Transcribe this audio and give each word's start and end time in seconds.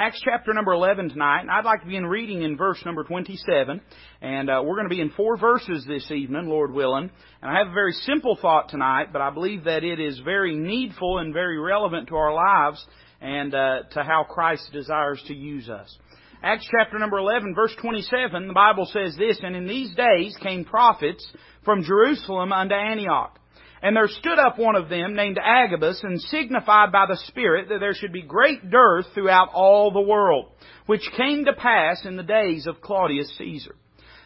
Acts 0.00 0.22
chapter 0.24 0.54
number 0.54 0.72
11 0.72 1.10
tonight, 1.10 1.42
and 1.42 1.50
I'd 1.50 1.66
like 1.66 1.80
to 1.80 1.86
begin 1.86 2.06
reading 2.06 2.40
in 2.40 2.56
verse 2.56 2.82
number 2.86 3.04
27. 3.04 3.82
And 4.22 4.48
uh, 4.48 4.62
we're 4.64 4.76
going 4.76 4.88
to 4.88 4.94
be 4.94 5.02
in 5.02 5.10
four 5.10 5.36
verses 5.36 5.84
this 5.86 6.10
evening, 6.10 6.46
Lord 6.46 6.72
willing. 6.72 7.10
And 7.42 7.50
I 7.50 7.58
have 7.58 7.66
a 7.66 7.74
very 7.74 7.92
simple 7.92 8.38
thought 8.40 8.70
tonight, 8.70 9.08
but 9.12 9.20
I 9.20 9.28
believe 9.28 9.64
that 9.64 9.84
it 9.84 10.00
is 10.00 10.18
very 10.20 10.56
needful 10.56 11.18
and 11.18 11.34
very 11.34 11.58
relevant 11.58 12.08
to 12.08 12.16
our 12.16 12.32
lives 12.32 12.82
and 13.20 13.54
uh, 13.54 13.82
to 13.90 14.02
how 14.02 14.24
Christ 14.26 14.70
desires 14.72 15.22
to 15.26 15.34
use 15.34 15.68
us. 15.68 15.94
Acts 16.42 16.66
chapter 16.70 16.98
number 16.98 17.18
11, 17.18 17.54
verse 17.54 17.76
27, 17.82 18.46
the 18.46 18.54
Bible 18.54 18.86
says 18.86 19.14
this, 19.18 19.38
And 19.42 19.54
in 19.54 19.66
these 19.66 19.94
days 19.94 20.34
came 20.42 20.64
prophets 20.64 21.30
from 21.62 21.82
Jerusalem 21.82 22.54
unto 22.54 22.74
Antioch. 22.74 23.38
And 23.82 23.96
there 23.96 24.08
stood 24.08 24.38
up 24.38 24.58
one 24.58 24.76
of 24.76 24.90
them 24.90 25.14
named 25.14 25.38
Agabus 25.42 26.02
and 26.02 26.20
signified 26.20 26.92
by 26.92 27.06
the 27.08 27.16
Spirit 27.28 27.68
that 27.70 27.80
there 27.80 27.94
should 27.94 28.12
be 28.12 28.22
great 28.22 28.70
dearth 28.70 29.06
throughout 29.14 29.48
all 29.54 29.90
the 29.90 30.00
world, 30.00 30.50
which 30.86 31.08
came 31.16 31.46
to 31.46 31.54
pass 31.54 32.04
in 32.04 32.16
the 32.16 32.22
days 32.22 32.66
of 32.66 32.82
Claudius 32.82 33.32
Caesar. 33.38 33.74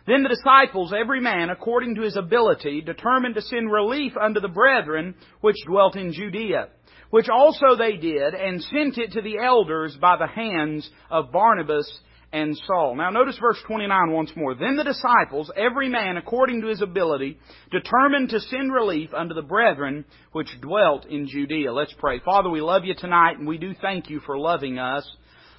Then 0.06 0.22
the 0.22 0.28
disciples, 0.28 0.92
every 0.92 1.20
man 1.20 1.50
according 1.50 1.94
to 1.94 2.02
his 2.02 2.16
ability, 2.16 2.82
determined 2.82 3.36
to 3.36 3.42
send 3.42 3.70
relief 3.70 4.16
unto 4.16 4.40
the 4.40 4.48
brethren 4.48 5.14
which 5.40 5.56
dwelt 5.66 5.96
in 5.96 6.12
Judea, 6.12 6.68
which 7.10 7.28
also 7.28 7.76
they 7.76 7.96
did, 7.96 8.34
and 8.34 8.60
sent 8.60 8.98
it 8.98 9.12
to 9.12 9.22
the 9.22 9.38
elders 9.38 9.96
by 10.00 10.16
the 10.16 10.26
hands 10.26 10.90
of 11.10 11.32
Barnabas 11.32 12.00
and 12.34 12.58
Saul. 12.66 12.96
Now 12.96 13.10
notice 13.10 13.38
verse 13.40 13.58
29 13.64 14.10
once 14.10 14.32
more. 14.34 14.56
Then 14.56 14.74
the 14.74 14.82
disciples, 14.82 15.52
every 15.56 15.88
man 15.88 16.16
according 16.16 16.62
to 16.62 16.66
his 16.66 16.82
ability, 16.82 17.38
determined 17.70 18.30
to 18.30 18.40
send 18.40 18.72
relief 18.72 19.14
unto 19.14 19.34
the 19.34 19.42
brethren 19.42 20.04
which 20.32 20.48
dwelt 20.60 21.06
in 21.06 21.28
Judea. 21.28 21.72
Let's 21.72 21.94
pray. 21.96 22.18
Father, 22.24 22.50
we 22.50 22.60
love 22.60 22.84
you 22.84 22.94
tonight 22.98 23.38
and 23.38 23.46
we 23.46 23.56
do 23.56 23.72
thank 23.80 24.10
you 24.10 24.18
for 24.26 24.36
loving 24.36 24.80
us. 24.80 25.08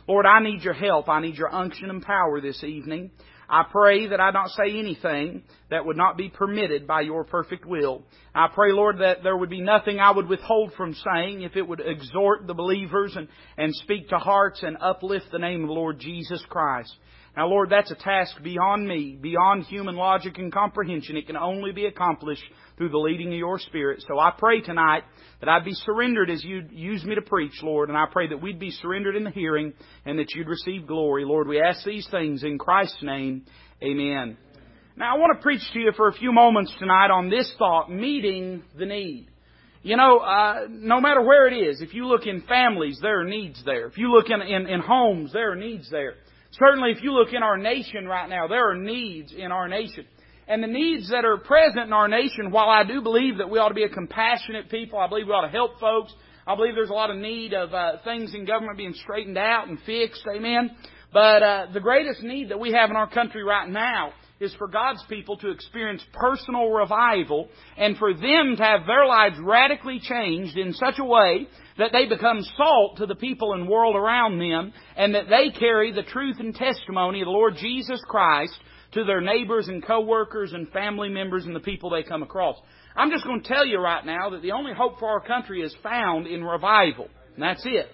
Lord, 0.05 0.25
I 0.25 0.43
need 0.43 0.63
your 0.63 0.73
help. 0.73 1.07
I 1.07 1.21
need 1.21 1.35
your 1.35 1.53
unction 1.53 1.89
and 1.89 2.01
power 2.01 2.41
this 2.41 2.61
evening. 2.61 3.12
I 3.49 3.63
pray 3.72 4.07
that 4.07 4.20
I 4.20 4.32
don't 4.32 4.49
say 4.49 4.77
anything 4.77 5.43
that 5.70 5.85
would 5.85 5.98
not 5.98 6.18
be 6.18 6.29
permitted 6.29 6.88
by 6.88 7.01
your 7.01 7.24
perfect 7.24 7.65
will. 7.65 8.04
I 8.34 8.48
pray, 8.54 8.71
Lord, 8.71 8.99
that 8.99 9.24
there 9.24 9.38
would 9.38 9.49
be 9.49 9.62
nothing 9.62 9.99
I 9.99 10.12
would 10.12 10.27
withhold 10.27 10.74
from 10.74 10.93
saying 10.93 11.41
if 11.41 11.55
it 11.55 11.68
would 11.68 11.82
exhort 11.84 12.48
the 12.48 12.54
believers 12.54 13.16
and, 13.16 13.27
and 13.57 13.73
speak 13.76 14.10
to 14.10 14.18
hearts 14.18 14.63
and 14.63 14.77
uplift 14.79 15.27
the 15.32 15.40
name 15.40 15.62
of 15.62 15.68
the 15.68 15.73
Lord 15.73 15.99
Jesus 15.99 16.43
Christ. 16.49 16.93
Now, 17.36 17.48
Lord, 17.48 17.70
that's 17.70 17.91
a 17.91 17.96
task 17.96 18.41
beyond 18.41 18.88
me, 18.88 19.18
beyond 19.22 19.66
human 19.66 19.96
logic 19.96 20.38
and 20.38 20.54
comprehension. 20.54 21.18
It 21.18 21.28
can 21.28 21.36
only 21.36 21.74
be 21.74 21.86
accomplished 21.86 22.44
through 22.78 22.90
the 22.90 22.98
leading 22.98 23.28
of 23.28 23.38
your 23.38 23.60
Spirit. 23.60 24.04
So 24.08 24.20
I 24.20 24.32
pray 24.38 24.62
tonight 24.62 25.04
that 25.41 25.50
I'd 25.50 25.66
be 25.66 25.74
surrendered 25.74 26.30
as 26.30 26.44
you 26.44 26.63
use 26.72 27.04
me 27.04 27.16
to 27.16 27.22
preach, 27.22 27.62
Lord, 27.62 27.90
and 27.90 27.98
I 27.98 28.06
pray 28.10 28.30
that 28.30 28.41
we'd 28.41 28.60
be 28.60 28.72
surrendered 28.72 29.18
in 29.18 29.26
the 29.26 29.32
hearing 29.32 29.74
and 30.06 30.18
that 30.18 30.34
you'd 30.34 30.48
receive 30.48 30.88
glory. 30.88 31.26
Lord, 31.26 31.48
we 31.48 31.62
ask 31.62 31.84
these 31.84 32.08
things 32.10 32.44
in 32.44 32.58
Christ's 32.58 33.04
name. 33.04 33.46
Amen. 33.84 34.38
Now 34.96 35.16
I 35.16 35.20
want 35.20 35.38
to 35.38 35.44
preach 35.44 35.62
to 35.74 35.80
you 35.80 35.91
for 35.98 36.08
a 36.08 36.13
few 36.13 36.32
moments 36.32 36.74
tonight 36.80 37.12
on 37.12 37.30
this 37.30 37.54
thought, 37.60 37.91
meeting 37.91 38.63
the 38.80 38.86
need. 38.86 39.28
You 39.84 39.98
know, 39.98 40.20
uh, 40.20 40.68
no 40.70 41.02
matter 41.02 41.22
where 41.22 41.48
it 41.48 41.54
is, 41.54 41.82
if 41.82 41.94
you 41.94 42.08
look 42.08 42.26
in 42.26 42.41
families, 42.44 42.98
there 43.02 43.20
are 43.20 43.26
needs 43.26 43.62
there. 43.66 43.88
If 43.88 43.98
you 43.98 44.12
look 44.12 44.28
in, 44.30 44.41
in, 44.41 44.68
in 44.68 44.80
homes, 44.80 45.34
there 45.34 45.52
are 45.52 45.56
needs 45.56 45.91
there. 45.91 46.13
Certainly, 46.59 46.91
if 46.91 47.03
you 47.03 47.11
look 47.11 47.34
in 47.34 47.43
our 47.43 47.57
nation 47.57 48.07
right 48.07 48.29
now, 48.29 48.48
there 48.48 48.70
are 48.70 48.75
needs 48.75 49.34
in 49.34 49.51
our 49.51 49.67
nation. 49.67 50.05
And 50.48 50.63
the 50.63 50.67
needs 50.67 51.09
that 51.09 51.25
are 51.25 51.37
present 51.37 51.87
in 51.87 51.93
our 51.93 52.07
nation, 52.07 52.51
while 52.51 52.70
I 52.70 52.84
do 52.84 53.01
believe 53.01 53.39
that 53.39 53.49
we 53.49 53.57
ought 53.57 53.70
to 53.70 53.75
be 53.75 53.84
a 53.84 53.89
compassionate 53.89 54.70
people, 54.70 54.99
I 54.99 55.07
believe 55.07 55.26
we 55.27 55.33
ought 55.33 55.45
to 55.45 55.51
help 55.51 55.79
folks. 55.79 56.13
I 56.48 56.55
believe 56.55 56.76
there's 56.76 56.91
a 56.91 56.93
lot 56.93 57.09
of 57.09 57.17
need 57.17 57.53
of 57.53 57.73
uh, 57.73 57.93
things 58.03 58.35
in 58.35 58.45
government 58.45 58.77
being 58.77 58.93
straightened 58.93 59.37
out 59.37 59.67
and 59.67 59.79
fixed. 59.85 60.23
Amen. 60.33 60.71
But 61.11 61.43
uh, 61.43 61.67
the 61.73 61.79
greatest 61.79 62.21
need 62.21 62.49
that 62.49 62.59
we 62.59 62.73
have 62.73 62.89
in 62.89 62.95
our 62.95 63.09
country 63.09 63.43
right 63.43 63.67
now 63.67 64.13
is 64.39 64.53
for 64.56 64.67
God's 64.67 65.03
people 65.09 65.38
to 65.38 65.50
experience 65.50 66.03
personal 66.13 66.69
revival 66.69 67.50
and 67.78 67.97
for 67.97 68.13
them 68.13 68.55
to 68.57 68.63
have 68.63 68.81
their 68.85 69.05
lives 69.05 69.38
radically 69.41 69.99
changed 69.99 70.57
in 70.57 70.73
such 70.73 70.95
a 70.99 71.05
way 71.05 71.47
that 71.78 71.91
they 71.91 72.06
become 72.06 72.41
salt 72.58 72.97
to 72.97 73.06
the 73.06 73.16
people 73.16 73.53
and 73.53 73.68
world 73.68 73.96
around 73.96 74.40
them 74.40 74.74
and 74.96 75.13
that 75.16 75.30
they 75.30 75.50
carry 75.58 75.91
the 75.91 76.03
truth 76.03 76.38
and 76.40 76.56
testimony 76.56 77.22
of 77.22 77.25
the 77.25 77.31
Lord 77.31 77.56
Jesus 77.58 78.02
Christ 78.08 78.58
to 78.94 79.03
their 79.03 79.22
neighbors 79.22 79.68
and 79.68 79.86
coworkers 79.86 80.53
and 80.53 80.69
family 80.69 81.09
members 81.09 81.46
and 81.46 81.56
the 81.56 81.59
people 81.59 81.90
they 81.90 82.03
come 82.03 82.24
across. 82.24 82.56
I'm 82.96 83.12
just 83.12 83.25
going 83.25 83.41
to 83.41 83.47
tell 83.47 83.66
you 83.66 83.80
right 83.80 84.06
now 84.06 84.30
that 84.30 84.41
the 84.41 84.53
only 84.53 84.74
hope 84.74 85.00
for 85.00 85.09
our 85.09 85.19
country 85.19 85.62
is 85.62 85.75
found 85.84 86.28
in 86.28 86.44
revival. 86.44 87.09
And 87.34 87.44
that's 87.44 87.66
it. 87.66 87.88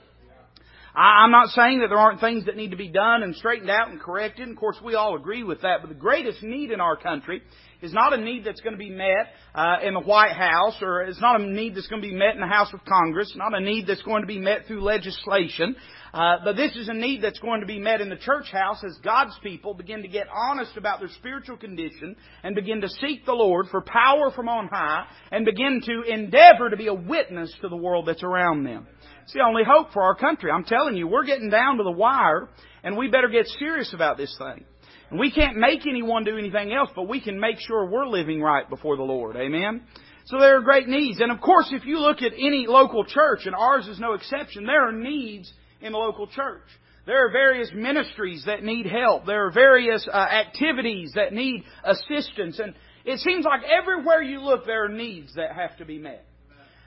I'm 0.95 1.31
not 1.31 1.49
saying 1.49 1.79
that 1.79 1.87
there 1.87 1.97
aren't 1.97 2.19
things 2.19 2.45
that 2.45 2.57
need 2.57 2.71
to 2.71 2.77
be 2.77 2.89
done 2.89 3.23
and 3.23 3.35
straightened 3.35 3.69
out 3.69 3.89
and 3.89 3.99
corrected. 3.99 4.47
And 4.47 4.57
Of 4.57 4.59
course, 4.59 4.77
we 4.83 4.95
all 4.95 5.15
agree 5.15 5.43
with 5.43 5.61
that. 5.61 5.77
But 5.81 5.89
the 5.89 5.95
greatest 5.95 6.43
need 6.43 6.71
in 6.71 6.81
our 6.81 6.97
country 6.97 7.41
is 7.81 7.93
not 7.93 8.13
a 8.13 8.17
need 8.17 8.43
that's 8.45 8.61
going 8.61 8.73
to 8.73 8.79
be 8.79 8.89
met 8.89 9.33
uh, 9.55 9.77
in 9.83 9.93
the 9.93 10.01
White 10.01 10.33
House, 10.33 10.75
or 10.81 11.03
it's 11.03 11.21
not 11.21 11.39
a 11.39 11.43
need 11.43 11.75
that's 11.75 11.87
going 11.87 12.01
to 12.01 12.07
be 12.07 12.13
met 12.13 12.35
in 12.35 12.41
the 12.41 12.47
House 12.47 12.73
of 12.73 12.83
Congress, 12.85 13.33
not 13.35 13.55
a 13.55 13.61
need 13.61 13.87
that's 13.87 14.03
going 14.03 14.21
to 14.21 14.27
be 14.27 14.39
met 14.39 14.65
through 14.67 14.83
legislation. 14.83 15.75
Uh, 16.13 16.37
but 16.43 16.57
this 16.57 16.75
is 16.75 16.89
a 16.89 16.93
need 16.93 17.23
that's 17.23 17.39
going 17.39 17.61
to 17.61 17.65
be 17.65 17.79
met 17.79 18.01
in 18.01 18.09
the 18.09 18.17
church 18.17 18.51
house 18.51 18.83
as 18.83 18.97
God's 19.01 19.37
people 19.41 19.73
begin 19.73 20.01
to 20.01 20.09
get 20.09 20.27
honest 20.33 20.75
about 20.75 20.99
their 20.99 21.09
spiritual 21.09 21.55
condition 21.55 22.17
and 22.43 22.53
begin 22.53 22.81
to 22.81 22.89
seek 22.89 23.25
the 23.25 23.33
Lord 23.33 23.67
for 23.71 23.81
power 23.81 24.29
from 24.35 24.49
on 24.49 24.67
high 24.67 25.05
and 25.31 25.45
begin 25.45 25.81
to 25.85 26.01
endeavor 26.13 26.69
to 26.69 26.75
be 26.75 26.87
a 26.87 26.93
witness 26.93 27.53
to 27.61 27.69
the 27.69 27.77
world 27.77 28.07
that's 28.07 28.23
around 28.23 28.65
them. 28.65 28.87
It's 29.23 29.33
the 29.33 29.41
only 29.41 29.63
hope 29.65 29.93
for 29.93 30.03
our 30.03 30.15
country. 30.15 30.51
I'm 30.51 30.65
telling 30.65 30.97
you, 30.97 31.07
we're 31.07 31.25
getting 31.25 31.49
down 31.49 31.77
to 31.77 31.83
the 31.83 31.91
wire, 31.91 32.49
and 32.83 32.97
we 32.97 33.07
better 33.07 33.29
get 33.29 33.47
serious 33.47 33.93
about 33.93 34.17
this 34.17 34.35
thing. 34.37 34.65
And 35.09 35.19
we 35.19 35.31
can't 35.31 35.55
make 35.55 35.87
anyone 35.87 36.25
do 36.25 36.37
anything 36.37 36.73
else, 36.73 36.89
but 36.95 37.07
we 37.07 37.21
can 37.21 37.39
make 37.39 37.57
sure 37.59 37.85
we're 37.85 38.07
living 38.07 38.41
right 38.41 38.69
before 38.69 38.97
the 38.97 39.03
Lord. 39.03 39.37
Amen? 39.37 39.83
So 40.25 40.39
there 40.39 40.57
are 40.57 40.61
great 40.61 40.87
needs. 40.87 41.21
And 41.21 41.31
of 41.31 41.39
course, 41.39 41.69
if 41.71 41.85
you 41.85 41.99
look 41.99 42.21
at 42.21 42.33
any 42.33 42.65
local 42.67 43.05
church, 43.05 43.45
and 43.45 43.55
ours 43.55 43.87
is 43.87 43.99
no 43.99 44.13
exception, 44.13 44.65
there 44.65 44.87
are 44.87 44.93
needs 44.93 45.51
in 45.81 45.91
the 45.91 45.97
local 45.97 46.27
church. 46.27 46.63
There 47.05 47.25
are 47.25 47.31
various 47.31 47.69
ministries 47.73 48.43
that 48.45 48.63
need 48.63 48.85
help. 48.85 49.25
There 49.25 49.47
are 49.47 49.51
various 49.51 50.07
uh, 50.07 50.15
activities 50.15 51.13
that 51.15 51.33
need 51.33 51.63
assistance. 51.83 52.59
And 52.59 52.75
it 53.05 53.19
seems 53.19 53.43
like 53.43 53.61
everywhere 53.63 54.21
you 54.21 54.39
look, 54.41 54.65
there 54.65 54.85
are 54.85 54.89
needs 54.89 55.33
that 55.35 55.55
have 55.55 55.77
to 55.77 55.85
be 55.85 55.97
met. 55.97 56.25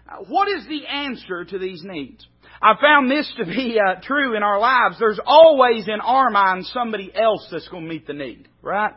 Uh, 0.08 0.18
what 0.28 0.48
is 0.48 0.66
the 0.68 0.86
answer 0.86 1.44
to 1.44 1.58
these 1.58 1.82
needs? 1.82 2.26
I 2.62 2.74
found 2.80 3.10
this 3.10 3.32
to 3.38 3.44
be 3.44 3.78
uh, 3.78 4.00
true 4.02 4.36
in 4.36 4.42
our 4.42 4.60
lives. 4.60 4.96
There's 4.98 5.20
always 5.24 5.88
in 5.88 6.00
our 6.00 6.30
minds 6.30 6.70
somebody 6.72 7.10
else 7.14 7.48
that's 7.50 7.68
going 7.68 7.84
to 7.84 7.88
meet 7.88 8.06
the 8.06 8.12
need, 8.12 8.48
right? 8.62 8.92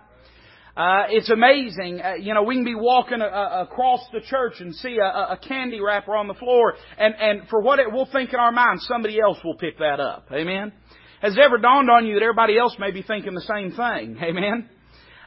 Uh, 0.77 1.05
it's 1.09 1.31
amazing. 1.31 1.99
Uh, 1.99 2.13
you 2.13 2.35
know, 2.35 2.43
we 2.43 2.53
can 2.53 2.63
be 2.63 2.75
walking 2.75 3.19
a, 3.19 3.25
a, 3.25 3.63
across 3.63 3.99
the 4.13 4.21
church 4.21 4.53
and 4.59 4.75
see 4.75 4.99
a, 5.03 5.33
a, 5.33 5.39
candy 5.47 5.81
wrapper 5.81 6.15
on 6.15 6.27
the 6.27 6.35
floor, 6.35 6.75
and, 6.99 7.15
and 7.19 7.49
for 7.49 7.59
what 7.61 7.79
it, 7.79 7.91
we'll 7.91 8.05
think 8.05 8.31
in 8.31 8.39
our 8.39 8.51
minds, 8.51 8.85
somebody 8.87 9.19
else 9.19 9.39
will 9.43 9.55
pick 9.55 9.79
that 9.79 9.99
up. 9.99 10.27
Amen? 10.31 10.71
Has 11.19 11.33
it 11.35 11.39
ever 11.39 11.57
dawned 11.57 11.89
on 11.89 12.05
you 12.05 12.13
that 12.13 12.21
everybody 12.21 12.59
else 12.59 12.75
may 12.77 12.91
be 12.91 13.01
thinking 13.01 13.33
the 13.33 13.41
same 13.41 13.71
thing? 13.71 14.19
Amen? 14.23 14.69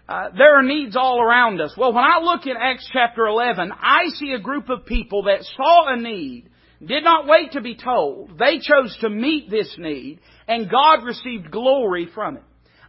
Uh, 0.08 0.28
there 0.38 0.56
are 0.56 0.62
needs 0.62 0.94
all 0.94 1.20
around 1.20 1.60
us. 1.60 1.74
Well, 1.76 1.92
when 1.92 2.04
I 2.04 2.20
look 2.22 2.46
in 2.46 2.54
Acts 2.56 2.88
chapter 2.92 3.26
11, 3.26 3.72
I 3.72 4.04
see 4.20 4.30
a 4.32 4.40
group 4.40 4.68
of 4.70 4.86
people 4.86 5.24
that 5.24 5.42
saw 5.56 5.92
a 5.92 5.96
need, 5.96 6.48
did 6.80 7.02
not 7.02 7.26
wait 7.26 7.52
to 7.52 7.60
be 7.60 7.74
told. 7.74 8.38
They 8.38 8.60
chose 8.60 8.96
to 9.00 9.10
meet 9.10 9.50
this 9.50 9.74
need, 9.78 10.20
and 10.46 10.70
God 10.70 11.02
received 11.04 11.50
glory 11.50 12.08
from 12.14 12.36
it. 12.36 12.44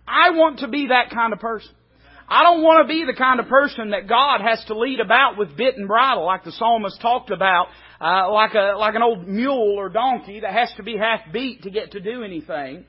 I 0.07 0.29
want 0.29 0.59
to 0.59 0.67
be 0.67 0.89
that 0.89 1.09
kind 1.09 1.33
of 1.33 1.39
person. 1.39 1.71
I 2.31 2.43
don't 2.43 2.61
want 2.61 2.87
to 2.87 2.93
be 2.93 3.03
the 3.05 3.13
kind 3.13 3.41
of 3.41 3.49
person 3.49 3.89
that 3.89 4.07
God 4.07 4.39
has 4.39 4.63
to 4.67 4.79
lead 4.79 5.01
about 5.01 5.37
with 5.37 5.57
bit 5.57 5.75
and 5.75 5.85
bridle, 5.85 6.25
like 6.25 6.45
the 6.45 6.53
psalmist 6.53 7.01
talked 7.01 7.29
about, 7.29 7.67
uh, 7.99 8.31
like 8.31 8.53
a 8.53 8.77
like 8.77 8.95
an 8.95 9.01
old 9.01 9.27
mule 9.27 9.75
or 9.77 9.89
donkey 9.89 10.39
that 10.39 10.53
has 10.53 10.71
to 10.77 10.83
be 10.83 10.95
half 10.95 11.19
beat 11.33 11.63
to 11.63 11.69
get 11.69 11.91
to 11.91 11.99
do 11.99 12.23
anything. 12.23 12.85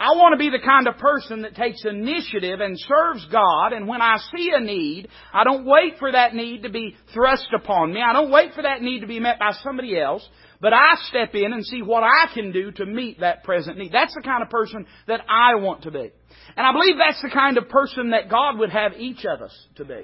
I 0.00 0.12
want 0.12 0.32
to 0.32 0.38
be 0.38 0.48
the 0.48 0.64
kind 0.64 0.88
of 0.88 0.96
person 0.96 1.42
that 1.42 1.54
takes 1.54 1.84
initiative 1.84 2.60
and 2.60 2.78
serves 2.78 3.26
God, 3.30 3.74
and 3.74 3.86
when 3.86 4.00
I 4.00 4.16
see 4.34 4.50
a 4.54 4.60
need, 4.60 5.08
I 5.30 5.44
don't 5.44 5.66
wait 5.66 5.98
for 5.98 6.10
that 6.10 6.34
need 6.34 6.62
to 6.62 6.70
be 6.70 6.96
thrust 7.12 7.48
upon 7.54 7.92
me. 7.92 8.00
I 8.00 8.14
don't 8.14 8.30
wait 8.30 8.54
for 8.54 8.62
that 8.62 8.80
need 8.80 9.00
to 9.00 9.06
be 9.06 9.20
met 9.20 9.38
by 9.38 9.52
somebody 9.62 10.00
else, 10.00 10.26
but 10.58 10.72
I 10.72 10.94
step 11.08 11.34
in 11.34 11.52
and 11.52 11.66
see 11.66 11.82
what 11.82 12.02
I 12.02 12.32
can 12.32 12.50
do 12.50 12.70
to 12.72 12.86
meet 12.86 13.20
that 13.20 13.44
present 13.44 13.76
need. 13.76 13.92
That's 13.92 14.14
the 14.14 14.22
kind 14.22 14.42
of 14.42 14.48
person 14.48 14.86
that 15.06 15.20
I 15.28 15.56
want 15.56 15.82
to 15.82 15.90
be. 15.90 16.12
And 16.56 16.66
I 16.66 16.72
believe 16.72 16.96
that's 16.96 17.22
the 17.22 17.30
kind 17.30 17.58
of 17.58 17.68
person 17.68 18.10
that 18.10 18.30
God 18.30 18.58
would 18.58 18.70
have 18.70 18.92
each 18.98 19.24
of 19.26 19.42
us 19.42 19.56
to 19.76 19.84
be. 19.84 20.02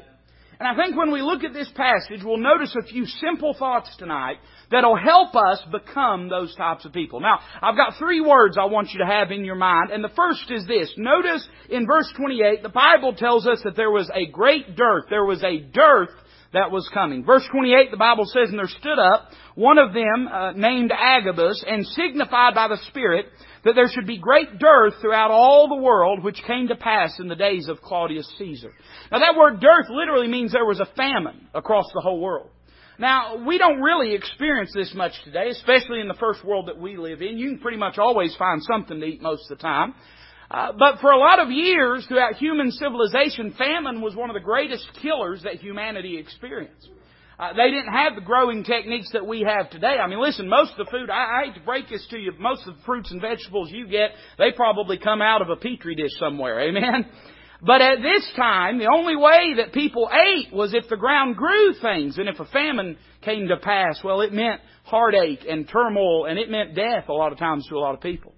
And 0.61 0.69
I 0.69 0.77
think 0.77 0.97
when 0.97 1.11
we 1.11 1.23
look 1.23 1.43
at 1.43 1.53
this 1.53 1.69
passage, 1.75 2.23
we'll 2.23 2.37
notice 2.37 2.77
a 2.79 2.87
few 2.87 3.05
simple 3.05 3.53
thoughts 3.53 3.97
tonight 3.97 4.37
that'll 4.71 4.97
help 4.97 5.35
us 5.35 5.61
become 5.73 6.29
those 6.29 6.55
types 6.55 6.85
of 6.85 6.93
people. 6.93 7.19
Now, 7.19 7.41
I've 7.61 7.77
got 7.77 7.99
three 7.99 8.21
words 8.21 8.57
I 8.57 8.67
want 8.67 8.91
you 8.93 9.01
to 9.01 9.07
have 9.07 9.33
in 9.33 9.45
your 9.45 9.57
mind, 9.57 9.91
and 9.91 10.05
the 10.05 10.13
first 10.15 10.51
is 10.51 10.65
this. 10.69 10.93
Notice 10.97 11.49
in 11.69 11.85
verse 11.85 12.09
28, 12.17 12.63
the 12.63 12.69
Bible 12.69 13.13
tells 13.15 13.45
us 13.45 13.61
that 13.65 13.75
there 13.75 13.91
was 13.91 14.09
a 14.15 14.27
great 14.27 14.77
dearth. 14.77 15.07
There 15.11 15.25
was 15.25 15.43
a 15.43 15.59
dearth 15.59 16.11
that 16.53 16.71
was 16.71 16.89
coming. 16.93 17.25
Verse 17.25 17.47
28, 17.51 17.91
the 17.91 17.97
Bible 17.97 18.25
says, 18.27 18.51
And 18.51 18.59
there 18.59 18.69
stood 18.69 18.99
up 18.99 19.31
one 19.55 19.79
of 19.79 19.93
them, 19.93 20.29
uh, 20.31 20.53
named 20.53 20.93
Agabus, 20.93 21.65
and 21.67 21.87
signified 21.87 22.55
by 22.55 22.69
the 22.69 22.79
Spirit 22.89 23.27
that 23.65 23.75
there 23.75 23.89
should 23.89 24.07
be 24.07 24.19
great 24.19 24.59
dearth 24.59 24.95
throughout 25.01 25.31
all 25.31 25.69
the 25.69 25.83
world, 25.83 26.23
which 26.23 26.43
came 26.47 26.69
to 26.69 26.77
pass 26.77 27.19
in 27.19 27.29
the 27.29 27.37
days 27.37 27.69
of 27.69 27.81
Claudius 27.81 28.31
Caesar. 28.39 28.73
Now 29.11 29.21
that 29.21 29.37
word 29.37 29.61
dearth 29.61 29.87
literally 29.89 30.29
means 30.29 30.53
there 30.53 30.65
was 30.65 30.81
a 30.81 30.97
famine 30.97 31.49
across 31.55 31.87
the 31.95 32.01
whole 32.01 32.21
world. 32.21 32.49
Now, 32.99 33.45
we 33.47 33.59
don't 33.59 33.81
really 33.81 34.15
experience 34.15 34.71
this 34.75 34.93
much 34.95 35.13
today, 35.25 35.49
especially 35.49 36.01
in 36.01 36.09
the 36.09 36.15
first 36.15 36.45
world 36.45 36.69
that 36.69 36.79
we 36.79 36.97
live 36.97 37.23
in. 37.23 37.39
You 37.39 37.51
can 37.51 37.59
pretty 37.59 37.79
much 37.79 37.99
always 37.99 38.37
find 38.37 38.63
something 38.63 39.01
to 39.01 39.07
eat 39.07 39.23
most 39.23 39.51
of 39.51 39.59
the 39.59 39.63
time. 39.63 39.95
Uh, 40.53 40.71
but 40.79 41.01
for 41.01 41.11
a 41.11 41.19
lot 41.19 41.39
of 41.39 41.51
years 41.51 42.05
throughout 42.07 42.35
human 42.35 42.71
civilization, 42.71 43.55
famine 43.57 44.03
was 44.03 44.15
one 44.15 44.29
of 44.29 44.35
the 44.35 44.41
greatest 44.41 44.87
killers 45.01 45.43
that 45.45 45.55
humanity 45.55 46.19
experienced. 46.19 46.89
Uh, 47.39 47.55
they 47.55 47.71
didn't 47.71 47.93
have 47.93 48.15
the 48.15 48.21
growing 48.21 48.63
techniques 48.63 49.11
that 49.13 49.27
we 49.27 49.41
have 49.41 49.71
today. 49.71 49.97
I 49.99 50.07
mean, 50.07 50.21
listen, 50.21 50.47
most 50.47 50.73
of 50.73 50.85
the 50.85 50.91
food, 50.91 51.09
I, 51.09 51.15
I 51.41 51.45
hate 51.47 51.55
to 51.55 51.65
break 51.65 51.89
this 51.89 52.07
to 52.11 52.19
you, 52.19 52.33
most 52.39 52.69
of 52.69 52.77
the 52.77 52.83
fruits 52.83 53.11
and 53.11 53.21
vegetables 53.21 53.71
you 53.73 53.89
get, 53.89 54.11
they 54.37 54.53
probably 54.53 54.99
come 54.99 55.23
out 55.23 55.41
of 55.41 55.49
a 55.49 55.57
petri 55.57 55.95
dish 55.95 56.13
somewhere. 56.19 56.61
Amen? 56.61 57.07
But 57.63 57.81
at 57.81 58.03
this 58.03 58.31
time, 58.37 58.79
the 58.79 58.91
only 58.93 59.17
way 59.17 59.55
that 59.57 59.73
people 59.73 60.11
ate 60.13 60.53
was 60.53 60.75
if 60.75 60.89
the 60.91 60.97
ground 60.97 61.37
grew 61.37 61.73
things. 61.81 62.19
And 62.19 62.29
if 62.29 62.41
a 62.41 62.45
famine 62.47 62.99
came 63.23 63.49
to 63.49 63.57
pass, 63.57 64.01
well, 64.05 64.21
it 64.21 64.33
meant 64.33 64.61
heartache 64.85 65.47
and 65.49 65.67
turmoil 65.67 66.27
and 66.27 66.39
it 66.39 66.51
meant 66.51 66.75
death 66.75 67.09
a 67.09 67.13
lot 67.13 67.33
of 67.33 67.39
times 67.39 67.67
to 67.69 67.77
a 67.77 67.79
lot 67.79 67.95
of 67.95 68.01
people. 68.01 68.35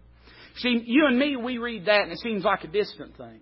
See, 0.56 0.82
you 0.86 1.06
and 1.06 1.18
me, 1.18 1.36
we 1.36 1.58
read 1.58 1.86
that 1.86 2.02
and 2.02 2.12
it 2.12 2.18
seems 2.18 2.44
like 2.44 2.64
a 2.64 2.68
distant 2.68 3.16
thing. 3.16 3.40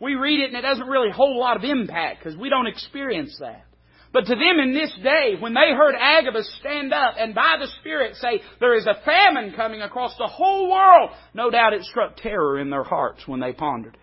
We 0.00 0.14
read 0.14 0.40
it 0.40 0.48
and 0.48 0.56
it 0.56 0.62
doesn't 0.62 0.86
really 0.86 1.10
hold 1.10 1.36
a 1.36 1.40
lot 1.40 1.56
of 1.56 1.64
impact 1.64 2.22
because 2.22 2.38
we 2.38 2.48
don't 2.48 2.66
experience 2.66 3.36
that. 3.40 3.64
But 4.12 4.26
to 4.26 4.34
them 4.34 4.58
in 4.60 4.74
this 4.74 4.92
day, 5.02 5.36
when 5.40 5.54
they 5.54 5.72
heard 5.74 5.94
Agabus 5.98 6.54
stand 6.60 6.92
up 6.92 7.14
and 7.18 7.34
by 7.34 7.56
the 7.58 7.68
Spirit 7.80 8.16
say, 8.16 8.42
there 8.60 8.74
is 8.74 8.86
a 8.86 9.02
famine 9.04 9.54
coming 9.56 9.80
across 9.80 10.14
the 10.18 10.26
whole 10.26 10.70
world, 10.70 11.10
no 11.32 11.50
doubt 11.50 11.72
it 11.72 11.82
struck 11.84 12.16
terror 12.16 12.58
in 12.60 12.68
their 12.68 12.84
hearts 12.84 13.26
when 13.26 13.40
they 13.40 13.52
pondered 13.52 13.94
it. 13.94 14.00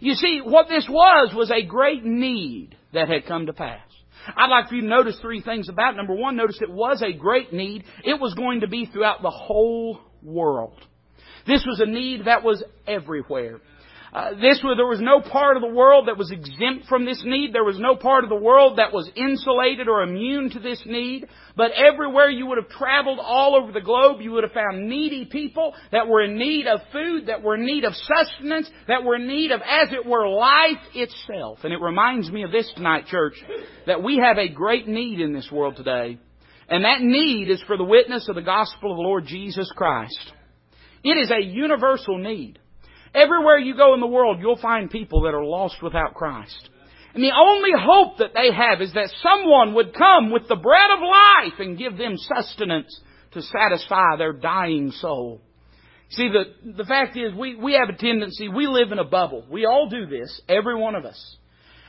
You 0.00 0.14
see, 0.14 0.40
what 0.42 0.68
this 0.68 0.86
was, 0.88 1.32
was 1.34 1.52
a 1.52 1.64
great 1.64 2.04
need 2.04 2.76
that 2.92 3.08
had 3.08 3.26
come 3.26 3.46
to 3.46 3.52
pass. 3.52 3.80
I'd 4.36 4.50
like 4.50 4.68
for 4.68 4.74
you 4.74 4.82
to 4.82 4.88
notice 4.88 5.18
three 5.20 5.40
things 5.40 5.68
about 5.68 5.94
it. 5.94 5.96
Number 5.98 6.14
one, 6.14 6.36
notice 6.36 6.58
it 6.60 6.70
was 6.70 7.02
a 7.02 7.12
great 7.12 7.52
need. 7.52 7.84
It 8.02 8.20
was 8.20 8.34
going 8.34 8.60
to 8.60 8.68
be 8.68 8.86
throughout 8.86 9.22
the 9.22 9.30
whole 9.30 10.00
world. 10.22 10.80
This 11.46 11.64
was 11.66 11.80
a 11.80 11.86
need 11.86 12.26
that 12.26 12.42
was 12.42 12.62
everywhere. 12.86 13.60
Uh, 14.14 14.30
this 14.34 14.60
was, 14.62 14.76
there 14.76 14.86
was 14.86 15.00
no 15.00 15.20
part 15.20 15.56
of 15.56 15.60
the 15.60 15.74
world 15.74 16.06
that 16.06 16.16
was 16.16 16.30
exempt 16.30 16.86
from 16.86 17.04
this 17.04 17.20
need. 17.26 17.52
There 17.52 17.64
was 17.64 17.80
no 17.80 17.96
part 17.96 18.22
of 18.22 18.30
the 18.30 18.36
world 18.36 18.78
that 18.78 18.92
was 18.92 19.10
insulated 19.16 19.88
or 19.88 20.02
immune 20.02 20.50
to 20.50 20.60
this 20.60 20.80
need. 20.86 21.26
But 21.56 21.72
everywhere 21.72 22.30
you 22.30 22.46
would 22.46 22.58
have 22.58 22.68
traveled 22.68 23.18
all 23.20 23.56
over 23.60 23.72
the 23.72 23.80
globe, 23.80 24.20
you 24.20 24.30
would 24.30 24.44
have 24.44 24.52
found 24.52 24.88
needy 24.88 25.24
people 25.24 25.74
that 25.90 26.06
were 26.06 26.22
in 26.22 26.38
need 26.38 26.68
of 26.68 26.78
food, 26.92 27.26
that 27.26 27.42
were 27.42 27.56
in 27.56 27.66
need 27.66 27.82
of 27.82 27.92
sustenance, 27.94 28.70
that 28.86 29.02
were 29.02 29.16
in 29.16 29.26
need 29.26 29.50
of, 29.50 29.60
as 29.62 29.88
it 29.90 30.06
were, 30.06 30.28
life 30.28 30.84
itself. 30.94 31.58
And 31.64 31.72
it 31.72 31.80
reminds 31.80 32.30
me 32.30 32.44
of 32.44 32.52
this 32.52 32.70
tonight, 32.76 33.06
church, 33.06 33.34
that 33.88 34.00
we 34.00 34.18
have 34.18 34.38
a 34.38 34.48
great 34.48 34.86
need 34.86 35.18
in 35.18 35.32
this 35.32 35.50
world 35.50 35.74
today. 35.74 36.20
And 36.68 36.84
that 36.84 37.02
need 37.02 37.50
is 37.50 37.62
for 37.66 37.76
the 37.76 37.82
witness 37.82 38.28
of 38.28 38.36
the 38.36 38.42
gospel 38.42 38.92
of 38.92 38.96
the 38.96 39.02
Lord 39.02 39.26
Jesus 39.26 39.68
Christ. 39.74 40.32
It 41.04 41.18
is 41.18 41.30
a 41.30 41.42
universal 41.42 42.18
need. 42.18 42.58
Everywhere 43.14 43.58
you 43.58 43.76
go 43.76 43.94
in 43.94 44.00
the 44.00 44.06
world, 44.06 44.38
you'll 44.40 44.56
find 44.56 44.90
people 44.90 45.22
that 45.22 45.34
are 45.34 45.44
lost 45.44 45.82
without 45.82 46.14
Christ. 46.14 46.70
And 47.14 47.22
the 47.22 47.32
only 47.36 47.70
hope 47.78 48.18
that 48.18 48.32
they 48.34 48.52
have 48.52 48.80
is 48.80 48.92
that 48.94 49.12
someone 49.22 49.74
would 49.74 49.94
come 49.94 50.32
with 50.32 50.48
the 50.48 50.56
bread 50.56 50.90
of 50.90 50.98
life 51.00 51.60
and 51.60 51.78
give 51.78 51.96
them 51.96 52.16
sustenance 52.16 53.00
to 53.32 53.42
satisfy 53.42 54.16
their 54.16 54.32
dying 54.32 54.90
soul. 54.90 55.40
See, 56.10 56.28
the, 56.28 56.72
the 56.72 56.84
fact 56.84 57.16
is, 57.16 57.32
we, 57.34 57.54
we 57.54 57.74
have 57.74 57.88
a 57.88 57.96
tendency, 57.96 58.48
we 58.48 58.66
live 58.66 58.90
in 58.90 58.98
a 58.98 59.04
bubble. 59.04 59.46
We 59.48 59.64
all 59.64 59.88
do 59.88 60.06
this, 60.06 60.40
every 60.48 60.74
one 60.74 60.96
of 60.96 61.04
us. 61.04 61.36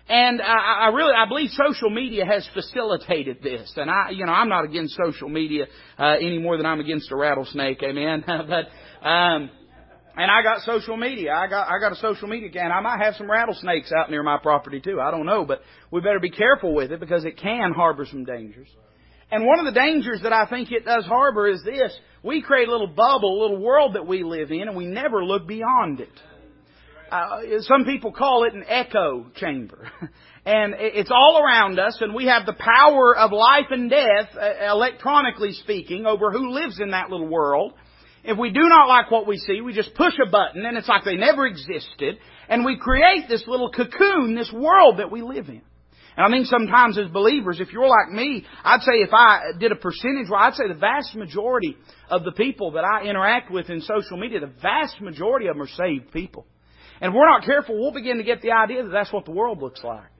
And 0.08 0.40
I, 0.40 0.86
I 0.86 0.88
really, 0.90 1.14
I 1.14 1.28
believe 1.28 1.50
social 1.52 1.90
media 1.90 2.26
has 2.26 2.48
facilitated 2.54 3.42
this. 3.42 3.74
And 3.76 3.90
I, 3.90 4.12
you 4.12 4.26
know, 4.26 4.32
I'm 4.32 4.50
not 4.50 4.64
against 4.64 4.96
social 4.96 5.30
media 5.30 5.66
uh, 5.98 6.16
any 6.22 6.38
more 6.38 6.58
than 6.58 6.68
I'm 6.68 6.80
against 6.80 7.12
a 7.12 7.16
rattlesnake. 7.16 7.82
Amen. 7.82 8.24
but 8.28 8.66
um, 9.06 9.50
and 10.18 10.31
I 10.31 10.42
got 10.42 10.62
social 10.62 10.98
media. 10.98 11.34
I 11.34 11.48
got 11.48 11.68
I 11.68 11.80
got 11.80 11.92
a 11.92 11.96
social 11.98 12.28
media 12.28 12.50
account. 12.50 12.72
I 12.74 12.81
might 12.81 13.04
have 13.04 13.16
some 13.16 13.30
rattlesnakes 13.30 13.92
out 13.98 14.10
near 14.10 14.24
my 14.24 14.38
property 14.42 14.80
too. 14.80 15.00
I 15.00 15.12
don't 15.12 15.25
know, 15.25 15.46
but 15.46 15.62
we 15.92 16.02
better 16.02 16.19
be 16.19 16.31
careful 16.31 16.74
with 16.74 16.92
it 16.92 17.00
because 17.00 17.25
it 17.25 17.38
can 17.38 17.74
harbor 17.74 18.06
some 18.10 18.25
dangers. 18.25 18.68
And 19.31 19.46
one 19.46 19.60
of 19.60 19.66
the 19.66 19.80
dangers 19.80 20.22
that 20.24 20.34
I 20.34 20.46
think 20.48 20.72
it 20.72 20.86
does 20.86 21.06
harbor 21.06 21.48
is 21.48 21.62
this. 21.63 21.92
We 22.24 22.42
create 22.42 22.68
a 22.68 22.72
little 22.72 22.88
bubble, 22.88 23.40
a 23.40 23.42
little 23.42 23.62
world 23.62 23.96
that 23.96 24.07
we 24.07 24.24
live 24.24 24.52
in, 24.52 24.62
and 24.62 24.75
we 24.75 24.86
never 24.86 25.24
look 25.24 25.48
beyond 25.48 26.00
it. 26.00 26.10
Uh, 27.12 27.62
some 27.62 27.86
people 27.86 28.12
call 28.12 28.46
it 28.46 28.54
an 28.54 28.63
echo 28.68 29.28
chamber. 29.36 29.90
and 30.46 30.75
it's 30.78 31.12
all 31.12 31.42
around 31.44 31.80
us, 31.80 31.98
and 32.01 32.13
we 32.13 32.25
have 32.25 32.46
the 32.46 32.56
power 32.58 33.16
of 33.16 33.31
life 33.31 33.68
and 33.69 33.90
death, 33.90 34.30
uh, 34.36 34.72
electronically 34.72 35.54
speaking, 35.54 36.06
over 36.06 36.31
who 36.31 36.51
lives 36.51 36.80
in 36.80 36.92
that 36.92 37.10
little 37.10 37.28
world. 37.28 37.74
If 38.27 38.38
we 38.38 38.50
do 38.50 38.62
not 38.62 38.88
like 38.88 39.12
what 39.12 39.27
we 39.27 39.38
see, 39.38 39.62
we 39.62 39.74
just 39.74 39.94
push 39.94 40.13
a 40.25 40.30
button 40.30 40.66
and 40.66 40.77
it's 40.77 40.88
like 40.88 41.04
they 41.04 41.16
never 41.16 41.45
existed. 41.45 42.18
And 42.50 42.66
we 42.66 42.77
create 42.77 43.27
this 43.30 43.44
little 43.48 43.72
cocoon, 43.72 44.36
this 44.36 44.51
world 44.51 45.00
that 45.00 45.12
we 45.12 45.22
live 45.22 45.48
in. 45.48 45.62
And 46.18 46.25
I 46.25 46.30
think 46.30 46.48
sometimes 46.48 46.98
as 46.98 47.10
believers, 47.10 47.60
if 47.60 47.72
you're 47.74 47.88
like 47.88 48.12
me, 48.12 48.45
I'd 48.63 48.81
say 48.81 48.94
if 48.94 49.13
I 49.13 49.51
did 49.60 49.72
a 49.72 49.75
percentage, 49.75 50.27
well, 50.30 50.39
I'd 50.39 50.54
say 50.54 50.68
the 50.68 50.80
vast 50.80 51.13
majority 51.16 51.75
of 52.10 52.24
the 52.24 52.31
people 52.31 52.72
that 52.72 52.83
I 52.86 53.06
interact 53.06 53.51
with 53.51 53.69
in 53.69 53.81
social 53.81 54.18
media, 54.18 54.39
the 54.39 54.54
vast 54.62 55.01
majority 55.01 55.48
of 55.48 55.56
them 55.56 55.63
are 55.63 55.68
saved 55.68 56.12
people. 56.12 56.48
And 57.01 57.10
if 57.10 57.16
we're 57.16 57.30
not 57.30 57.44
careful, 57.44 57.77
we'll 57.77 57.92
begin 57.92 58.18
to 58.18 58.24
get 58.24 58.42
the 58.42 58.51
idea 58.51 58.83
that 58.83 58.92
that's 58.92 59.12
what 59.12 59.25
the 59.25 59.31
world 59.31 59.62
looks 59.62 59.83
like 59.83 60.15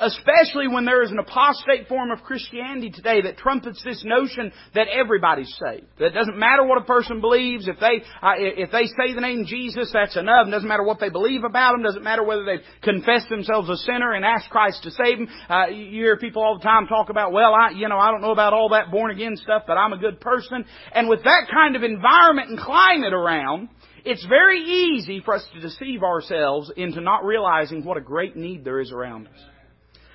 especially 0.00 0.68
when 0.68 0.84
there 0.84 1.02
is 1.02 1.10
an 1.10 1.18
apostate 1.18 1.88
form 1.88 2.10
of 2.10 2.22
Christianity 2.22 2.90
today 2.90 3.22
that 3.22 3.36
trumpets 3.36 3.82
this 3.84 4.02
notion 4.04 4.52
that 4.74 4.88
everybody's 4.88 5.52
saved. 5.58 5.86
That 5.98 6.14
doesn't 6.14 6.38
matter 6.38 6.64
what 6.64 6.80
a 6.80 6.84
person 6.84 7.20
believes. 7.20 7.68
If 7.68 7.78
they 7.80 8.02
uh, 8.22 8.34
if 8.38 8.70
they 8.70 8.86
say 8.86 9.14
the 9.14 9.20
name 9.20 9.44
Jesus, 9.46 9.90
that's 9.92 10.16
enough. 10.16 10.46
It 10.46 10.50
doesn't 10.50 10.68
matter 10.68 10.84
what 10.84 11.00
they 11.00 11.08
believe 11.08 11.44
about 11.44 11.74
him. 11.74 11.82
Doesn't 11.82 12.04
matter 12.04 12.22
whether 12.22 12.44
they've 12.44 12.64
confessed 12.82 13.28
themselves 13.28 13.68
a 13.68 13.76
sinner 13.76 14.12
and 14.12 14.24
asked 14.24 14.50
Christ 14.50 14.82
to 14.84 14.90
save 14.90 15.18
them. 15.18 15.28
Uh, 15.48 15.66
you 15.68 16.02
hear 16.02 16.16
people 16.16 16.42
all 16.42 16.58
the 16.58 16.64
time 16.64 16.86
talk 16.86 17.10
about, 17.10 17.32
well, 17.32 17.54
I 17.54 17.70
you 17.70 17.88
know 17.88 17.98
I 17.98 18.10
don't 18.10 18.22
know 18.22 18.32
about 18.32 18.52
all 18.52 18.70
that 18.70 18.90
born 18.90 19.10
again 19.10 19.36
stuff, 19.36 19.64
but 19.66 19.74
I'm 19.74 19.92
a 19.92 19.98
good 19.98 20.20
person. 20.20 20.64
And 20.92 21.08
with 21.08 21.24
that 21.24 21.48
kind 21.52 21.76
of 21.76 21.82
environment 21.82 22.50
and 22.50 22.58
climate 22.58 23.12
around. 23.12 23.68
It's 24.04 24.24
very 24.26 24.60
easy 24.60 25.20
for 25.22 25.34
us 25.34 25.46
to 25.52 25.60
deceive 25.60 26.02
ourselves 26.02 26.72
into 26.76 27.00
not 27.00 27.24
realizing 27.24 27.84
what 27.84 27.98
a 27.98 28.00
great 28.00 28.36
need 28.36 28.64
there 28.64 28.80
is 28.80 28.90
around 28.90 29.26
us 29.26 29.38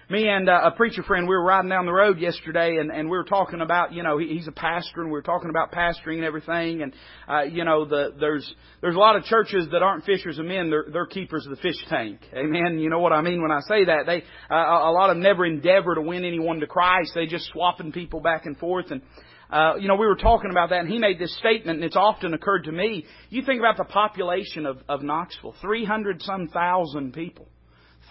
me 0.10 0.27
and 0.27 0.50
uh, 0.50 0.62
a 0.65 0.72
preacher 0.72 1.03
friend, 1.03 1.27
we 1.27 1.36
were 1.36 1.43
riding 1.43 1.69
down 1.69 1.86
the 1.86 1.93
road 1.93 2.19
yesterday, 2.19 2.77
and, 2.77 2.91
and 2.91 3.10
we 3.10 3.17
were 3.17 3.24
talking 3.24 3.62
about, 3.62 3.93
you 3.93 4.03
know, 4.03 4.17
he, 4.17 4.27
he's 4.27 4.48
a 4.48 4.51
pastor, 4.51 5.01
and 5.01 5.05
we 5.05 5.13
were 5.13 5.22
talking 5.22 5.50
about 5.50 5.72
pastoring 5.72 6.17
and 6.17 6.25
everything, 6.25 6.81
and 6.81 6.93
uh, 7.27 7.43
you 7.43 7.63
know, 7.63 7.86
the, 7.86 8.13
there's 8.19 8.53
there's 8.81 8.95
a 8.95 9.00
lot 9.00 9.15
of 9.15 9.24
churches 9.24 9.67
that 9.72 9.81
aren't 9.81 10.03
fishers 10.05 10.39
of 10.39 10.45
men; 10.45 10.69
they're 10.69 10.86
they're 10.91 11.05
keepers 11.05 11.45
of 11.45 11.51
the 11.51 11.62
fish 11.62 11.77
tank. 11.89 12.19
Amen. 12.33 12.79
You 12.79 12.89
know 12.89 13.00
what 13.00 13.13
I 13.13 13.22
mean 13.22 13.41
when 13.41 13.51
I 13.51 13.62
say 13.62 13.86
that? 13.86 14.05
They 14.05 14.24
uh, 14.51 14.55
a 14.55 14.91
lot 14.91 15.10
of 15.10 15.15
them 15.15 15.24
never 15.24 15.45
endeavor 15.45 15.95
to 15.95 16.01
win 16.01 16.25
anyone 16.25 16.60
to 16.60 16.67
Christ. 16.67 17.12
They 17.15 17.25
just 17.25 17.45
swapping 17.51 17.91
people 17.91 18.19
back 18.19 18.45
and 18.45 18.57
forth, 18.57 18.91
and 18.91 19.01
uh, 19.50 19.75
you 19.75 19.88
know, 19.88 19.95
we 19.95 20.07
were 20.07 20.15
talking 20.15 20.50
about 20.50 20.69
that, 20.69 20.79
and 20.79 20.89
he 20.89 20.98
made 20.98 21.19
this 21.19 21.38
statement, 21.38 21.77
and 21.77 21.83
it's 21.83 21.95
often 21.95 22.33
occurred 22.33 22.63
to 22.63 22.72
me. 22.72 23.05
You 23.29 23.43
think 23.43 23.60
about 23.60 23.77
the 23.77 23.83
population 23.83 24.65
of, 24.65 24.79
of 24.89 25.03
Knoxville, 25.03 25.53
300 25.62 26.24
some 26.24 26.48
thousand 26.48 27.13
people. 27.13 27.48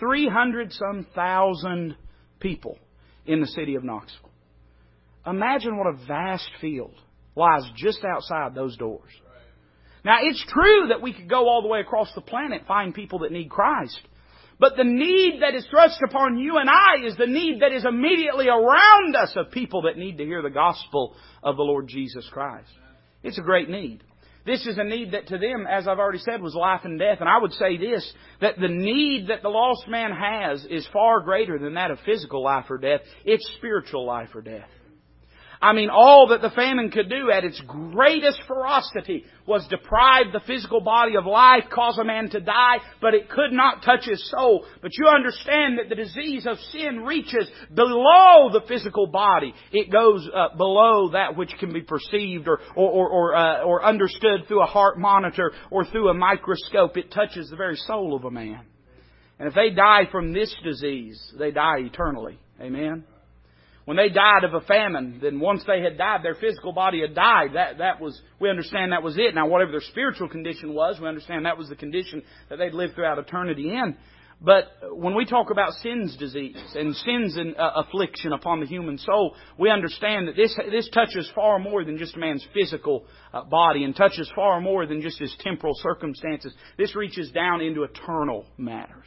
300 0.03 0.73
some 0.73 1.07
thousand 1.15 1.95
people 2.41 2.77
in 3.25 3.41
the 3.41 3.47
city 3.47 3.77
of 3.77 3.85
Knoxville. 3.85 4.31
Imagine 5.25 5.79
what 5.79 5.87
a 5.87 6.07
vast 6.07 6.51
field 6.61 6.95
lies 7.37 7.63
just 7.77 8.01
outside 8.05 8.53
those 8.53 8.77
doors. 8.77 9.11
Now, 10.05 10.19
it's 10.23 10.45
true 10.49 10.89
that 10.89 11.01
we 11.01 11.13
could 11.13 11.31
go 11.31 11.49
all 11.49 11.63
the 11.63 11.69
way 11.69 11.79
across 11.79 12.13
the 12.17 12.21
planet, 12.21 12.63
find 12.67 12.93
people 12.93 13.21
that 13.21 13.31
need 13.31 13.49
Christ. 13.49 14.01
But 14.59 14.77
the 14.77 14.85
need 14.85 15.41
that 15.43 15.55
is 15.55 15.65
thrust 15.71 16.01
upon 16.05 16.37
you 16.37 16.57
and 16.59 16.69
I 16.69 17.07
is 17.07 17.17
the 17.17 17.27
need 17.27 17.63
that 17.63 17.73
is 17.73 17.85
immediately 17.85 18.49
around 18.49 19.15
us 19.15 19.33
of 19.37 19.53
people 19.53 19.83
that 19.83 19.97
need 19.97 20.19
to 20.19 20.25
hear 20.25 20.43
the 20.43 20.51
gospel 20.51 21.15
of 21.45 21.57
the 21.57 21.63
Lord 21.63 21.87
Jesus 21.87 22.29
Christ. 22.33 22.71
It's 23.23 23.39
a 23.39 23.43
great 23.43 23.69
need. 23.69 24.03
This 24.45 24.67
is 24.67 24.77
a 24.77 24.85
need 24.85 25.13
that 25.13 25.29
to 25.29 25.39
them, 25.39 25.67
as 25.71 25.87
I've 25.87 26.01
already 26.01 26.19
said, 26.19 26.43
was 26.43 26.55
life 26.55 26.81
and 26.85 26.99
death. 26.99 27.19
And 27.21 27.29
I 27.29 27.39
would 27.39 27.53
say 27.53 27.77
this, 27.77 28.13
that 28.41 28.59
the 28.59 28.69
need 28.69 29.29
that 29.29 29.43
the 29.43 29.49
lost 29.49 29.87
man 29.87 30.11
has 30.11 30.65
is 30.69 30.89
far 30.93 31.21
greater 31.21 31.59
than 31.59 31.75
that 31.75 31.93
of 31.93 31.99
physical 32.05 32.43
life 32.43 32.67
or 32.69 32.79
death. 32.79 33.03
It's 33.25 33.49
spiritual 33.57 34.05
life 34.05 34.31
or 34.35 34.43
death. 34.43 34.69
I 35.63 35.73
mean, 35.73 35.91
all 35.91 36.27
that 36.31 36.43
the 36.43 36.51
famine 36.51 36.91
could 36.91 37.09
do 37.09 37.31
at 37.31 37.45
its 37.45 37.63
greatest 37.69 38.41
ferocity 38.49 39.25
was 39.47 39.65
deprive 39.69 40.33
the 40.33 40.41
physical 40.45 40.81
body 40.81 41.17
of 41.17 41.25
life, 41.25 41.65
cause 41.73 41.99
a 41.99 42.05
man 42.05 42.29
to 42.31 42.41
die, 42.41 42.79
but 43.01 43.15
it 43.15 43.31
could 43.31 43.53
not 43.53 43.85
touch 43.85 44.05
his 44.05 44.29
soul. 44.29 44.67
But 44.83 44.91
you 44.99 45.07
understand 45.07 45.79
that 45.79 45.89
the 45.89 45.95
disease 45.95 46.49
of 46.49 46.59
sin 46.73 47.05
reaches 47.05 47.49
below 47.73 48.51
the 48.53 48.63
physical 48.67 49.07
body. 49.07 49.55
It 49.71 49.93
goes 49.93 50.29
uh, 50.35 50.57
below 50.57 51.11
that 51.13 51.37
which 51.37 51.55
can 51.61 51.73
be 51.73 51.83
perceived 51.83 52.49
or, 52.49 52.59
or, 52.75 52.91
or, 52.91 53.11
or, 53.11 53.37
uh, 53.37 53.63
or 53.63 53.85
understood 53.85 54.49
through 54.49 54.63
a 54.63 54.67
heart 54.67 54.99
monitor 54.99 55.53
or 55.71 55.85
through 55.85 56.09
a 56.09 56.15
microscope. 56.15 56.97
It 56.97 57.13
touches 57.13 57.51
the 57.51 57.57
very 57.57 57.77
soul 57.77 58.17
of 58.17 58.25
a 58.25 58.31
man. 58.33 58.63
And 59.39 59.47
if 59.47 59.55
they 59.55 59.71
die 59.71 60.09
from 60.11 60.33
this 60.33 60.53
disease, 60.65 61.21
they 61.39 61.53
die 61.53 61.79
eternally. 61.79 62.41
Amen. 62.61 63.05
When 63.85 63.97
they 63.97 64.09
died 64.09 64.45
of 64.45 64.55
a 64.55 64.61
famine, 64.61 65.19
then 65.21 65.41
once 65.41 65.65
they 65.67 65.83
had 65.83 65.99
died, 65.99 66.21
their 66.23 66.37
physical 66.37 66.73
body 66.73 67.01
had 67.01 67.15
died. 67.15 67.51
That, 67.55 67.79
that 67.79 68.01
was, 68.01 68.21
we 68.39 68.49
understand 68.49 68.93
that 68.93 69.03
was 69.03 69.19
it. 69.19 69.35
Now, 69.35 69.49
whatever 69.49 69.73
their 69.73 69.81
spiritual 69.81 70.29
condition 70.29 70.73
was, 70.73 71.01
we 71.01 71.09
understand 71.09 71.47
that 71.47 71.59
was 71.59 71.69
the 71.69 71.77
condition 71.77 72.23
that 72.49 72.57
they'd 72.57 72.75
lived 72.75 72.95
throughout 72.95 73.19
eternity 73.19 73.71
in. 73.71 73.97
But 74.45 74.73
when 74.91 75.15
we 75.15 75.25
talk 75.25 75.51
about 75.51 75.73
sin's 75.75 76.17
disease 76.17 76.57
and 76.75 76.97
sin's 76.97 77.37
uh, 77.39 77.71
affliction 77.77 78.33
upon 78.33 78.59
the 78.59 78.67
human 78.67 78.99
soul, 78.99 79.37
we 79.57 79.71
understand 79.71 80.27
that 80.27 80.37
this, 80.37 80.57
this 80.71 80.89
touches 80.91 81.31
far 81.35 81.61
more 81.61 81.85
than 81.85 81.97
just 81.97 82.17
a 82.17 82.19
man's 82.19 82.47
physical 82.53 83.05
uh, 83.33 83.45
body 83.45 83.85
and 83.85 83.95
touches 83.95 84.31
far 84.35 84.61
more 84.61 84.85
than 84.85 85.01
just 85.01 85.21
his 85.21 85.35
temporal 85.41 85.75
circumstances. 85.77 86.53
This 86.77 86.97
reaches 86.97 87.31
down 87.31 87.61
into 87.61 87.85
eternal 87.85 88.47
matters. 88.59 89.07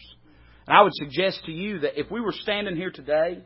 And 0.67 0.77
I 0.77 0.81
would 0.81 0.95
suggest 0.95 1.43
to 1.45 1.51
you 1.51 1.79
that 1.79 1.99
if 1.99 2.09
we 2.09 2.21
were 2.21 2.31
standing 2.31 2.77
here 2.77 2.91
today 2.91 3.43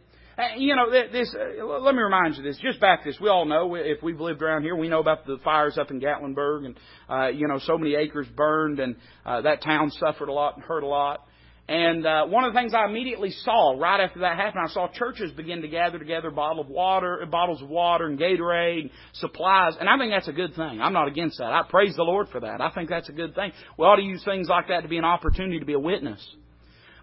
you 0.58 0.76
know, 0.76 0.90
this, 0.90 1.36
uh, 1.36 1.66
let 1.66 1.96
me 1.96 2.02
remind 2.02 2.36
you 2.38 2.44
this. 2.44 2.58
Just 2.58 2.80
back 2.80 3.04
this. 3.04 3.18
We 3.20 3.30
all 3.30 3.46
know, 3.46 3.76
if 3.76 4.02
we've 4.02 4.20
lived 4.20 4.42
around 4.42 4.64
here, 4.64 4.76
we 4.76 4.88
know 4.88 5.00
about 5.00 5.26
the 5.26 5.38
fires 5.44 5.78
up 5.78 5.92
in 5.92 6.00
Gatlinburg 6.00 6.66
and, 6.66 6.80
uh, 7.10 7.28
you 7.28 7.48
know, 7.48 7.60
so 7.60 7.78
many 7.78 7.96
acres 7.96 8.28
burned 8.36 8.80
and, 8.80 8.96
uh, 9.26 9.42
that 9.42 9.62
town 9.62 9.92
suffered 9.92 10.30
a 10.30 10.34
lot 10.34 10.56
and 10.56 10.64
hurt 10.64 10.84
a 10.84 10.88
lot. 10.88 11.26
And, 11.68 12.06
uh, 12.06 12.26
one 12.26 12.46
of 12.46 12.54
the 12.54 12.60
things 12.60 12.74
I 12.74 12.86
immediately 12.86 13.30
saw 13.30 13.76
right 13.78 14.00
after 14.00 14.22
that 14.22 14.38
happened, 14.38 14.64
I 14.66 14.72
saw 14.72 14.88
churches 14.88 15.32
begin 15.34 15.62
to 15.62 15.68
gather 15.68 16.00
together 16.00 16.32
bottle 16.32 16.62
of 16.62 16.68
water, 16.68 17.24
bottles 17.30 17.62
of 17.62 17.70
water 17.70 18.08
and 18.08 18.18
Gatorade, 18.18 18.90
supplies. 19.14 19.76
And 19.80 19.88
I 19.88 19.98
think 19.98 20.12
that's 20.12 20.28
a 20.28 20.34
good 20.34 20.56
thing. 20.56 20.82
I'm 20.82 20.94
not 20.94 21.08
against 21.08 21.38
that. 21.38 21.52
I 21.52 21.62
praise 21.70 21.96
the 21.96 22.04
Lord 22.04 22.28
for 22.30 22.40
that. 22.40 22.60
I 22.60 22.72
think 22.72 22.90
that's 22.90 23.10
a 23.10 23.14
good 23.14 23.36
thing. 23.36 23.52
We 23.78 23.86
ought 23.86 23.98
to 23.98 24.02
use 24.02 24.24
things 24.24 24.48
like 24.50 24.70
that 24.70 24.82
to 24.82 24.88
be 24.88 24.98
an 24.98 25.06
opportunity 25.06 25.60
to 25.60 25.66
be 25.66 25.74
a 25.74 25.80
witness. 25.80 26.26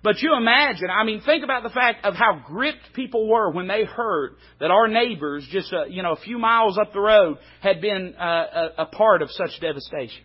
But 0.06 0.22
you 0.22 0.36
imagine, 0.36 0.86
I 0.88 1.02
mean, 1.02 1.20
think 1.22 1.42
about 1.42 1.64
the 1.64 1.68
fact 1.68 2.04
of 2.04 2.14
how 2.14 2.40
gripped 2.46 2.92
people 2.94 3.28
were 3.28 3.50
when 3.50 3.66
they 3.66 3.82
heard 3.82 4.36
that 4.60 4.70
our 4.70 4.86
neighbors, 4.86 5.44
just 5.50 5.72
a, 5.72 5.86
you 5.90 6.00
know 6.00 6.12
a 6.12 6.20
few 6.20 6.38
miles 6.38 6.78
up 6.78 6.92
the 6.92 7.00
road, 7.00 7.38
had 7.60 7.80
been 7.80 8.14
uh, 8.14 8.22
a, 8.78 8.82
a 8.82 8.86
part 8.86 9.20
of 9.20 9.32
such 9.32 9.60
devastation. 9.60 10.22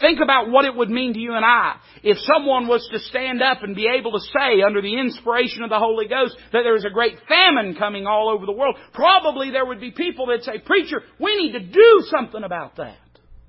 Think 0.00 0.20
about 0.24 0.48
what 0.48 0.64
it 0.64 0.74
would 0.74 0.88
mean 0.88 1.12
to 1.12 1.20
you 1.20 1.34
and 1.34 1.44
I 1.44 1.76
if 2.02 2.16
someone 2.20 2.66
was 2.66 2.88
to 2.92 2.98
stand 2.98 3.42
up 3.42 3.62
and 3.62 3.76
be 3.76 3.88
able 3.94 4.12
to 4.12 4.20
say, 4.20 4.62
under 4.62 4.80
the 4.80 4.98
inspiration 4.98 5.64
of 5.64 5.68
the 5.68 5.78
Holy 5.78 6.08
Ghost, 6.08 6.34
that 6.54 6.62
there 6.62 6.76
is 6.76 6.86
a 6.86 6.90
great 6.90 7.18
famine 7.28 7.74
coming 7.74 8.06
all 8.06 8.30
over 8.30 8.46
the 8.46 8.52
world. 8.52 8.76
Probably 8.94 9.50
there 9.50 9.66
would 9.66 9.82
be 9.82 9.90
people 9.90 10.28
that 10.28 10.44
say, 10.44 10.60
Preacher, 10.64 11.02
we 11.18 11.36
need 11.36 11.52
to 11.52 11.60
do 11.60 12.04
something 12.06 12.42
about 12.42 12.76
that. 12.76 12.96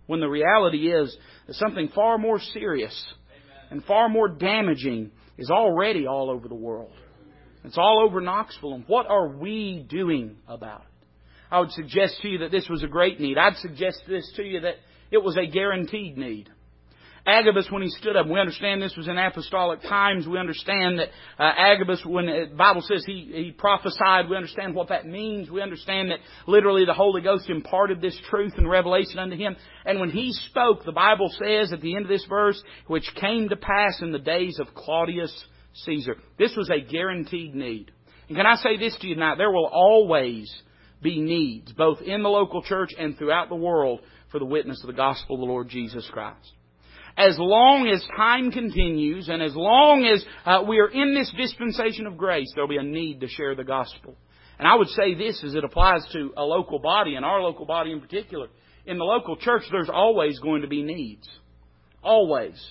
When 0.07 0.19
the 0.19 0.27
reality 0.27 0.91
is 0.91 1.15
that 1.47 1.55
something 1.55 1.87
far 1.95 2.17
more 2.17 2.41
serious 2.41 3.13
and 3.69 3.81
far 3.85 4.09
more 4.09 4.27
damaging 4.27 5.11
is 5.41 5.49
already 5.49 6.05
all 6.05 6.29
over 6.29 6.47
the 6.47 6.55
world. 6.55 6.91
It's 7.63 7.77
all 7.77 8.03
over 8.05 8.21
Knoxville. 8.21 8.75
And 8.75 8.83
what 8.85 9.07
are 9.07 9.27
we 9.27 9.83
doing 9.89 10.37
about 10.47 10.81
it? 10.81 11.07
I 11.49 11.59
would 11.59 11.71
suggest 11.71 12.21
to 12.21 12.29
you 12.29 12.37
that 12.39 12.51
this 12.51 12.69
was 12.69 12.83
a 12.83 12.87
great 12.87 13.19
need. 13.19 13.39
I'd 13.39 13.57
suggest 13.57 14.03
this 14.07 14.31
to 14.35 14.43
you 14.43 14.61
that 14.61 14.75
it 15.09 15.17
was 15.17 15.37
a 15.37 15.47
guaranteed 15.47 16.15
need. 16.15 16.49
Agabus, 17.25 17.67
when 17.69 17.83
he 17.83 17.89
stood 17.89 18.15
up, 18.15 18.27
we 18.27 18.39
understand 18.39 18.81
this 18.81 18.95
was 18.97 19.07
in 19.07 19.17
apostolic 19.17 19.81
times. 19.83 20.27
We 20.27 20.39
understand 20.39 20.99
that 20.99 21.09
uh, 21.37 21.51
Agabus, 21.55 22.03
when 22.03 22.25
the 22.25 22.49
Bible 22.55 22.81
says 22.81 23.03
he, 23.05 23.31
he 23.31 23.51
prophesied, 23.51 24.27
we 24.27 24.35
understand 24.35 24.73
what 24.73 24.89
that 24.89 25.05
means. 25.05 25.49
We 25.49 25.61
understand 25.61 26.09
that 26.09 26.19
literally 26.47 26.85
the 26.85 26.93
Holy 26.93 27.21
Ghost 27.21 27.47
imparted 27.49 28.01
this 28.01 28.19
truth 28.29 28.53
and 28.57 28.67
revelation 28.67 29.19
unto 29.19 29.35
him. 29.35 29.55
And 29.85 29.99
when 29.99 30.09
he 30.09 30.33
spoke, 30.49 30.83
the 30.83 30.91
Bible 30.91 31.31
says 31.37 31.71
at 31.71 31.81
the 31.81 31.95
end 31.95 32.05
of 32.05 32.09
this 32.09 32.25
verse, 32.27 32.61
which 32.87 33.07
came 33.19 33.49
to 33.49 33.55
pass 33.55 34.01
in 34.01 34.11
the 34.11 34.19
days 34.19 34.59
of 34.59 34.73
Claudius 34.73 35.45
Caesar. 35.85 36.15
This 36.39 36.55
was 36.57 36.71
a 36.71 36.81
guaranteed 36.81 37.53
need. 37.53 37.91
And 38.29 38.37
can 38.37 38.47
I 38.47 38.55
say 38.55 38.77
this 38.77 38.97
to 38.99 39.07
you 39.07 39.13
tonight? 39.13 39.37
There 39.37 39.51
will 39.51 39.69
always 39.71 40.51
be 41.03 41.21
needs, 41.21 41.71
both 41.73 42.01
in 42.01 42.23
the 42.23 42.29
local 42.29 42.63
church 42.63 42.89
and 42.97 43.15
throughout 43.15 43.49
the 43.49 43.55
world, 43.55 44.01
for 44.31 44.39
the 44.39 44.45
witness 44.45 44.81
of 44.81 44.87
the 44.87 44.93
gospel 44.93 45.35
of 45.35 45.41
the 45.41 45.45
Lord 45.45 45.69
Jesus 45.69 46.09
Christ 46.11 46.51
as 47.17 47.35
long 47.37 47.87
as 47.87 48.05
time 48.15 48.51
continues 48.51 49.29
and 49.29 49.41
as 49.41 49.55
long 49.55 50.05
as 50.05 50.23
uh, 50.45 50.63
we 50.67 50.79
are 50.79 50.87
in 50.87 51.13
this 51.13 51.31
dispensation 51.37 52.07
of 52.07 52.17
grace, 52.17 52.51
there'll 52.55 52.69
be 52.69 52.77
a 52.77 52.83
need 52.83 53.21
to 53.21 53.27
share 53.27 53.55
the 53.55 53.63
gospel. 53.63 54.15
And 54.57 54.67
I 54.67 54.75
would 54.75 54.89
say 54.89 55.15
this 55.15 55.43
as 55.43 55.55
it 55.55 55.63
applies 55.63 56.05
to 56.13 56.33
a 56.37 56.43
local 56.43 56.79
body, 56.79 57.15
and 57.15 57.25
our 57.25 57.41
local 57.41 57.65
body 57.65 57.91
in 57.91 57.99
particular. 57.99 58.47
In 58.85 58.97
the 58.97 59.03
local 59.03 59.35
church, 59.35 59.63
there's 59.71 59.89
always 59.91 60.39
going 60.39 60.61
to 60.61 60.67
be 60.67 60.83
needs. 60.83 61.27
Always. 62.03 62.63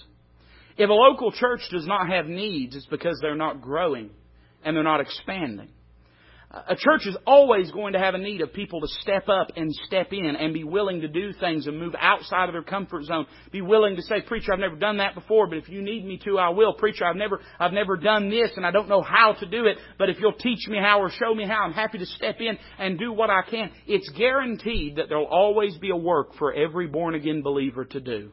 If 0.77 0.89
a 0.89 0.93
local 0.93 1.33
church 1.33 1.61
does 1.71 1.87
not 1.87 2.09
have 2.09 2.27
needs, 2.27 2.77
it's 2.77 2.87
because 2.87 3.19
they're 3.21 3.35
not 3.35 3.61
growing 3.61 4.11
and 4.65 4.77
they're 4.77 4.85
not 4.85 5.01
expanding. 5.01 5.71
A 6.53 6.75
church 6.75 7.07
is 7.07 7.17
always 7.29 7.71
going 7.71 7.93
to 7.93 8.01
have 8.01 8.15
a 8.15 8.19
need 8.19 8.41
of 8.41 8.53
people 8.53 8.81
to 8.81 8.89
step 9.01 9.29
up 9.29 9.53
and 9.55 9.73
step 9.87 10.13
in 10.13 10.35
and 10.35 10.53
be 10.53 10.65
willing 10.65 11.01
to 11.03 11.07
do 11.07 11.33
things 11.35 11.69
and 11.69 11.79
move 11.79 11.95
outside 11.97 12.49
of 12.49 12.55
their 12.55 12.65
comfort 12.65 13.05
zone. 13.05 13.27
Be 13.53 13.61
willing 13.61 13.95
to 13.95 14.03
say, 14.03 14.21
preacher, 14.23 14.53
I've 14.53 14.59
never 14.59 14.75
done 14.75 14.97
that 14.97 15.15
before, 15.15 15.47
but 15.47 15.59
if 15.59 15.69
you 15.69 15.81
need 15.81 16.05
me 16.05 16.19
to, 16.25 16.39
I 16.39 16.49
will. 16.49 16.73
Preacher, 16.75 17.05
I've 17.05 17.15
never, 17.15 17.41
I've 17.61 17.73
never 17.73 17.97
done 17.97 18.31
this 18.31 18.51
and 18.57 18.67
I 18.67 18.73
don't 18.73 18.89
know 18.89 19.01
how 19.01 19.35
to 19.35 19.47
do 19.47 19.67
it, 19.67 19.79
but 19.97 20.11
if 20.11 20.19
you'll 20.19 20.33
teach 20.33 20.67
me 20.67 20.79
how 20.83 21.01
or 21.01 21.11
show 21.11 21.33
me 21.33 21.47
how, 21.47 21.63
I'm 21.63 21.73
happy 21.73 21.99
to 21.99 22.07
step 22.07 22.41
in 22.41 22.59
and 22.81 22.99
do 22.99 23.13
what 23.13 23.31
I 23.31 23.43
can. 23.49 23.71
It's 23.87 24.11
guaranteed 24.19 24.97
that 24.97 25.09
there'll 25.09 25.27
always 25.27 25.79
be 25.79 25.91
a 25.91 25.97
work 25.97 26.35
for 26.37 26.53
every 26.53 26.89
born 26.89 27.15
again 27.15 27.43
believer 27.43 27.85
to 27.85 28.01
do 28.01 28.33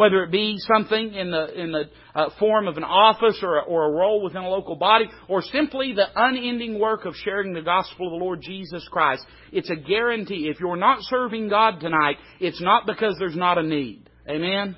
whether 0.00 0.24
it 0.24 0.30
be 0.30 0.56
something 0.60 1.12
in 1.12 1.30
the 1.30 1.60
in 1.60 1.72
the 1.72 1.84
uh, 2.14 2.30
form 2.38 2.66
of 2.66 2.78
an 2.78 2.84
office 2.84 3.38
or 3.42 3.58
a, 3.58 3.62
or 3.64 3.84
a 3.84 3.90
role 3.90 4.22
within 4.22 4.42
a 4.42 4.48
local 4.48 4.74
body, 4.74 5.04
or 5.28 5.42
simply 5.42 5.92
the 5.92 6.06
unending 6.16 6.78
work 6.78 7.04
of 7.04 7.14
sharing 7.16 7.52
the 7.52 7.60
gospel 7.60 8.06
of 8.06 8.12
the 8.12 8.24
Lord 8.24 8.40
Jesus 8.40 8.82
Christ. 8.90 9.22
It's 9.52 9.68
a 9.68 9.76
guarantee. 9.76 10.48
If 10.48 10.58
you're 10.58 10.78
not 10.78 11.02
serving 11.02 11.50
God 11.50 11.80
tonight, 11.80 12.16
it's 12.40 12.62
not 12.62 12.86
because 12.86 13.16
there's 13.18 13.36
not 13.36 13.58
a 13.58 13.62
need. 13.62 14.08
Amen. 14.26 14.74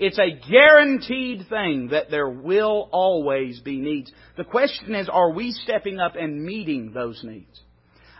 It's 0.00 0.18
a 0.18 0.36
guaranteed 0.50 1.46
thing 1.48 1.90
that 1.92 2.10
there 2.10 2.28
will 2.28 2.88
always 2.90 3.60
be 3.60 3.78
needs. 3.78 4.10
The 4.36 4.42
question 4.42 4.96
is, 4.96 5.08
are 5.08 5.30
we 5.30 5.52
stepping 5.52 6.00
up 6.00 6.16
and 6.16 6.42
meeting 6.42 6.90
those 6.92 7.20
needs? 7.22 7.62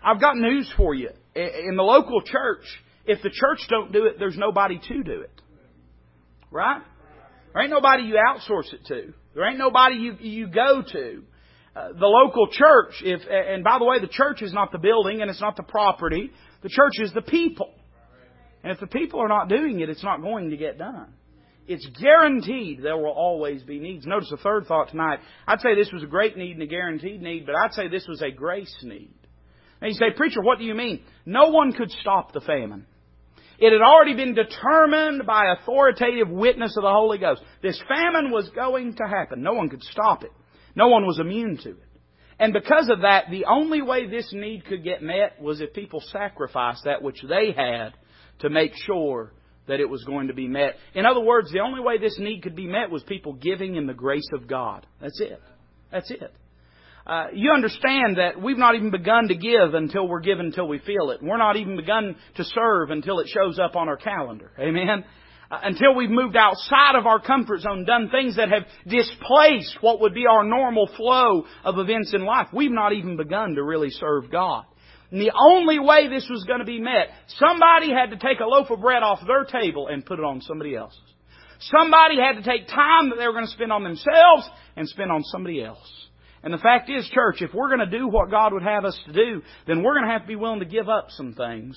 I've 0.01 0.21
got 0.21 0.37
news 0.37 0.73
for 0.77 0.95
you. 0.95 1.11
In 1.35 1.75
the 1.77 1.83
local 1.83 2.23
church, 2.23 2.63
if 3.05 3.21
the 3.23 3.31
church 3.31 3.67
don't 3.69 3.93
do 3.93 4.07
it, 4.07 4.21
there's 4.21 4.39
nobody 4.39 4.79
to 4.79 5.03
do 5.03 5.23
it. 5.23 5.38
Right? 6.51 6.83
There 7.53 7.63
ain't 7.63 7.71
nobody 7.71 8.05
you 8.05 8.15
outsource 8.15 8.73
it 8.73 8.85
to. 8.87 9.13
There 9.35 9.49
ain't 9.49 9.59
nobody 9.59 9.97
you, 9.97 10.17
you 10.21 10.47
go 10.49 10.83
to. 10.83 11.23
Uh, 11.75 11.89
the 11.93 12.07
local 12.07 12.49
church, 12.51 13.03
if, 13.03 13.21
and 13.31 13.63
by 13.63 13.79
the 13.79 13.85
way, 13.85 14.01
the 14.01 14.09
church 14.09 14.43
is 14.43 14.53
not 14.53 14.73
the 14.73 14.79
building 14.79 15.21
and 15.23 15.31
it's 15.31 15.41
not 15.41 15.57
the 15.57 15.63
property. 15.63 16.31
The 16.63 16.69
church 16.69 16.95
is 16.99 17.13
the 17.13 17.23
people. 17.23 17.73
And 18.63 18.73
if 18.73 18.81
the 18.81 18.87
people 18.87 19.21
are 19.21 19.29
not 19.29 19.49
doing 19.49 19.81
it, 19.81 19.89
it's 19.89 20.03
not 20.03 20.21
going 20.21 20.51
to 20.51 20.57
get 20.57 20.79
done. 20.79 21.13
It's 21.69 21.87
guaranteed 22.01 22.83
there 22.83 22.97
will 22.97 23.13
always 23.13 23.63
be 23.63 23.79
needs. 23.79 24.07
Notice 24.07 24.31
the 24.31 24.39
third 24.39 24.67
thought 24.67 24.89
tonight. 24.89 25.21
I'd 25.47 25.61
say 25.61 25.75
this 25.75 25.93
was 25.93 26.03
a 26.03 26.07
great 26.07 26.37
need 26.37 26.53
and 26.53 26.63
a 26.63 26.67
guaranteed 26.67 27.21
need, 27.21 27.47
but 27.47 27.55
I'd 27.55 27.75
say 27.75 27.89
this 27.89 28.07
was 28.09 28.23
a 28.23 28.31
grace 28.31 28.75
need. 28.83 29.15
And 29.81 29.93
you 29.93 29.99
say, 29.99 30.17
preacher, 30.17 30.43
what 30.43 30.59
do 30.59 30.65
you 30.65 30.75
mean? 30.75 31.05
No 31.27 31.51
one 31.51 31.73
could 31.73 31.91
stop 31.91 32.33
the 32.33 32.41
famine. 32.41 32.87
It 33.59 33.73
had 33.73 33.83
already 33.83 34.15
been 34.15 34.35
determined 34.35 35.27
by 35.27 35.53
authoritative 35.53 36.29
witness 36.29 36.77
of 36.77 36.83
the 36.83 36.91
Holy 36.91 37.19
Ghost. 37.19 37.43
This 37.63 37.81
famine 37.89 38.31
was 38.31 38.49
going 38.51 38.95
to 38.95 39.05
happen. 39.05 39.43
No 39.43 39.55
one 39.55 39.69
could 39.69 39.83
stop 39.83 40.23
it. 40.23 40.33
No 40.77 40.89
one 40.89 41.07
was 41.07 41.19
immune 41.19 41.57
to 41.65 41.71
it. 41.71 41.89
And 42.39 42.53
because 42.53 42.89
of 42.89 43.01
that, 43.01 43.25
the 43.31 43.47
only 43.47 43.83
way 43.83 44.09
this 44.09 44.33
need 44.33 44.65
could 44.65 44.85
get 44.85 45.03
met 45.03 45.41
was 45.41 45.61
if 45.61 45.73
people 45.73 46.01
sacrificed 46.13 46.85
that 46.85 47.03
which 47.03 47.21
they 47.29 47.51
had 47.51 47.95
to 48.41 48.49
make 48.49 48.73
sure 48.87 49.33
that 49.67 49.81
it 49.81 49.89
was 49.89 50.05
going 50.05 50.29
to 50.29 50.35
be 50.35 50.47
met. 50.47 50.77
In 50.95 51.05
other 51.05 51.21
words, 51.21 51.51
the 51.51 51.61
only 51.61 51.81
way 51.81 51.99
this 51.99 52.17
need 52.19 52.43
could 52.43 52.55
be 52.55 52.69
met 52.69 52.91
was 52.91 53.03
people 53.03 53.33
giving 53.33 53.75
in 53.75 53.87
the 53.87 53.95
grace 53.95 54.29
of 54.33 54.47
God. 54.47 54.87
That's 55.01 55.21
it. 55.21 55.43
That's 55.91 56.11
it. 56.13 56.33
Uh, 57.09 57.29
you 57.33 57.51
understand 57.53 58.19
that 58.19 58.41
we've 58.41 58.59
not 58.59 58.75
even 58.75 58.91
begun 58.91 59.29
to 59.29 59.35
give 59.35 59.73
until 59.73 60.07
we're 60.07 60.21
given 60.21 60.47
until 60.47 60.69
we 60.69 60.79
feel 60.79 61.11
it. 61.11 61.23
We're 61.23 61.39
not 61.39 61.57
even 61.57 61.75
begun 61.75 62.17
to 62.37 62.45
serve 62.45 62.91
until 62.91 63.21
it 63.21 63.29
shows 63.29 63.59
up 63.59 63.77
on 63.77 63.89
our 63.89 63.97
calendar. 63.97 64.51
Amen? 64.59 65.05
Uh, 65.51 65.59
until 65.63 65.95
we've 65.95 66.11
moved 66.11 66.37
outside 66.37 66.97
of 66.97 67.07
our 67.07 67.19
comfort 67.19 67.61
zone, 67.61 67.87
done 67.87 68.11
things 68.11 68.37
that 68.37 68.51
have 68.51 68.65
displaced 68.87 69.79
what 69.81 70.03
would 70.03 70.13
be 70.13 70.27
our 70.27 70.45
normal 70.45 70.87
flow 70.99 71.47
of 71.65 71.79
events 71.79 72.13
in 72.13 72.27
life. 72.27 72.49
We've 72.53 72.71
not 72.71 72.93
even 72.93 73.17
begun 73.17 73.55
to 73.55 73.63
really 73.63 73.89
serve 73.89 74.31
God. 74.31 74.65
And 75.11 75.19
the 75.19 75.33
only 75.35 75.79
way 75.79 76.11
this 76.11 76.29
was 76.29 76.45
going 76.45 76.59
to 76.59 76.67
be 76.67 76.79
met, 76.79 77.09
somebody 77.39 77.91
had 77.91 78.11
to 78.11 78.17
take 78.17 78.41
a 78.41 78.45
loaf 78.45 78.71
of 78.71 78.83
bread 78.83 79.03
off 79.03 79.21
their 79.27 79.45
table 79.45 79.89
and 79.89 80.05
put 80.05 80.19
it 80.19 80.25
on 80.27 80.43
somebody 80.43 80.77
else's. 80.77 81.01
Somebody 81.61 82.17
had 82.21 82.35
to 82.35 82.43
take 82.43 82.69
time 82.69 83.09
that 83.09 83.17
they 83.19 83.27
were 83.27 83.33
going 83.33 83.47
to 83.47 83.53
spend 83.53 83.73
on 83.73 83.83
themselves 83.83 84.47
and 84.77 84.87
spend 84.87 85.11
on 85.11 85.23
somebody 85.25 85.65
else. 85.65 85.91
And 86.43 86.53
the 86.53 86.59
fact 86.59 86.89
is, 86.89 87.09
church, 87.13 87.43
if 87.43 87.53
we're 87.53 87.75
going 87.75 87.91
to 87.91 87.99
do 87.99 88.09
what 88.09 88.31
God 88.31 88.53
would 88.53 88.63
have 88.63 88.85
us 88.85 88.99
to 89.07 89.13
do, 89.13 89.43
then 89.67 89.83
we're 89.83 89.95
going 89.95 90.07
to 90.07 90.13
have 90.13 90.23
to 90.23 90.29
be 90.29 90.37
willing 90.37 90.61
to 90.61 90.67
give 90.67 90.89
up 90.89 91.09
some 91.11 91.35
things. 91.35 91.77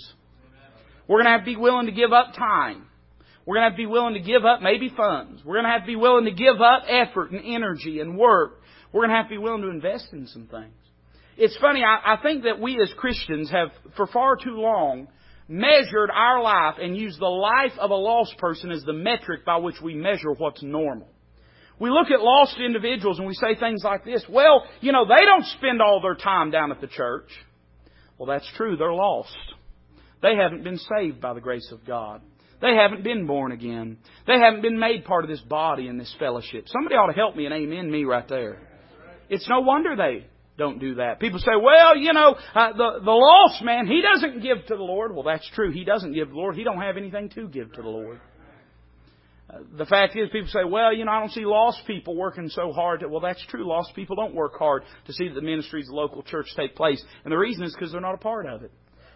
We're 1.07 1.23
going 1.23 1.25
to 1.25 1.31
have 1.31 1.41
to 1.41 1.45
be 1.45 1.55
willing 1.55 1.87
to 1.87 1.91
give 1.91 2.13
up 2.13 2.33
time. 2.35 2.85
We're 3.45 3.55
going 3.55 3.65
to 3.65 3.69
have 3.71 3.77
to 3.77 3.83
be 3.83 3.87
willing 3.87 4.13
to 4.13 4.19
give 4.19 4.45
up 4.45 4.61
maybe 4.61 4.93
funds. 4.95 5.41
We're 5.43 5.55
going 5.55 5.65
to 5.65 5.71
have 5.71 5.81
to 5.81 5.87
be 5.87 5.95
willing 5.95 6.25
to 6.25 6.31
give 6.31 6.61
up 6.61 6.83
effort 6.87 7.31
and 7.31 7.41
energy 7.43 7.99
and 7.99 8.17
work. 8.17 8.61
We're 8.93 9.01
going 9.01 9.09
to 9.09 9.15
have 9.15 9.25
to 9.25 9.35
be 9.35 9.37
willing 9.39 9.63
to 9.63 9.69
invest 9.69 10.09
in 10.13 10.27
some 10.27 10.47
things. 10.47 10.73
It's 11.37 11.57
funny, 11.57 11.81
I, 11.83 12.13
I 12.13 12.21
think 12.21 12.43
that 12.43 12.59
we 12.59 12.79
as 12.81 12.93
Christians 12.97 13.49
have, 13.49 13.69
for 13.95 14.05
far 14.05 14.35
too 14.35 14.57
long, 14.57 15.07
measured 15.47 16.11
our 16.13 16.41
life 16.41 16.75
and 16.79 16.95
used 16.95 17.19
the 17.19 17.25
life 17.25 17.71
of 17.79 17.89
a 17.89 17.95
lost 17.95 18.37
person 18.37 18.71
as 18.71 18.83
the 18.83 18.93
metric 18.93 19.43
by 19.45 19.57
which 19.57 19.81
we 19.81 19.95
measure 19.95 20.31
what's 20.37 20.61
normal. 20.61 21.07
We 21.81 21.89
look 21.89 22.11
at 22.11 22.21
lost 22.21 22.59
individuals 22.63 23.17
and 23.17 23.27
we 23.27 23.33
say 23.33 23.55
things 23.59 23.81
like 23.83 24.05
this, 24.05 24.23
well, 24.29 24.65
you 24.81 24.91
know, 24.91 25.03
they 25.03 25.25
don't 25.25 25.45
spend 25.57 25.81
all 25.81 25.99
their 25.99 26.13
time 26.13 26.51
down 26.51 26.71
at 26.71 26.79
the 26.79 26.85
church. 26.85 27.27
Well, 28.19 28.27
that's 28.27 28.47
true, 28.55 28.77
they're 28.77 28.93
lost. 28.93 29.35
They 30.21 30.35
haven't 30.35 30.63
been 30.63 30.77
saved 30.77 31.19
by 31.19 31.33
the 31.33 31.41
grace 31.41 31.67
of 31.71 31.83
God. 31.83 32.21
They 32.61 32.75
haven't 32.75 33.03
been 33.03 33.25
born 33.25 33.51
again. 33.51 33.97
They 34.27 34.37
haven't 34.37 34.61
been 34.61 34.77
made 34.77 35.05
part 35.05 35.23
of 35.23 35.29
this 35.31 35.41
body 35.41 35.87
and 35.87 35.99
this 35.99 36.15
fellowship. 36.19 36.65
Somebody 36.67 36.93
ought 36.93 37.07
to 37.07 37.13
help 37.13 37.35
me 37.35 37.45
and 37.45 37.53
amen 37.55 37.89
me 37.89 38.03
right 38.03 38.27
there. 38.29 38.59
It's 39.27 39.49
no 39.49 39.61
wonder 39.61 39.95
they 39.95 40.27
don't 40.59 40.77
do 40.77 40.95
that. 40.95 41.19
People 41.19 41.39
say, 41.39 41.53
well, 41.59 41.97
you 41.97 42.13
know, 42.13 42.35
uh, 42.53 42.73
the, 42.73 42.99
the 43.03 43.11
lost 43.11 43.63
man, 43.63 43.87
he 43.87 44.03
doesn't 44.03 44.43
give 44.43 44.67
to 44.67 44.75
the 44.75 44.83
Lord. 44.83 45.15
Well, 45.15 45.23
that's 45.23 45.49
true. 45.55 45.71
He 45.71 45.83
doesn't 45.83 46.13
give 46.13 46.27
to 46.27 46.33
the 46.33 46.39
Lord. 46.39 46.55
He 46.55 46.63
don't 46.63 46.79
have 46.79 46.97
anything 46.97 47.29
to 47.29 47.47
give 47.47 47.73
to 47.73 47.81
the 47.81 47.89
Lord. 47.89 48.21
The 49.77 49.85
fact 49.85 50.15
is, 50.15 50.29
people 50.31 50.49
say, 50.49 50.63
well, 50.65 50.93
you 50.93 51.05
know, 51.05 51.11
I 51.11 51.19
don't 51.19 51.31
see 51.31 51.45
lost 51.45 51.81
people 51.85 52.15
working 52.15 52.49
so 52.49 52.71
hard. 52.71 53.03
Well, 53.09 53.19
that's 53.19 53.43
true. 53.47 53.67
Lost 53.67 53.93
people 53.95 54.15
don't 54.15 54.33
work 54.33 54.53
hard 54.57 54.83
to 55.07 55.13
see 55.13 55.27
that 55.27 55.35
the 55.35 55.41
ministries 55.41 55.87
of 55.87 55.91
the 55.91 55.97
local 55.97 56.23
church 56.23 56.47
take 56.55 56.75
place. 56.75 57.03
And 57.23 57.31
the 57.31 57.37
reason 57.37 57.63
is 57.63 57.73
because 57.73 57.91
they're 57.91 58.01
not 58.01 58.15
a 58.15 58.17
part 58.17 58.45
of 58.45 58.63
it. 58.63 58.71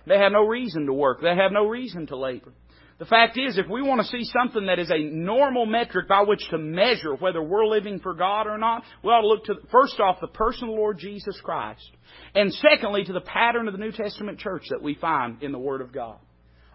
They 0.06 0.18
have 0.18 0.32
no 0.32 0.46
reason 0.46 0.86
to 0.88 0.94
work. 0.94 1.22
They 1.22 1.36
have 1.36 1.52
no 1.52 1.68
reason 1.68 2.08
to 2.08 2.18
labor. 2.18 2.54
The 2.98 3.06
fact 3.06 3.38
is, 3.38 3.58
if 3.58 3.68
we 3.68 3.82
want 3.82 4.00
to 4.02 4.08
see 4.08 4.24
something 4.24 4.68
that 4.68 4.80
is 4.80 4.90
a 4.90 4.98
normal 4.98 5.66
metric 5.66 6.08
by 6.08 6.22
which 6.22 6.48
to 6.50 6.58
measure 6.58 7.14
whether 7.16 7.42
we're 7.42 7.66
living 7.66 8.00
for 8.00 8.14
God 8.14 8.48
or 8.48 8.58
not, 8.58 8.84
we 9.04 9.10
ought 9.10 9.22
to 9.22 9.28
look 9.28 9.46
to, 9.46 9.56
first 9.70 10.00
off, 10.00 10.22
the 10.22 10.28
person 10.28 10.70
of 10.70 10.76
the 10.76 10.80
Lord 10.80 10.98
Jesus 10.98 11.38
Christ. 11.44 11.90
And 12.34 12.54
secondly, 12.54 13.04
to 13.04 13.14
the 13.14 13.20
pattern 13.20 13.68
of 13.68 13.74
the 13.74 13.80
New 13.80 13.92
Testament 13.92 14.40
church 14.40 14.64
that 14.70 14.82
we 14.82 14.96
find 14.96 15.44
in 15.44 15.52
the 15.52 15.60
Word 15.60 15.82
of 15.82 15.92
God. 15.92 16.18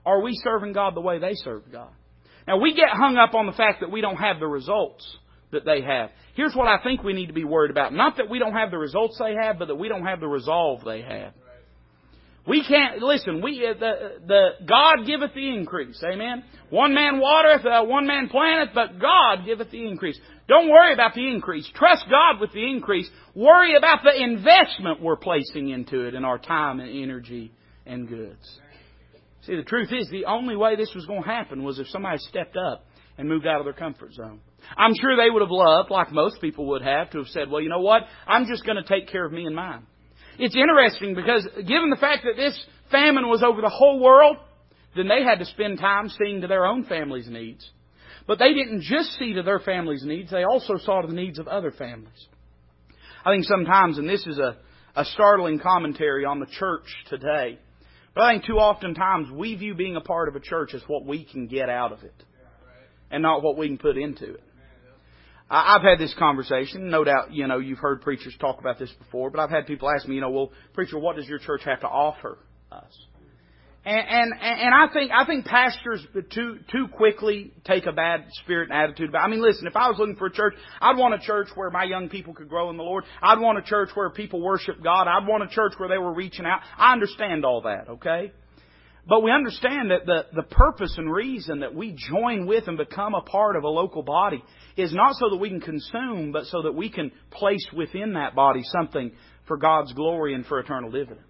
Are 0.05 0.21
we 0.21 0.33
serving 0.45 0.75
God 0.75 0.95
the 0.95 1.01
way 1.01 1.19
they 1.19 1.35
served 1.35 1.73
God? 1.73 1.91
Now, 2.51 2.57
we 2.57 2.75
get 2.75 2.89
hung 2.89 3.17
up 3.17 3.35
on 3.35 3.47
the 3.47 3.53
fact 3.53 3.79
that 3.79 3.93
we 3.93 4.01
don't 4.01 4.17
have 4.17 4.41
the 4.41 4.47
results 4.49 5.07
that 5.53 5.65
they 5.65 5.83
have. 5.83 6.11
Here's 6.35 6.53
what 6.53 6.67
I 6.67 6.83
think 6.83 7.05
we 7.05 7.13
need 7.13 7.29
to 7.29 7.33
be 7.33 7.45
worried 7.45 7.71
about. 7.71 7.93
Not 7.93 8.17
that 8.17 8.29
we 8.29 8.41
don't 8.41 8.55
have 8.55 8.73
the 8.73 8.79
results 8.79 9.21
they 9.21 9.37
have, 9.41 9.57
but 9.57 9.69
that 9.69 9.77
we 9.77 9.87
don't 9.87 10.05
have 10.05 10.19
the 10.19 10.27
resolve 10.27 10.83
they 10.85 11.01
have. 11.03 11.33
We 12.49 12.65
can't 12.67 12.99
listen. 12.99 13.41
We 13.41 13.65
uh, 13.65 13.79
the 13.79 13.93
the 14.27 14.49
God 14.67 15.07
giveth 15.07 15.33
the 15.33 15.49
increase. 15.49 16.03
Amen. 16.03 16.43
One 16.71 16.93
man 16.93 17.21
watereth, 17.21 17.65
uh, 17.65 17.85
one 17.85 18.09
man 18.09 18.29
planteth, 18.29 18.75
but 18.75 18.99
God 18.99 19.45
giveth 19.47 19.71
the 19.71 19.87
increase. 19.87 20.19
Don't 20.49 20.69
worry 20.71 20.93
about 20.93 21.15
the 21.15 21.29
increase. 21.29 21.71
Trust 21.77 22.07
God 22.11 22.41
with 22.41 22.53
the 22.53 22.69
increase. 22.69 23.09
Worry 23.37 23.77
about 23.77 24.01
the 24.03 24.21
investment 24.21 25.01
we're 25.01 25.15
placing 25.15 25.69
into 25.69 26.01
it 26.01 26.15
in 26.15 26.25
our 26.25 26.39
time 26.39 26.81
and 26.81 26.91
energy 27.01 27.53
and 27.87 28.09
goods. 28.09 28.59
See, 29.47 29.57
the 29.57 29.63
truth 29.63 29.91
is, 29.93 30.09
the 30.11 30.27
only 30.27 30.57
way 30.57 30.77
this 30.77 30.93
was 30.95 31.07
going 31.07 31.23
to 31.23 31.29
happen 31.29 31.63
was 31.63 31.79
if 31.79 31.89
somebody 31.89 32.19
stepped 32.19 32.57
up 32.57 32.87
and 33.17 33.29
moved 33.29 33.47
out 33.47 33.61
of 33.61 33.65
their 33.65 33.73
comfort 33.75 34.13
zone. 34.13 34.41
I'm 34.77 34.95
sure 35.01 35.17
they 35.17 35.31
would 35.31 35.43
have 35.43 35.51
loved, 35.51 35.91
like 35.91 36.13
most 36.13 36.41
people 36.41 36.67
would 36.69 36.83
have, 36.83 37.11
to 37.11 37.19
have 37.19 37.27
said, 37.29 37.51
well, 37.51 37.61
you 37.61 37.69
know 37.69 37.81
what? 37.81 38.03
I'm 38.27 38.47
just 38.47 38.65
going 38.65 38.77
to 38.77 38.89
take 38.89 39.09
care 39.09 39.25
of 39.25 39.33
me 39.33 39.47
and 39.47 39.55
mine. 39.55 39.87
It's 40.39 40.57
interesting 40.57 41.15
because 41.15 41.47
given 41.57 41.91
the 41.91 41.99
fact 42.01 42.25
that 42.25 42.37
this 42.37 42.59
famine 42.91 43.29
was 43.29 43.43
over 43.43 43.61
the 43.61 43.69
whole 43.69 44.01
world, 44.01 44.37
then 44.97 45.09
they 45.09 45.23
had 45.23 45.39
to 45.39 45.45
spend 45.45 45.79
time 45.79 46.09
seeing 46.09 46.41
to 46.41 46.47
their 46.47 46.67
own 46.67 46.85
family's 46.85 47.29
needs. 47.29 47.69
But 48.27 48.39
they 48.39 48.53
didn't 48.55 48.83
just 48.83 49.19
see 49.19 49.35
to 49.35 49.43
their 49.43 49.59
family's 49.59 50.05
needs, 50.05 50.31
they 50.31 50.45
also 50.45 50.77
saw 50.79 51.01
to 51.01 51.09
the 51.09 51.15
needs 51.15 51.39
of 51.39 51.49
other 51.49 51.71
families. 51.71 52.27
I 53.25 53.33
think 53.33 53.45
sometimes, 53.45 53.99
and 53.99 54.09
this 54.09 54.27
is 54.27 54.39
a, 54.39 54.57
a 54.97 55.05
startling 55.05 55.59
commentary 55.59 56.25
on 56.25 56.41
the 56.41 56.47
church 56.47 56.87
today, 57.09 57.59
but 58.15 58.25
I 58.25 58.33
think 58.33 58.45
too 58.47 58.59
often 58.59 58.95
times 58.95 59.31
we 59.31 59.55
view 59.55 59.75
being 59.75 59.97
a 59.97 60.01
part 60.01 60.29
of 60.29 60.37
a 60.37 60.41
church 60.41 60.75
as 60.75 60.83
what 60.87 61.05
we 61.05 61.25
can 61.25 61.47
get 61.47 61.69
out 61.69 61.93
of 61.93 62.03
it 62.03 62.15
and 63.11 63.23
not 63.23 63.43
what 63.43 63.57
we 63.57 63.69
can 63.69 63.79
put 63.79 63.97
into 63.97 64.35
it. 64.35 64.43
I've 65.53 65.83
had 65.83 65.99
this 65.99 66.15
conversation. 66.17 66.91
No 66.91 67.03
doubt, 67.03 67.33
you 67.33 67.49
know, 67.49 67.59
you've 67.59 67.81
heard 67.81 68.03
preachers 68.03 68.37
talk 68.41 68.61
about 68.61 68.79
this 68.79 68.93
before, 68.93 69.31
but 69.31 69.41
I've 69.41 69.51
had 69.51 69.67
people 69.67 69.91
ask 69.91 70.07
me, 70.07 70.15
you 70.15 70.21
know, 70.21 70.31
well, 70.31 70.53
preacher, 70.75 70.97
what 70.97 71.17
does 71.17 71.27
your 71.27 71.41
church 71.41 71.63
have 71.65 71.81
to 71.81 71.89
offer 71.89 72.39
us? 72.71 72.97
And, 73.83 73.97
and, 73.97 74.33
and 74.43 74.75
I 74.75 74.93
think, 74.93 75.11
I 75.11 75.25
think 75.25 75.47
pastors 75.47 76.07
too, 76.35 76.59
too 76.71 76.89
quickly 76.89 77.55
take 77.65 77.87
a 77.87 77.93
bad 77.93 78.27
spirit 78.43 78.69
and 78.69 78.79
attitude 78.79 79.09
about, 79.09 79.25
I 79.25 79.29
mean, 79.29 79.41
listen, 79.41 79.67
if 79.67 79.75
I 79.75 79.89
was 79.89 79.99
looking 79.99 80.17
for 80.17 80.27
a 80.27 80.33
church, 80.33 80.53
I'd 80.83 80.99
want 80.99 81.15
a 81.15 81.19
church 81.19 81.49
where 81.55 81.71
my 81.71 81.85
young 81.85 82.11
people 82.11 82.35
could 82.35 82.51
grow 82.51 82.69
in 82.69 82.77
the 82.77 82.83
Lord. 82.83 83.05
I'd 83.23 83.41
want 83.41 83.59
a 83.59 83.63
church 83.63 83.89
where 83.95 84.11
people 84.11 84.43
worship 84.43 84.83
God. 84.85 85.09
I'd 85.09 85.27
want 85.27 85.45
a 85.45 85.49
church 85.49 85.73
where 85.79 85.89
they 85.89 85.97
were 85.97 86.13
reaching 86.13 86.45
out. 86.45 86.61
I 86.77 86.93
understand 86.93 87.47
all 87.47 87.63
that, 87.63 87.89
okay? 87.89 88.33
But 89.09 89.23
we 89.23 89.31
understand 89.31 89.91
that 89.91 90.05
the, 90.05 90.27
the 90.35 90.43
purpose 90.43 90.95
and 90.99 91.11
reason 91.11 91.61
that 91.61 91.75
we 91.75 91.97
join 92.11 92.47
with 92.47 92.69
and 92.69 92.77
become 92.77 93.15
a 93.15 93.23
part 93.23 93.57
of 93.57 93.65
a 93.65 93.69
local 93.69 94.03
body 94.03 94.45
is 94.77 94.93
not 94.93 95.17
so 95.17 95.31
that 95.31 95.39
we 95.39 95.49
can 95.49 95.63
consume, 95.63 96.33
but 96.33 96.45
so 96.47 96.63
that 96.63 96.75
we 96.75 96.91
can 96.91 97.13
place 97.31 97.67
within 97.75 98.13
that 98.13 98.35
body 98.35 98.61
something 98.65 99.13
for 99.49 99.57
God's 99.57 99.95
glory 99.95 100.35
and 100.35 100.45
for 100.45 100.61
eternal 100.61 100.91
dividends. 100.91 101.25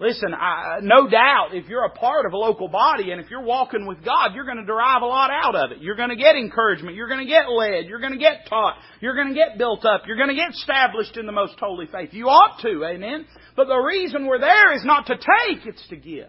Listen, 0.00 0.32
I, 0.32 0.78
no 0.80 1.08
doubt 1.08 1.48
if 1.54 1.68
you're 1.68 1.84
a 1.84 1.90
part 1.90 2.24
of 2.24 2.32
a 2.32 2.36
local 2.36 2.68
body 2.68 3.10
and 3.10 3.20
if 3.20 3.30
you're 3.30 3.42
walking 3.42 3.84
with 3.84 4.04
God, 4.04 4.32
you're 4.32 4.44
going 4.44 4.58
to 4.58 4.64
derive 4.64 5.02
a 5.02 5.06
lot 5.06 5.30
out 5.32 5.56
of 5.56 5.72
it. 5.72 5.78
You're 5.80 5.96
going 5.96 6.10
to 6.10 6.16
get 6.16 6.36
encouragement. 6.36 6.94
You're 6.94 7.08
going 7.08 7.26
to 7.26 7.30
get 7.30 7.50
led. 7.50 7.86
You're 7.86 7.98
going 7.98 8.12
to 8.12 8.18
get 8.18 8.46
taught. 8.48 8.76
You're 9.00 9.16
going 9.16 9.28
to 9.28 9.34
get 9.34 9.58
built 9.58 9.84
up. 9.84 10.02
You're 10.06 10.16
going 10.16 10.28
to 10.28 10.36
get 10.36 10.50
established 10.50 11.16
in 11.16 11.26
the 11.26 11.32
most 11.32 11.54
holy 11.58 11.86
faith. 11.86 12.10
You 12.12 12.26
ought 12.26 12.60
to, 12.62 12.84
amen? 12.84 13.26
But 13.56 13.66
the 13.66 13.76
reason 13.76 14.26
we're 14.26 14.38
there 14.38 14.72
is 14.72 14.84
not 14.84 15.06
to 15.06 15.16
take, 15.16 15.66
it's 15.66 15.88
to 15.88 15.96
give. 15.96 16.28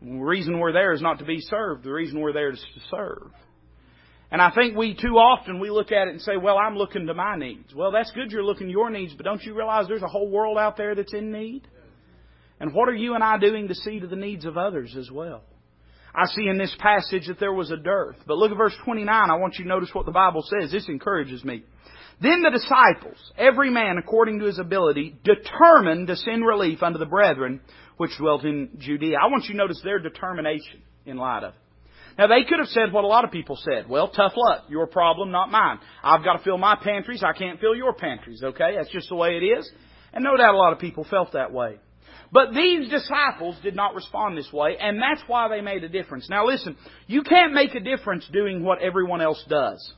The 0.00 0.12
reason 0.12 0.58
we're 0.58 0.72
there 0.72 0.94
is 0.94 1.02
not 1.02 1.18
to 1.18 1.26
be 1.26 1.40
served. 1.40 1.84
The 1.84 1.92
reason 1.92 2.18
we're 2.20 2.32
there 2.32 2.50
is 2.50 2.64
to 2.74 2.80
serve. 2.90 3.30
And 4.30 4.40
I 4.40 4.50
think 4.54 4.74
we 4.74 4.94
too 4.94 5.16
often 5.18 5.60
we 5.60 5.70
look 5.70 5.92
at 5.92 6.08
it 6.08 6.12
and 6.12 6.20
say, 6.22 6.38
well, 6.38 6.56
I'm 6.56 6.76
looking 6.76 7.06
to 7.08 7.14
my 7.14 7.36
needs. 7.36 7.74
Well, 7.74 7.90
that's 7.90 8.10
good 8.12 8.30
you're 8.30 8.44
looking 8.44 8.68
to 8.68 8.72
your 8.72 8.88
needs, 8.88 9.12
but 9.14 9.24
don't 9.24 9.42
you 9.42 9.54
realize 9.54 9.86
there's 9.86 10.02
a 10.02 10.08
whole 10.08 10.30
world 10.30 10.56
out 10.56 10.78
there 10.78 10.94
that's 10.94 11.12
in 11.12 11.30
need? 11.30 11.68
And 12.60 12.74
what 12.74 12.88
are 12.88 12.94
you 12.94 13.14
and 13.14 13.22
I 13.22 13.38
doing 13.38 13.68
to 13.68 13.74
see 13.74 14.00
to 14.00 14.06
the 14.06 14.16
needs 14.16 14.44
of 14.44 14.56
others 14.56 14.96
as 14.98 15.10
well? 15.10 15.42
I 16.14 16.26
see 16.26 16.48
in 16.48 16.58
this 16.58 16.74
passage 16.78 17.26
that 17.28 17.38
there 17.38 17.52
was 17.52 17.70
a 17.70 17.76
dearth. 17.76 18.16
But 18.26 18.38
look 18.38 18.50
at 18.50 18.56
verse 18.56 18.74
29. 18.84 19.30
I 19.30 19.36
want 19.36 19.56
you 19.58 19.64
to 19.64 19.68
notice 19.68 19.90
what 19.92 20.06
the 20.06 20.12
Bible 20.12 20.42
says. 20.42 20.72
This 20.72 20.88
encourages 20.88 21.44
me. 21.44 21.62
Then 22.20 22.42
the 22.42 22.50
disciples, 22.50 23.18
every 23.36 23.70
man 23.70 23.96
according 23.98 24.40
to 24.40 24.46
his 24.46 24.58
ability, 24.58 25.16
determined 25.22 26.08
to 26.08 26.16
send 26.16 26.44
relief 26.44 26.82
unto 26.82 26.98
the 26.98 27.06
brethren 27.06 27.60
which 27.96 28.16
dwelt 28.18 28.44
in 28.44 28.70
Judea. 28.78 29.16
I 29.22 29.28
want 29.28 29.44
you 29.44 29.52
to 29.52 29.58
notice 29.58 29.80
their 29.84 30.00
determination 30.00 30.82
in 31.06 31.16
light 31.16 31.44
of 31.44 31.54
it. 31.54 31.60
Now 32.18 32.26
they 32.26 32.42
could 32.48 32.58
have 32.58 32.68
said 32.68 32.92
what 32.92 33.04
a 33.04 33.06
lot 33.06 33.24
of 33.24 33.30
people 33.30 33.56
said. 33.56 33.88
Well, 33.88 34.08
tough 34.08 34.32
luck. 34.36 34.64
Your 34.68 34.88
problem, 34.88 35.30
not 35.30 35.52
mine. 35.52 35.78
I've 36.02 36.24
got 36.24 36.38
to 36.38 36.42
fill 36.42 36.58
my 36.58 36.76
pantries. 36.82 37.22
I 37.22 37.32
can't 37.32 37.60
fill 37.60 37.76
your 37.76 37.92
pantries. 37.92 38.42
Okay? 38.42 38.74
That's 38.76 38.90
just 38.90 39.08
the 39.08 39.14
way 39.14 39.36
it 39.36 39.44
is. 39.44 39.70
And 40.12 40.24
no 40.24 40.36
doubt 40.36 40.54
a 40.54 40.58
lot 40.58 40.72
of 40.72 40.80
people 40.80 41.06
felt 41.08 41.34
that 41.34 41.52
way. 41.52 41.78
But 42.30 42.52
these 42.54 42.90
disciples 42.90 43.56
did 43.62 43.74
not 43.74 43.94
respond 43.94 44.36
this 44.36 44.52
way, 44.52 44.76
and 44.78 45.00
that's 45.00 45.22
why 45.26 45.48
they 45.48 45.60
made 45.60 45.82
a 45.84 45.88
difference. 45.88 46.28
Now 46.28 46.46
listen, 46.46 46.76
you 47.06 47.22
can't 47.22 47.54
make 47.54 47.74
a 47.74 47.80
difference 47.80 48.28
doing 48.32 48.62
what 48.62 48.82
everyone 48.82 49.22
else 49.22 49.42
does. 49.48 49.94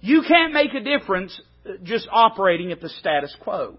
You 0.00 0.22
can't 0.26 0.52
make 0.52 0.74
a 0.74 0.80
difference 0.80 1.40
just 1.82 2.08
operating 2.10 2.72
at 2.72 2.80
the 2.80 2.88
status 2.88 3.34
quo. 3.40 3.78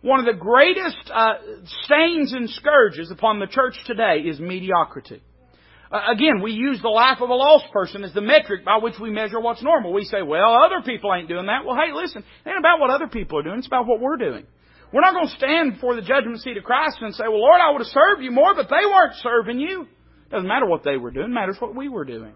One 0.00 0.20
of 0.20 0.26
the 0.26 0.38
greatest 0.38 1.10
uh, 1.12 1.34
stains 1.82 2.32
and 2.32 2.48
scourges 2.50 3.10
upon 3.10 3.40
the 3.40 3.46
church 3.46 3.74
today 3.86 4.18
is 4.18 4.38
mediocrity. 4.38 5.22
Uh, 5.90 6.12
again, 6.12 6.42
we 6.42 6.52
use 6.52 6.80
the 6.82 6.88
life 6.88 7.18
of 7.20 7.30
a 7.30 7.34
lost 7.34 7.66
person 7.72 8.04
as 8.04 8.12
the 8.12 8.20
metric 8.20 8.64
by 8.64 8.78
which 8.82 8.94
we 9.00 9.10
measure 9.10 9.40
what's 9.40 9.62
normal. 9.62 9.92
We 9.92 10.04
say, 10.04 10.22
well, 10.22 10.54
other 10.62 10.82
people 10.84 11.14
ain't 11.14 11.28
doing 11.28 11.46
that. 11.46 11.64
Well, 11.64 11.76
hey, 11.76 11.92
listen, 11.94 12.22
it 12.44 12.48
ain't 12.48 12.58
about 12.58 12.80
what 12.80 12.90
other 12.90 13.06
people 13.06 13.38
are 13.38 13.42
doing. 13.42 13.58
It's 13.58 13.66
about 13.66 13.86
what 13.86 14.00
we're 14.00 14.16
doing. 14.16 14.46
We're 14.94 15.00
not 15.00 15.14
going 15.14 15.26
to 15.26 15.34
stand 15.34 15.72
before 15.72 15.96
the 15.96 16.02
judgment 16.02 16.40
seat 16.40 16.56
of 16.56 16.62
Christ 16.62 16.98
and 17.00 17.12
say, 17.12 17.24
well, 17.24 17.40
Lord, 17.40 17.60
I 17.60 17.72
would 17.72 17.80
have 17.80 17.88
served 17.88 18.22
you 18.22 18.30
more, 18.30 18.54
but 18.54 18.68
they 18.70 18.86
weren't 18.86 19.16
serving 19.16 19.58
you. 19.58 19.88
Doesn't 20.30 20.46
matter 20.46 20.66
what 20.66 20.84
they 20.84 20.96
were 20.96 21.10
doing. 21.10 21.30
It 21.30 21.34
matters 21.34 21.56
what 21.58 21.74
we 21.74 21.88
were 21.88 22.04
doing. 22.04 22.32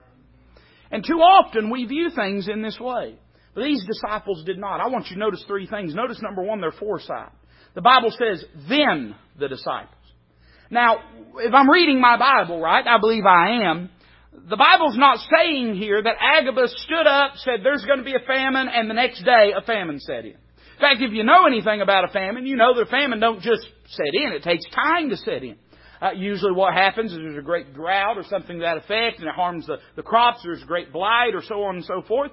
And 0.90 1.04
too 1.06 1.20
often 1.20 1.70
we 1.70 1.84
view 1.84 2.10
things 2.10 2.48
in 2.48 2.60
this 2.60 2.76
way. 2.80 3.14
But 3.54 3.62
these 3.62 3.86
disciples 3.86 4.42
did 4.44 4.58
not. 4.58 4.80
I 4.80 4.88
want 4.88 5.06
you 5.06 5.14
to 5.14 5.20
notice 5.20 5.44
three 5.46 5.68
things. 5.68 5.94
Notice 5.94 6.20
number 6.20 6.42
one, 6.42 6.60
their 6.60 6.72
foresight. 6.72 7.30
The 7.76 7.80
Bible 7.80 8.10
says, 8.10 8.44
then 8.68 9.14
the 9.38 9.46
disciples. 9.46 9.94
Now, 10.68 10.96
if 11.36 11.54
I'm 11.54 11.70
reading 11.70 12.00
my 12.00 12.18
Bible 12.18 12.60
right, 12.60 12.84
I 12.84 12.98
believe 12.98 13.24
I 13.24 13.70
am, 13.70 13.88
the 14.32 14.56
Bible's 14.56 14.98
not 14.98 15.20
saying 15.32 15.76
here 15.76 16.02
that 16.02 16.16
Agabus 16.20 16.74
stood 16.84 17.06
up, 17.06 17.36
said 17.36 17.60
there's 17.62 17.84
going 17.84 17.98
to 17.98 18.04
be 18.04 18.16
a 18.16 18.26
famine, 18.26 18.66
and 18.66 18.90
the 18.90 18.94
next 18.94 19.22
day 19.22 19.52
a 19.56 19.62
famine 19.62 20.00
set 20.00 20.24
in. 20.24 20.34
In 20.78 20.80
fact, 20.80 21.02
if 21.02 21.12
you 21.12 21.24
know 21.24 21.44
anything 21.44 21.80
about 21.80 22.04
a 22.04 22.12
famine, 22.12 22.46
you 22.46 22.54
know 22.54 22.72
that 22.72 22.82
a 22.82 22.86
famine 22.86 23.18
don't 23.18 23.40
just 23.40 23.66
set 23.88 24.14
in. 24.14 24.30
It 24.32 24.44
takes 24.44 24.64
time 24.70 25.10
to 25.10 25.16
set 25.16 25.42
in. 25.42 25.56
Uh, 26.00 26.12
usually 26.12 26.52
what 26.52 26.72
happens 26.72 27.10
is 27.10 27.18
there's 27.18 27.36
a 27.36 27.42
great 27.42 27.74
drought 27.74 28.16
or 28.16 28.22
something 28.22 28.58
to 28.58 28.62
that 28.62 28.76
effect, 28.76 29.18
and 29.18 29.26
it 29.26 29.34
harms 29.34 29.66
the, 29.66 29.78
the 29.96 30.04
crops, 30.04 30.38
there's 30.44 30.62
a 30.62 30.66
great 30.66 30.92
blight, 30.92 31.34
or 31.34 31.42
so 31.42 31.64
on 31.64 31.74
and 31.74 31.84
so 31.84 32.02
forth. 32.06 32.30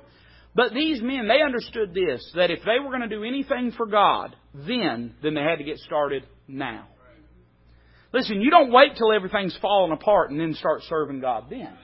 But 0.53 0.75
these 0.75 1.01
men, 1.01 1.27
they 1.27 1.41
understood 1.41 1.95
this, 1.95 2.23
that 2.35 2.51
if 2.51 2.59
they 2.59 2.77
were 2.79 2.91
going 2.91 3.01
to 3.01 3.07
do 3.09 3.23
anything 3.23 3.71
for 3.75 3.87
God, 3.87 4.35
then, 4.53 5.15
then 5.23 5.33
they 5.33 5.41
had 5.41 5.57
to 5.57 5.63
get 5.63 5.79
started 5.79 6.23
now. 6.47 6.87
Listen, 8.13 8.41
you 8.41 8.51
don't 8.51 8.71
wait 8.71 8.91
till 8.95 9.11
everything's 9.11 9.57
fallen 9.59 9.91
apart 9.91 10.29
and 10.29 10.39
then 10.39 10.53
start 10.53 10.83
serving 10.83 11.19
God 11.19 11.45
then. 11.49 11.75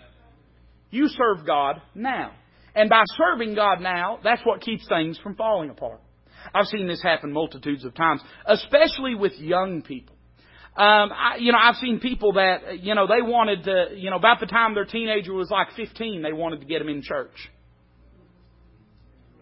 You 0.91 1.07
serve 1.07 1.43
God 1.43 1.81
now. 1.95 2.33
And 2.75 2.87
by 2.87 3.03
serving 3.17 3.55
God 3.55 3.81
now, 3.81 4.19
that's 4.23 4.41
what 4.45 4.61
keeps 4.61 4.87
things 4.87 5.17
from 5.23 5.35
falling 5.35 5.71
apart. 5.71 6.01
I've 6.53 6.67
seen 6.67 6.87
this 6.87 7.01
happen 7.01 7.31
multitudes 7.31 7.85
of 7.85 7.95
times, 7.95 8.21
especially 8.45 9.15
with 9.15 9.33
young 9.37 9.81
people. 9.81 10.15
Um, 10.75 11.11
I, 11.11 11.35
you 11.39 11.51
know, 11.51 11.57
I've 11.61 11.75
seen 11.75 11.99
people 11.99 12.33
that, 12.33 12.79
you 12.81 12.95
know, 12.95 13.05
they 13.05 13.21
wanted 13.21 13.65
to, 13.65 13.87
you 13.95 14.09
know, 14.09 14.15
about 14.15 14.39
the 14.39 14.45
time 14.45 14.73
their 14.73 14.85
teenager 14.85 15.33
was 15.33 15.49
like 15.49 15.67
15, 15.75 16.21
they 16.21 16.31
wanted 16.31 16.61
to 16.61 16.65
get 16.65 16.79
them 16.79 16.87
in 16.87 17.01
church. 17.01 17.35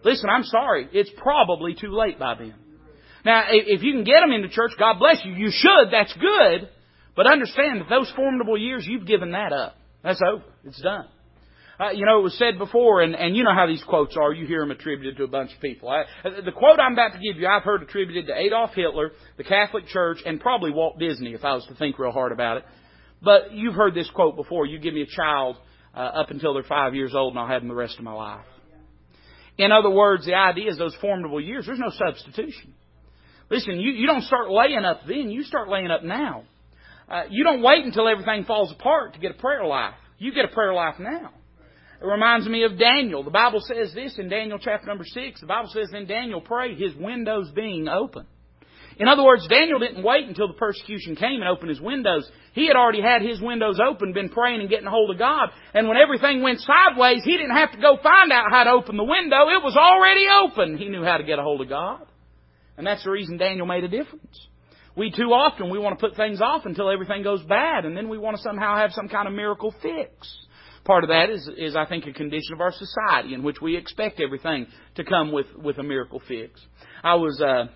Listen, 0.02 0.28
I'm 0.28 0.44
sorry. 0.44 0.88
It's 0.92 1.10
probably 1.16 1.74
too 1.74 1.92
late 1.92 2.18
by 2.18 2.34
then. 2.34 2.54
Now, 3.24 3.44
if 3.50 3.82
you 3.82 3.92
can 3.92 4.04
get 4.04 4.20
them 4.20 4.32
into 4.32 4.48
church, 4.48 4.72
God 4.78 4.98
bless 4.98 5.20
you. 5.24 5.32
You 5.32 5.50
should. 5.52 5.92
That's 5.92 6.12
good. 6.14 6.68
But 7.14 7.26
understand 7.26 7.82
that 7.82 7.90
those 7.90 8.10
formidable 8.16 8.56
years, 8.56 8.86
you've 8.88 9.06
given 9.06 9.32
that 9.32 9.52
up. 9.52 9.76
That's 10.02 10.20
over. 10.26 10.42
It's 10.64 10.80
done. 10.80 11.06
Uh, 11.80 11.92
you 11.92 12.04
know, 12.04 12.18
it 12.18 12.22
was 12.22 12.36
said 12.36 12.58
before, 12.58 13.00
and, 13.00 13.14
and 13.14 13.34
you 13.34 13.42
know 13.42 13.54
how 13.54 13.66
these 13.66 13.82
quotes 13.84 14.14
are. 14.14 14.34
You 14.34 14.46
hear 14.46 14.60
them 14.60 14.70
attributed 14.70 15.16
to 15.16 15.24
a 15.24 15.28
bunch 15.28 15.50
of 15.54 15.60
people. 15.62 15.88
I, 15.88 16.04
the 16.22 16.52
quote 16.52 16.78
I'm 16.78 16.92
about 16.92 17.14
to 17.14 17.18
give 17.18 17.40
you, 17.40 17.46
I've 17.46 17.62
heard 17.62 17.82
attributed 17.82 18.26
to 18.26 18.38
Adolf 18.38 18.72
Hitler, 18.74 19.12
the 19.38 19.44
Catholic 19.44 19.86
Church, 19.86 20.18
and 20.26 20.38
probably 20.38 20.72
Walt 20.72 20.98
Disney, 20.98 21.32
if 21.32 21.42
I 21.42 21.54
was 21.54 21.64
to 21.68 21.74
think 21.76 21.98
real 21.98 22.12
hard 22.12 22.32
about 22.32 22.58
it. 22.58 22.64
But 23.22 23.52
you've 23.52 23.74
heard 23.74 23.94
this 23.94 24.10
quote 24.14 24.36
before. 24.36 24.66
You 24.66 24.78
give 24.78 24.92
me 24.92 25.02
a 25.02 25.16
child 25.16 25.56
uh, 25.94 26.00
up 26.00 26.30
until 26.30 26.52
they're 26.52 26.64
five 26.64 26.94
years 26.94 27.14
old, 27.14 27.32
and 27.32 27.40
I'll 27.40 27.48
have 27.48 27.62
them 27.62 27.68
the 27.68 27.74
rest 27.74 27.96
of 27.96 28.04
my 28.04 28.12
life. 28.12 28.44
In 29.56 29.72
other 29.72 29.90
words, 29.90 30.26
the 30.26 30.34
idea 30.34 30.70
is 30.70 30.76
those 30.76 30.94
formidable 31.00 31.40
years, 31.40 31.64
there's 31.64 31.78
no 31.78 31.90
substitution. 31.90 32.74
Listen, 33.50 33.80
you, 33.80 33.92
you 33.92 34.06
don't 34.06 34.22
start 34.24 34.50
laying 34.50 34.84
up 34.84 35.00
then, 35.08 35.30
you 35.30 35.44
start 35.44 35.70
laying 35.70 35.90
up 35.90 36.04
now. 36.04 36.44
Uh, 37.08 37.22
you 37.30 37.42
don't 37.42 37.62
wait 37.62 37.86
until 37.86 38.06
everything 38.06 38.44
falls 38.44 38.70
apart 38.70 39.14
to 39.14 39.18
get 39.18 39.30
a 39.30 39.34
prayer 39.34 39.64
life. 39.64 39.94
You 40.18 40.34
get 40.34 40.44
a 40.44 40.48
prayer 40.48 40.74
life 40.74 40.96
now. 40.98 41.30
It 42.00 42.06
reminds 42.06 42.48
me 42.48 42.64
of 42.64 42.78
Daniel. 42.78 43.22
The 43.22 43.30
Bible 43.30 43.60
says 43.60 43.92
this 43.92 44.18
in 44.18 44.30
Daniel 44.30 44.58
chapter 44.58 44.86
number 44.86 45.04
6. 45.04 45.40
The 45.40 45.46
Bible 45.46 45.68
says, 45.72 45.88
Then 45.92 46.06
Daniel 46.06 46.40
prayed, 46.40 46.78
his 46.78 46.94
windows 46.94 47.50
being 47.54 47.88
open. 47.88 48.26
In 48.98 49.08
other 49.08 49.24
words, 49.24 49.46
Daniel 49.48 49.78
didn't 49.78 50.02
wait 50.02 50.26
until 50.26 50.48
the 50.48 50.54
persecution 50.54 51.16
came 51.16 51.40
and 51.40 51.48
opened 51.48 51.70
his 51.70 51.80
windows. 51.80 52.30
He 52.52 52.66
had 52.66 52.76
already 52.76 53.00
had 53.00 53.22
his 53.22 53.40
windows 53.40 53.80
open, 53.80 54.12
been 54.12 54.28
praying 54.28 54.60
and 54.60 54.68
getting 54.68 54.86
a 54.86 54.90
hold 54.90 55.10
of 55.10 55.18
God. 55.18 55.50
And 55.72 55.88
when 55.88 55.96
everything 55.96 56.42
went 56.42 56.60
sideways, 56.60 57.22
he 57.24 57.36
didn't 57.36 57.56
have 57.56 57.72
to 57.72 57.80
go 57.80 57.98
find 58.02 58.32
out 58.32 58.50
how 58.50 58.64
to 58.64 58.70
open 58.70 58.96
the 58.96 59.04
window. 59.04 59.48
It 59.48 59.62
was 59.62 59.76
already 59.76 60.26
open. 60.28 60.76
He 60.76 60.88
knew 60.88 61.02
how 61.02 61.16
to 61.16 61.24
get 61.24 61.38
a 61.38 61.42
hold 61.42 61.60
of 61.60 61.68
God. 61.68 62.06
And 62.76 62.86
that's 62.86 63.04
the 63.04 63.10
reason 63.10 63.36
Daniel 63.36 63.66
made 63.66 63.84
a 63.84 63.88
difference. 63.88 64.48
We 64.96 65.10
too 65.10 65.32
often, 65.32 65.70
we 65.70 65.78
want 65.78 65.98
to 65.98 66.06
put 66.06 66.16
things 66.16 66.40
off 66.42 66.66
until 66.66 66.90
everything 66.90 67.22
goes 67.22 67.42
bad, 67.42 67.84
and 67.84 67.96
then 67.96 68.08
we 68.08 68.18
want 68.18 68.36
to 68.36 68.42
somehow 68.42 68.76
have 68.76 68.90
some 68.92 69.08
kind 69.08 69.28
of 69.28 69.34
miracle 69.34 69.74
fix. 69.80 70.46
Part 70.90 71.04
of 71.04 71.10
that 71.10 71.30
is, 71.30 71.48
is 71.56 71.76
I 71.76 71.86
think, 71.86 72.08
a 72.08 72.12
condition 72.12 72.52
of 72.52 72.60
our 72.60 72.72
society 72.72 73.32
in 73.32 73.44
which 73.44 73.60
we 73.60 73.76
expect 73.76 74.18
everything 74.18 74.66
to 74.96 75.04
come 75.04 75.30
with, 75.30 75.46
with 75.54 75.78
a 75.78 75.84
miracle 75.84 76.20
fix. 76.26 76.60
I 77.04 77.14
was, 77.14 77.40
uh, 77.40 77.66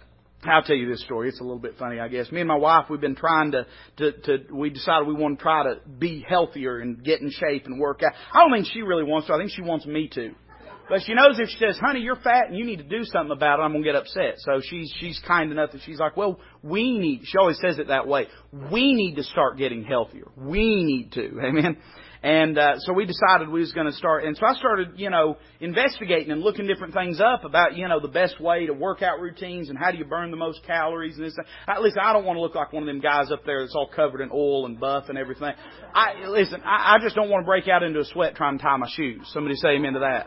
I'll 0.43 0.65
tell 0.65 0.75
you 0.75 0.91
this 0.91 1.05
story. 1.05 1.29
It's 1.29 1.39
a 1.39 1.45
little 1.45 1.61
bit 1.61 1.77
funny, 1.79 2.01
I 2.01 2.09
guess. 2.09 2.33
Me 2.33 2.41
and 2.41 2.49
my 2.49 2.57
wife, 2.57 2.87
we've 2.91 3.01
been 3.01 3.15
trying 3.15 3.53
to, 3.53 3.67
to, 3.99 4.13
to, 4.23 4.53
we 4.53 4.69
decided 4.71 5.07
we 5.07 5.15
want 5.15 5.39
to 5.39 5.43
try 5.45 5.63
to 5.63 5.79
be 5.97 6.27
healthier 6.29 6.81
and 6.81 7.05
get 7.05 7.21
in 7.21 7.31
shape 7.31 7.67
and 7.67 7.79
work 7.79 8.03
out. 8.05 8.15
I 8.33 8.41
don't 8.41 8.53
think 8.53 8.67
she 8.75 8.83
really 8.83 9.05
wants 9.05 9.29
to. 9.29 9.35
I 9.35 9.39
think 9.39 9.53
she 9.53 9.63
wants 9.63 9.87
me 9.87 10.09
to. 10.15 10.35
But 10.89 11.03
she 11.07 11.15
knows 11.15 11.39
if 11.39 11.51
she 11.51 11.59
says, 11.59 11.79
honey, 11.81 12.01
you're 12.01 12.17
fat 12.17 12.49
and 12.49 12.59
you 12.59 12.65
need 12.65 12.79
to 12.79 12.83
do 12.83 13.05
something 13.05 13.31
about 13.31 13.61
it, 13.61 13.63
I'm 13.63 13.71
going 13.71 13.85
to 13.85 13.89
get 13.93 13.95
upset. 13.95 14.39
So 14.39 14.61
she's, 14.61 14.93
she's 14.99 15.23
kind 15.25 15.53
enough 15.53 15.71
that 15.71 15.83
she's 15.87 16.01
like, 16.01 16.17
well, 16.17 16.41
we 16.65 16.99
need, 16.99 17.21
she 17.27 17.39
always 17.39 17.61
says 17.61 17.79
it 17.79 17.87
that 17.87 18.09
way. 18.09 18.27
We 18.73 18.93
need 18.93 19.15
to 19.15 19.23
start 19.23 19.57
getting 19.57 19.85
healthier. 19.85 20.27
We 20.37 20.83
need 20.83 21.13
to. 21.13 21.41
Amen. 21.45 21.77
And 22.25 22.57
uh, 22.57 22.79
so 22.79 22.95
we 22.95 23.05
decided 23.05 23.51
we 23.51 23.61
was 23.61 23.73
going 23.73 23.87
to 23.87 23.93
start. 23.93 24.25
And 24.25 24.35
so 24.35 24.47
I 24.47 24.55
started, 24.55 24.93
you 24.97 25.11
know, 25.11 25.37
investigating 25.61 26.31
and 26.31 26.41
looking 26.41 26.67
different 26.67 26.95
things 26.95 27.21
up 27.21 27.45
about, 27.45 27.77
you 27.77 27.87
know, 27.87 28.01
the 28.01 28.09
best 28.09 28.41
way 28.41 28.65
to 28.65 28.73
work 28.73 29.03
out 29.03 29.21
routines 29.21 29.69
and 29.69 29.77
how 29.77 29.91
do 29.91 29.99
you 29.99 30.07
burn 30.07 30.31
the 30.31 30.39
most 30.39 30.65
calories 30.67 31.19
and 31.19 31.27
this. 31.27 31.37
I, 31.69 31.81
listen, 31.81 31.99
I 32.03 32.15
don't 32.15 32.25
want 32.25 32.39
to 32.39 32.41
look 32.41 32.55
like 32.55 32.73
one 32.73 32.83
of 32.83 32.87
them 32.87 33.01
guys 33.01 33.31
up 33.31 33.45
there 33.45 33.61
that's 33.61 33.75
all 33.75 33.91
covered 33.95 34.23
in 34.23 34.31
oil 34.33 34.65
and 34.65 34.81
buff 34.81 35.11
and 35.11 35.19
everything. 35.19 35.53
I 35.95 36.27
listen. 36.27 36.63
I, 36.65 36.95
I 36.95 36.99
just 37.03 37.15
don't 37.15 37.29
want 37.29 37.43
to 37.43 37.47
break 37.47 37.69
out 37.69 37.83
into 37.83 38.01
a 38.01 38.07
sweat 38.07 38.37
trying 38.37 38.57
to 38.57 38.65
tie 38.65 38.79
my 38.79 38.89
shoes. 38.91 39.21
Somebody 39.35 39.57
say 39.57 39.77
amen 39.77 39.93
to 39.93 39.99
that. 39.99 40.27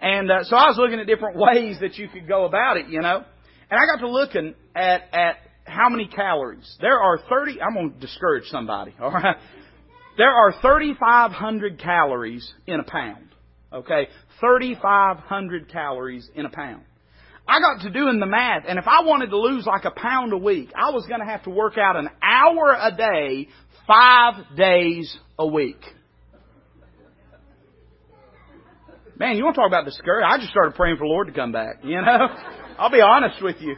And 0.00 0.30
uh, 0.30 0.44
so 0.44 0.56
I 0.56 0.68
was 0.68 0.78
looking 0.78 1.00
at 1.00 1.06
different 1.06 1.36
ways 1.38 1.76
that 1.82 1.98
you 1.98 2.08
could 2.08 2.26
go 2.26 2.46
about 2.46 2.78
it, 2.78 2.88
you 2.88 3.02
know. 3.02 3.24
And 3.70 3.78
I 3.78 3.84
got 3.84 4.00
to 4.00 4.10
looking 4.10 4.54
at 4.74 5.02
at 5.12 5.36
how 5.66 5.90
many 5.90 6.08
calories. 6.08 6.78
There 6.80 6.98
are 6.98 7.18
30, 7.28 7.60
I'm 7.60 7.74
going 7.74 7.92
to 7.92 8.00
discourage 8.00 8.44
somebody, 8.46 8.94
all 9.02 9.10
right? 9.10 9.36
There 10.20 10.28
are 10.28 10.52
3,500 10.60 11.78
calories 11.78 12.52
in 12.66 12.78
a 12.78 12.82
pound. 12.82 13.30
Okay? 13.72 14.08
3,500 14.38 15.72
calories 15.72 16.28
in 16.34 16.44
a 16.44 16.50
pound. 16.50 16.82
I 17.48 17.58
got 17.58 17.80
to 17.84 17.90
doing 17.90 18.20
the 18.20 18.26
math, 18.26 18.64
and 18.68 18.78
if 18.78 18.86
I 18.86 19.00
wanted 19.00 19.30
to 19.30 19.38
lose 19.38 19.64
like 19.64 19.86
a 19.86 19.90
pound 19.90 20.34
a 20.34 20.36
week, 20.36 20.72
I 20.76 20.90
was 20.90 21.06
going 21.06 21.20
to 21.20 21.26
have 21.26 21.44
to 21.44 21.50
work 21.50 21.78
out 21.78 21.96
an 21.96 22.10
hour 22.22 22.76
a 22.78 22.94
day, 22.94 23.48
five 23.86 24.34
days 24.58 25.10
a 25.38 25.46
week. 25.46 25.80
Man, 29.18 29.38
you 29.38 29.44
want 29.44 29.54
to 29.54 29.62
talk 29.62 29.70
about 29.70 29.86
discouraged? 29.86 30.26
I 30.28 30.36
just 30.36 30.50
started 30.50 30.74
praying 30.74 30.98
for 30.98 31.06
the 31.06 31.10
Lord 31.10 31.28
to 31.28 31.32
come 31.32 31.52
back, 31.52 31.76
you 31.82 31.98
know? 31.98 32.28
I'll 32.78 32.90
be 32.90 33.00
honest 33.00 33.42
with 33.42 33.56
you. 33.60 33.74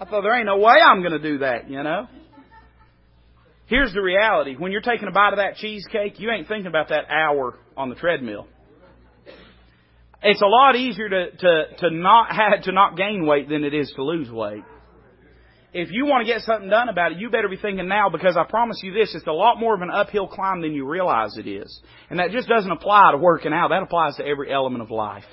I 0.00 0.06
thought 0.06 0.22
there 0.22 0.34
ain't 0.34 0.46
no 0.46 0.58
way 0.58 0.74
I'm 0.84 1.02
going 1.02 1.12
to 1.12 1.22
do 1.22 1.38
that, 1.38 1.70
you 1.70 1.84
know? 1.84 2.08
Here's 3.66 3.92
the 3.94 4.02
reality. 4.02 4.56
When 4.58 4.72
you're 4.72 4.82
taking 4.82 5.08
a 5.08 5.12
bite 5.12 5.32
of 5.32 5.38
that 5.38 5.56
cheesecake, 5.56 6.20
you 6.20 6.30
ain't 6.30 6.48
thinking 6.48 6.66
about 6.66 6.90
that 6.90 7.04
hour 7.10 7.58
on 7.76 7.88
the 7.88 7.94
treadmill. 7.94 8.46
It's 10.22 10.42
a 10.42 10.46
lot 10.46 10.76
easier 10.76 11.08
to, 11.08 11.30
to, 11.30 11.64
to 11.78 11.90
not 11.90 12.34
have, 12.34 12.62
to 12.64 12.72
not 12.72 12.96
gain 12.96 13.26
weight 13.26 13.48
than 13.48 13.64
it 13.64 13.74
is 13.74 13.92
to 13.96 14.02
lose 14.02 14.30
weight. 14.30 14.64
If 15.74 15.88
you 15.90 16.06
want 16.06 16.26
to 16.26 16.32
get 16.32 16.42
something 16.42 16.70
done 16.70 16.88
about 16.88 17.12
it, 17.12 17.18
you 17.18 17.30
better 17.30 17.48
be 17.48 17.56
thinking 17.56 17.88
now 17.88 18.08
because 18.08 18.36
I 18.36 18.44
promise 18.44 18.78
you 18.82 18.94
this, 18.94 19.14
it's 19.14 19.26
a 19.26 19.32
lot 19.32 19.58
more 19.58 19.74
of 19.74 19.82
an 19.82 19.90
uphill 19.90 20.28
climb 20.28 20.62
than 20.62 20.72
you 20.72 20.86
realize 20.86 21.36
it 21.36 21.48
is. 21.48 21.80
And 22.10 22.20
that 22.20 22.30
just 22.30 22.48
doesn't 22.48 22.70
apply 22.70 23.10
to 23.10 23.18
working 23.18 23.52
out. 23.52 23.68
That 23.68 23.82
applies 23.82 24.16
to 24.16 24.24
every 24.24 24.52
element 24.52 24.82
of 24.82 24.90
life. 24.90 25.24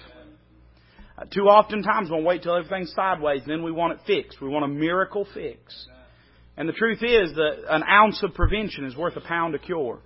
Uh, 1.17 1.25
too 1.25 1.47
often 1.47 1.83
times 1.83 2.09
we'll 2.09 2.23
wait 2.23 2.41
till 2.41 2.55
everything's 2.55 2.91
sideways, 2.93 3.43
then 3.45 3.61
we 3.61 3.71
want 3.71 3.93
it 3.93 3.99
fixed. 4.07 4.41
We 4.41 4.49
want 4.49 4.65
a 4.65 4.67
miracle 4.67 5.27
fix. 5.33 5.87
And 6.57 6.67
the 6.67 6.73
truth 6.73 7.01
is 7.01 7.33
that 7.35 7.63
an 7.69 7.83
ounce 7.83 8.21
of 8.23 8.33
prevention 8.33 8.85
is 8.85 8.95
worth 8.95 9.15
a 9.15 9.21
pound 9.21 9.55
of 9.55 9.61
cure. 9.61 9.99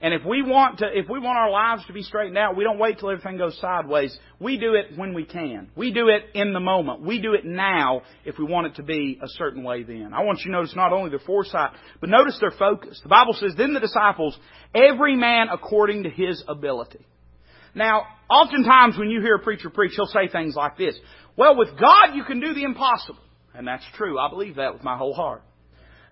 And 0.00 0.12
if 0.12 0.22
we 0.26 0.42
want 0.42 0.80
to, 0.80 0.86
if 0.86 1.08
we 1.08 1.18
want 1.18 1.38
our 1.38 1.50
lives 1.50 1.86
to 1.86 1.94
be 1.94 2.02
straightened 2.02 2.36
out, 2.36 2.56
we 2.56 2.64
don't 2.64 2.78
wait 2.78 2.98
till 2.98 3.10
everything 3.10 3.38
goes 3.38 3.58
sideways. 3.58 4.14
We 4.38 4.58
do 4.58 4.74
it 4.74 4.98
when 4.98 5.14
we 5.14 5.24
can. 5.24 5.70
We 5.76 5.92
do 5.92 6.08
it 6.08 6.24
in 6.34 6.52
the 6.52 6.60
moment. 6.60 7.00
We 7.00 7.22
do 7.22 7.32
it 7.32 7.46
now 7.46 8.02
if 8.24 8.36
we 8.38 8.44
want 8.44 8.66
it 8.66 8.74
to 8.76 8.82
be 8.82 9.18
a 9.22 9.28
certain 9.28 9.62
way 9.62 9.82
then. 9.82 10.10
I 10.12 10.22
want 10.22 10.40
you 10.40 10.50
to 10.50 10.58
notice 10.58 10.76
not 10.76 10.92
only 10.92 11.08
their 11.08 11.20
foresight, 11.20 11.70
but 12.00 12.10
notice 12.10 12.36
their 12.38 12.50
focus. 12.50 13.00
The 13.02 13.08
Bible 13.08 13.32
says, 13.32 13.54
then 13.56 13.72
the 13.72 13.80
disciples, 13.80 14.38
every 14.74 15.16
man 15.16 15.46
according 15.50 16.02
to 16.02 16.10
his 16.10 16.42
ability. 16.48 17.06
Now, 17.74 18.02
oftentimes 18.28 18.98
when 18.98 19.08
you 19.08 19.22
hear 19.22 19.36
a 19.36 19.42
preacher 19.42 19.70
preach, 19.70 19.92
he'll 19.96 20.06
say 20.06 20.28
things 20.30 20.54
like 20.54 20.76
this. 20.76 20.98
Well, 21.34 21.56
with 21.56 21.70
God 21.80 22.14
you 22.14 22.24
can 22.24 22.40
do 22.40 22.52
the 22.52 22.64
impossible. 22.64 23.20
And 23.54 23.66
that's 23.66 23.84
true. 23.94 24.18
I 24.18 24.28
believe 24.28 24.56
that 24.56 24.74
with 24.74 24.82
my 24.82 24.98
whole 24.98 25.14
heart. 25.14 25.42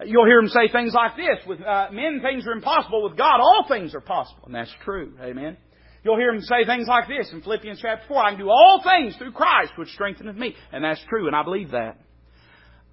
You'll 0.07 0.27
hear 0.27 0.39
him 0.39 0.49
say 0.49 0.69
things 0.71 0.93
like 0.95 1.17
this, 1.17 1.39
with 1.47 1.61
uh, 1.61 1.89
men 1.93 2.21
things 2.23 2.47
are 2.47 2.53
impossible, 2.53 3.03
with 3.05 3.17
God 3.17 3.41
all 3.41 3.67
things 3.69 3.95
are 3.95 4.01
possible. 4.01 4.43
And 4.47 4.55
that's 4.55 4.73
true. 4.85 5.15
Amen. 5.21 5.57
You'll 6.05 6.19
hear 6.19 6.35
him 6.35 6.41
say 6.41 6.65
things 6.67 6.89
like 6.89 7.07
this 7.07 7.31
in 7.33 7.43
Philippians 7.43 7.81
chapter 7.81 8.05
4, 8.09 8.25
I 8.25 8.31
can 8.31 8.41
do 8.41 8.51
all 8.51 8.83
things 8.83 9.17
through 9.17 9.33
Christ 9.33 9.73
which 9.77 9.89
strengtheneth 9.91 10.37
me. 10.37 10.55
And 10.73 10.85
that's 10.85 11.01
true, 11.09 11.27
and 11.27 11.37
I 11.37 11.45
believe 11.45 11.71
that. 11.71 11.99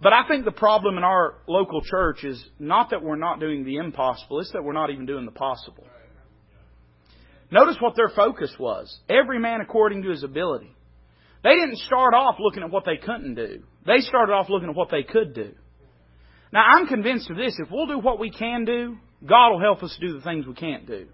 But 0.01 0.13
I 0.13 0.27
think 0.27 0.45
the 0.45 0.51
problem 0.51 0.97
in 0.97 1.03
our 1.03 1.35
local 1.47 1.81
church 1.81 2.23
is 2.23 2.41
not 2.57 2.91
that 2.91 3.03
we're 3.03 3.17
not 3.17 3.39
doing 3.39 3.65
the 3.65 3.77
impossible, 3.77 4.39
it's 4.39 4.51
that 4.53 4.63
we're 4.63 4.73
not 4.73 4.91
even 4.91 5.05
doing 5.05 5.25
the 5.25 5.31
possible. 5.31 5.85
Notice 7.51 7.77
what 7.79 7.95
their 7.95 8.09
focus 8.09 8.53
was. 8.59 8.95
Every 9.09 9.39
man 9.39 9.59
according 9.61 10.03
to 10.03 10.09
his 10.09 10.23
ability. 10.23 10.73
They 11.43 11.55
didn't 11.55 11.77
start 11.79 12.13
off 12.13 12.35
looking 12.39 12.63
at 12.63 12.69
what 12.69 12.85
they 12.85 12.97
couldn't 12.97 13.35
do. 13.35 13.63
They 13.85 13.99
started 13.99 14.33
off 14.33 14.49
looking 14.49 14.69
at 14.69 14.75
what 14.75 14.91
they 14.91 15.03
could 15.03 15.33
do. 15.33 15.53
Now, 16.51 16.63
I'm 16.63 16.87
convinced 16.87 17.29
of 17.29 17.37
this. 17.37 17.55
If 17.59 17.69
we'll 17.71 17.87
do 17.87 17.99
what 17.99 18.19
we 18.19 18.31
can 18.31 18.65
do, 18.65 18.97
God 19.25 19.51
will 19.51 19.59
help 19.59 19.83
us 19.83 19.95
do 20.01 20.13
the 20.13 20.21
things 20.21 20.47
we 20.47 20.55
can't 20.55 20.87
do. 20.87 21.07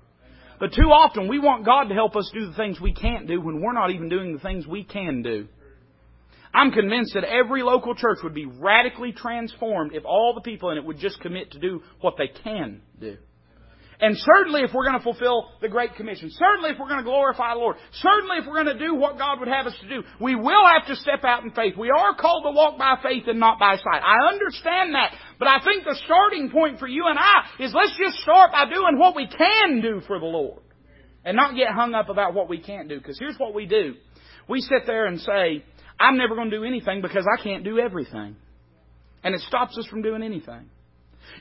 But 0.60 0.72
too 0.74 0.90
often 0.90 1.28
we 1.28 1.40
want 1.40 1.66
God 1.66 1.86
to 1.86 1.94
help 1.94 2.16
us 2.16 2.30
do 2.34 2.48
the 2.48 2.56
things 2.56 2.80
we 2.80 2.94
can't 2.94 3.28
do 3.28 3.42
when 3.42 3.62
we're 3.62 3.74
not 3.74 3.92
even 3.92 4.08
doing 4.08 4.34
the 4.34 4.40
things 4.40 4.66
we 4.66 4.84
can 4.84 5.22
do. 5.22 5.48
I'm 6.54 6.72
convinced 6.72 7.16
that 7.16 7.26
every 7.26 7.64
local 7.64 7.96
church 7.96 8.20
would 8.24 8.34
be 8.34 8.46
radically 8.46 9.12
transformed 9.12 9.94
if 9.94 10.06
all 10.06 10.34
the 10.34 10.42
people 10.42 10.70
in 10.70 10.78
it 10.78 10.86
would 10.86 11.00
just 11.00 11.20
commit 11.20 11.52
to 11.52 11.60
do 11.60 11.82
what 12.00 12.16
they 12.18 12.28
can 12.28 12.82
do. 13.00 13.18
And 14.00 14.18
certainly 14.18 14.62
if 14.62 14.72
we're 14.74 14.86
going 14.86 14.98
to 14.98 15.04
fulfill 15.04 15.50
the 15.62 15.70
Great 15.70 15.96
Commission, 15.96 16.30
certainly 16.32 16.72
if 16.72 16.80
we're 16.80 16.90
going 16.90 17.00
to 17.00 17.08
glorify 17.08 17.54
the 17.54 17.60
Lord, 17.60 17.78
certainly 17.94 18.38
if 18.40 18.46
we're 18.46 18.64
going 18.64 18.78
to 18.78 18.86
do 18.86 18.96
what 18.96 19.18
God 19.18 19.40
would 19.40 19.48
have 19.48 19.68
us 19.68 19.76
to 19.82 19.88
do, 19.88 20.04
we 20.20 20.36
will 20.36 20.66
have 20.68 20.88
to 20.88 20.96
step 20.98 21.24
out 21.24 21.44
in 21.44 21.52
faith. 21.52 21.76
We 21.78 21.90
are 21.90 22.16
called 22.16 22.44
to 22.44 22.52
walk 22.52 22.78
by 22.78 22.96
faith 23.02 23.24
and 23.28 23.40
not 23.40 23.58
by 23.58 23.78
sight. 23.78 24.02
I 24.04 24.28
understand 24.34 24.96
that. 24.96 25.14
But 25.40 25.48
I 25.48 25.64
think 25.64 25.86
the 25.86 25.98
starting 26.06 26.52
point 26.52 26.80
for 26.80 26.88
you 26.88 27.06
and 27.08 27.18
I 27.18 27.64
is 27.64 27.74
let's 27.74 27.98
just 27.98 28.20
start 28.20 28.52
by 28.52 28.66
doing 28.66 29.00
what 29.00 29.16
we 29.16 29.28
can 29.28 29.82
do 29.82 30.02
for 30.06 30.20
the 30.20 30.26
Lord. 30.26 30.62
And 31.24 31.36
not 31.36 31.56
get 31.56 31.70
hung 31.70 31.96
up 31.96 32.10
about 32.10 32.36
what 32.36 32.50
we 32.50 32.60
can't 32.60 32.88
do. 32.88 32.98
Because 32.98 33.18
here's 33.18 33.38
what 33.38 33.56
we 33.56 33.66
do. 33.66 33.96
We 34.48 34.62
sit 34.62 34.86
there 34.86 35.08
and 35.08 35.20
say, 35.20 35.64
I'm 36.00 36.18
never 36.18 36.36
going 36.36 36.52
to 36.52 36.58
do 36.58 36.64
anything 36.64 37.02
because 37.02 37.26
I 37.26 37.42
can't 37.42 37.64
do 37.64 37.80
everything. 37.80 38.36
And 39.24 39.34
it 39.34 39.42
stops 39.42 39.76
us 39.78 39.88
from 39.88 40.04
doing 40.04 40.22
anything. 40.22 40.70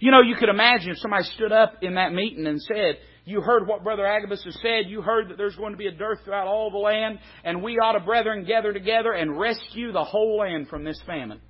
You 0.00 0.10
know, 0.10 0.20
you 0.20 0.36
could 0.36 0.48
imagine 0.48 0.90
if 0.90 0.98
somebody 0.98 1.24
stood 1.34 1.52
up 1.52 1.78
in 1.82 1.94
that 1.94 2.12
meeting 2.12 2.46
and 2.46 2.60
said, 2.60 2.98
you 3.26 3.40
heard 3.40 3.66
what 3.66 3.82
Brother 3.82 4.06
Agabus 4.06 4.44
has 4.44 4.54
said. 4.60 4.88
You 4.88 5.00
heard 5.00 5.30
that 5.30 5.38
there's 5.38 5.56
going 5.56 5.72
to 5.72 5.78
be 5.78 5.86
a 5.86 5.92
dearth 5.92 6.18
throughout 6.24 6.46
all 6.46 6.70
the 6.70 6.78
land, 6.78 7.18
and 7.42 7.62
we 7.62 7.78
ought 7.78 7.92
to, 7.92 8.00
brethren, 8.00 8.44
gather 8.44 8.72
together 8.72 9.12
and 9.12 9.38
rescue 9.38 9.92
the 9.92 10.04
whole 10.04 10.38
land 10.38 10.68
from 10.68 10.84
this 10.84 11.00
famine. 11.06 11.40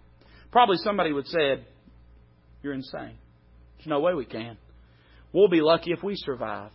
Probably 0.52 0.76
somebody 0.78 1.12
would 1.12 1.26
say, 1.26 1.64
You're 2.62 2.74
insane. 2.74 3.18
There's 3.76 3.88
no 3.88 4.00
way 4.00 4.14
we 4.14 4.24
can. 4.24 4.56
We'll 5.32 5.48
be 5.48 5.60
lucky 5.60 5.90
if 5.90 6.02
we 6.04 6.14
survive. 6.14 6.70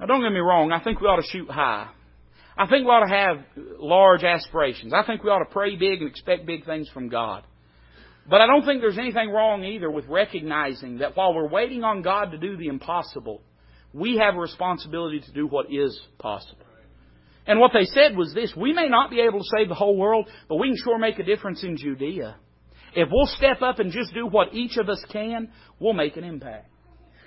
Now, 0.00 0.06
don't 0.06 0.22
get 0.22 0.32
me 0.32 0.40
wrong. 0.40 0.72
I 0.72 0.82
think 0.82 1.00
we 1.00 1.06
ought 1.06 1.20
to 1.20 1.28
shoot 1.28 1.50
high. 1.50 1.90
I 2.56 2.66
think 2.66 2.86
we 2.86 2.90
ought 2.90 3.06
to 3.06 3.14
have 3.14 3.66
large 3.78 4.24
aspirations. 4.24 4.94
I 4.94 5.04
think 5.04 5.22
we 5.22 5.30
ought 5.30 5.44
to 5.44 5.52
pray 5.52 5.76
big 5.76 6.00
and 6.00 6.10
expect 6.10 6.46
big 6.46 6.64
things 6.64 6.88
from 6.88 7.10
God. 7.10 7.44
But 8.28 8.40
I 8.40 8.46
don't 8.46 8.64
think 8.64 8.80
there's 8.80 8.98
anything 8.98 9.30
wrong 9.30 9.64
either 9.64 9.90
with 9.90 10.06
recognizing 10.06 10.98
that 10.98 11.16
while 11.16 11.34
we're 11.34 11.48
waiting 11.48 11.82
on 11.82 12.02
God 12.02 12.30
to 12.30 12.38
do 12.38 12.56
the 12.56 12.68
impossible, 12.68 13.42
we 13.92 14.18
have 14.18 14.34
a 14.36 14.40
responsibility 14.40 15.20
to 15.20 15.32
do 15.32 15.46
what 15.46 15.72
is 15.72 16.00
possible. 16.18 16.64
And 17.46 17.58
what 17.58 17.72
they 17.74 17.84
said 17.84 18.16
was 18.16 18.32
this, 18.32 18.54
we 18.56 18.72
may 18.72 18.88
not 18.88 19.10
be 19.10 19.20
able 19.20 19.40
to 19.40 19.48
save 19.56 19.68
the 19.68 19.74
whole 19.74 19.96
world, 19.96 20.28
but 20.48 20.56
we 20.56 20.68
can 20.68 20.76
sure 20.76 20.98
make 20.98 21.18
a 21.18 21.24
difference 21.24 21.64
in 21.64 21.76
Judea. 21.76 22.36
If 22.94 23.08
we'll 23.10 23.26
step 23.26 23.62
up 23.62 23.80
and 23.80 23.90
just 23.90 24.14
do 24.14 24.26
what 24.26 24.54
each 24.54 24.76
of 24.76 24.88
us 24.88 25.02
can, 25.10 25.50
we'll 25.80 25.94
make 25.94 26.16
an 26.16 26.24
impact. 26.24 26.68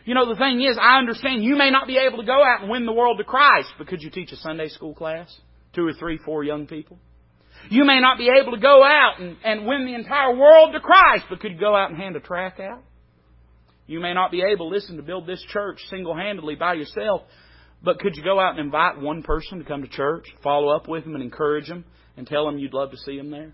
You 0.06 0.14
know, 0.14 0.30
the 0.30 0.40
thing 0.40 0.62
is, 0.62 0.78
I 0.80 1.00
understand 1.00 1.44
you 1.44 1.58
may 1.58 1.72
not 1.72 1.88
be 1.88 1.98
able 1.98 2.20
to 2.20 2.26
go 2.26 2.44
out 2.44 2.62
and 2.62 2.70
win 2.70 2.86
the 2.86 2.94
world 2.94 3.18
to 3.18 3.24
Christ, 3.24 3.74
but 3.78 3.88
could 3.88 4.02
you 4.02 4.12
teach 4.12 4.32
a 4.32 4.38
Sunday 4.38 4.70
school 4.70 4.94
class? 4.94 5.36
Two 5.74 5.88
or 5.88 5.94
three, 5.94 6.20
four 6.24 6.44
young 6.44 6.68
people? 6.68 7.00
You 7.70 7.86
may 7.86 8.00
not 8.00 8.18
be 8.18 8.30
able 8.30 8.52
to 8.54 8.60
go 8.60 8.84
out 8.84 9.20
and, 9.20 9.38
and 9.44 9.66
win 9.66 9.86
the 9.86 9.96
entire 9.96 10.36
world 10.36 10.74
to 10.74 10.80
Christ, 10.80 11.26
but 11.30 11.40
could 11.40 11.54
you 11.54 11.60
go 11.60 11.76
out 11.76 11.90
and 11.90 12.00
hand 12.00 12.16
a 12.16 12.20
track 12.20 12.60
out? 12.60 12.84
You 13.88 14.00
may 14.00 14.14
not 14.14 14.32
be 14.32 14.42
able, 14.42 14.70
listen, 14.70 14.98
to 14.98 15.04
build 15.04 15.28
this 15.28 15.44
church 15.50 15.80
single-handedly 15.90 16.56
by 16.56 16.74
yourself, 16.74 17.22
but 17.84 18.00
could 18.00 18.16
you 18.16 18.24
go 18.24 18.40
out 18.40 18.52
and 18.52 18.60
invite 18.60 19.00
one 19.00 19.22
person 19.22 19.60
to 19.60 19.66
come 19.66 19.84
to 19.84 19.88
church, 19.88 20.26
follow 20.44 20.70
up 20.76 20.88
with 20.88 21.04
them 21.04 21.14
and 21.14 21.24
encourage 21.24 21.68
them 21.68 21.86
and 22.18 22.26
tell 22.26 22.46
them 22.46 22.58
you'd 22.58 22.74
love 22.74 22.92
to 22.92 22.98
see 22.98 23.18
them 23.18 23.30
there? 23.30 23.54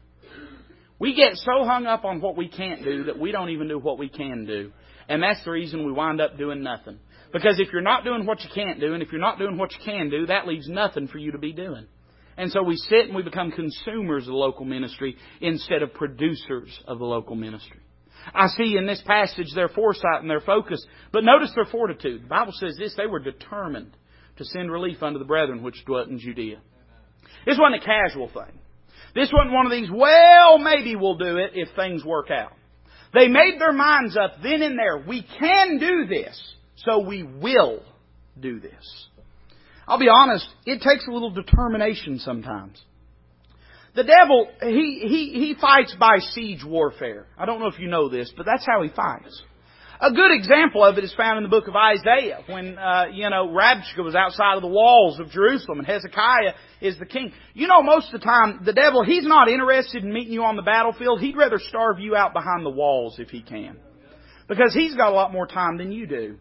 We 1.00 1.15
get 1.15 1.36
so 1.36 1.65
hung 1.65 1.86
up 1.86 2.06
on 2.06 2.21
what 2.21 2.38
we 2.38 2.47
can't 2.47 2.84
do 2.84 3.06
that 3.06 3.19
we 3.19 3.32
don't 3.32 3.50
even 3.50 3.67
do 3.67 3.80
what 3.80 3.97
we 3.97 4.08
can 4.08 4.45
do. 4.45 4.71
And 5.10 5.21
that's 5.21 5.43
the 5.43 5.52
reason 5.52 5.86
we 5.86 5.91
wind 5.91 6.21
up 6.21 6.38
doing 6.38 6.63
nothing. 6.63 7.00
Because 7.34 7.60
if 7.60 7.74
you're 7.74 7.82
not 7.82 8.04
doing 8.04 8.26
what 8.26 8.41
you 8.41 8.50
can't 8.54 8.80
do, 8.80 8.93
and 8.93 9.02
if 9.02 9.12
you're 9.12 9.19
not 9.19 9.39
doing 9.39 9.58
what 9.58 9.71
you 9.71 9.80
can 9.84 10.10
do, 10.10 10.28
that 10.28 10.47
leaves 10.47 10.69
nothing 10.69 11.08
for 11.08 11.17
you 11.17 11.32
to 11.32 11.38
be 11.38 11.54
doing. 11.54 11.88
And 12.38 12.52
so 12.52 12.63
we 12.63 12.76
sit 12.76 13.08
and 13.08 13.15
we 13.15 13.24
become 13.24 13.52
consumers 13.52 14.24
of 14.24 14.32
the 14.32 14.38
local 14.38 14.65
ministry 14.65 15.17
instead 15.41 15.84
of 15.84 15.94
producers 15.94 16.80
of 16.88 17.00
the 17.00 17.06
local 17.06 17.36
ministry. 17.36 17.80
I 18.34 18.48
see 18.48 18.78
in 18.78 18.86
this 18.86 19.02
passage 19.06 19.48
their 19.56 19.70
foresight 19.70 20.22
and 20.22 20.30
their 20.30 20.41
focus, 20.41 20.86
but 21.12 21.24
notice 21.24 21.52
their 21.56 21.65
fortitude. 21.65 22.24
The 22.24 22.28
Bible 22.28 22.54
says 22.54 22.76
this, 22.78 22.96
they 22.96 23.08
were 23.08 23.20
determined 23.20 23.96
to 24.38 24.46
send 24.46 24.72
relief 24.72 25.02
unto 25.02 25.20
the 25.20 25.26
brethren 25.26 25.63
which 25.63 25.84
dwelt 25.86 26.08
in 26.08 26.20
Judea. 26.20 26.60
This 27.46 27.58
wasn't 27.60 27.84
a 27.84 27.86
casual 27.86 28.28
thing. 28.28 28.60
This 29.13 29.32
wasn't 29.34 29.54
one 29.54 29.65
of 29.65 29.72
these, 29.72 29.89
well, 29.91 30.58
maybe 30.58 30.96
we'll 30.96 31.17
do 31.17 31.38
it 31.38 31.52
if 31.54 31.70
things 31.76 32.06
work 32.06 32.32
out. 32.32 32.54
They 33.13 33.28
made 33.28 33.60
their 33.60 33.74
minds 33.74 34.15
up 34.15 34.41
then 34.41 34.62
and 34.62 34.78
there. 34.78 35.04
We 35.06 35.26
can 35.39 35.80
do 35.80 36.06
this, 36.08 36.39
so 36.78 37.00
we 37.00 37.24
will 37.24 37.84
do 38.39 38.60
this. 38.60 39.08
I'll 39.91 39.99
be 39.99 40.08
honest, 40.08 40.47
it 40.65 40.82
takes 40.82 41.06
a 41.06 41.12
little 41.12 41.32
determination 41.32 42.19
sometimes. 42.19 42.82
The 43.93 44.06
devil, 44.06 44.47
he, 44.62 45.04
he, 45.06 45.47
he 45.47 45.56
fights 45.60 45.93
by 45.99 46.19
siege 46.32 46.63
warfare. 46.63 47.25
I 47.38 47.45
don't 47.45 47.60
know 47.60 47.67
if 47.67 47.77
you 47.77 47.89
know 47.89 48.08
this, 48.08 48.32
but 48.38 48.45
that's 48.45 48.65
how 48.65 48.84
he 48.84 48.89
fights. 48.89 49.43
A 49.99 50.13
good 50.13 50.32
example 50.32 50.82
of 50.82 50.97
it 50.97 51.04
is 51.04 51.13
found 51.15 51.39
in 51.39 51.43
the 51.43 51.49
book 51.49 51.67
of 51.67 51.75
Isaiah 51.75 52.39
when, 52.47 52.77
uh, 52.77 53.08
you 53.12 53.30
know, 53.30 53.49
Rabshakeh 53.49 54.01
was 54.01 54.15
outside 54.15 54.56
of 54.56 54.62
the 54.62 54.69
walls 54.69 55.19
of 55.19 55.30
Jerusalem 55.30 55.80
and 55.80 55.88
Hezekiah 55.88 56.54
is 56.80 56.97
the 56.97 57.06
king. 57.06 57.34
You 57.54 57.67
know, 57.67 57.84
most 57.84 58.13
of 58.13 58.21
the 58.21 58.25
time, 58.25 58.62
the 58.63 58.71
devil, 58.71 59.04
he's 59.04 59.25
not 59.25 59.49
interested 59.49 60.06
in 60.06 60.13
meeting 60.13 60.32
you 60.32 60.45
on 60.45 60.56
the 60.56 60.62
battlefield. 60.62 61.19
He'd 61.19 61.36
rather 61.36 61.60
starve 61.60 61.99
you 61.99 62.15
out 62.15 62.32
behind 62.32 62.65
the 62.65 62.69
walls 62.69 63.17
if 63.19 63.27
he 63.27 63.41
can. 63.41 63.77
Because 64.47 64.73
he's 64.73 64.95
got 64.95 65.12
a 65.12 65.15
lot 65.15 65.34
more 65.34 65.47
time 65.47 65.77
than 65.77 65.91
you 65.91 66.08
do. 66.08 66.38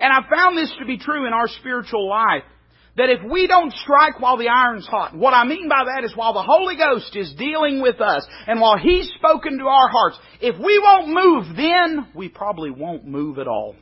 And 0.00 0.12
I 0.12 0.28
found 0.28 0.58
this 0.58 0.74
to 0.80 0.84
be 0.84 0.98
true 0.98 1.28
in 1.28 1.32
our 1.32 1.46
spiritual 1.46 2.08
life 2.08 2.42
that 2.96 3.08
if 3.08 3.20
we 3.30 3.46
don't 3.46 3.72
strike 3.72 4.20
while 4.20 4.36
the 4.36 4.48
iron's 4.48 4.86
hot, 4.86 5.16
what 5.16 5.32
I 5.32 5.44
mean 5.44 5.68
by 5.68 5.84
that 5.84 6.04
is 6.04 6.14
while 6.14 6.34
the 6.34 6.42
Holy 6.42 6.76
Ghost 6.76 7.16
is 7.16 7.34
dealing 7.38 7.80
with 7.80 8.00
us 8.00 8.26
and 8.46 8.60
while 8.60 8.76
He's 8.76 9.10
spoken 9.16 9.58
to 9.58 9.64
our 9.64 9.88
hearts, 9.88 10.18
if 10.40 10.58
we 10.58 10.78
won't 10.78 11.08
move 11.08 11.56
then, 11.56 12.08
we 12.14 12.28
probably 12.28 12.70
won't 12.70 13.06
move 13.06 13.38
at 13.38 13.48
all. 13.48 13.76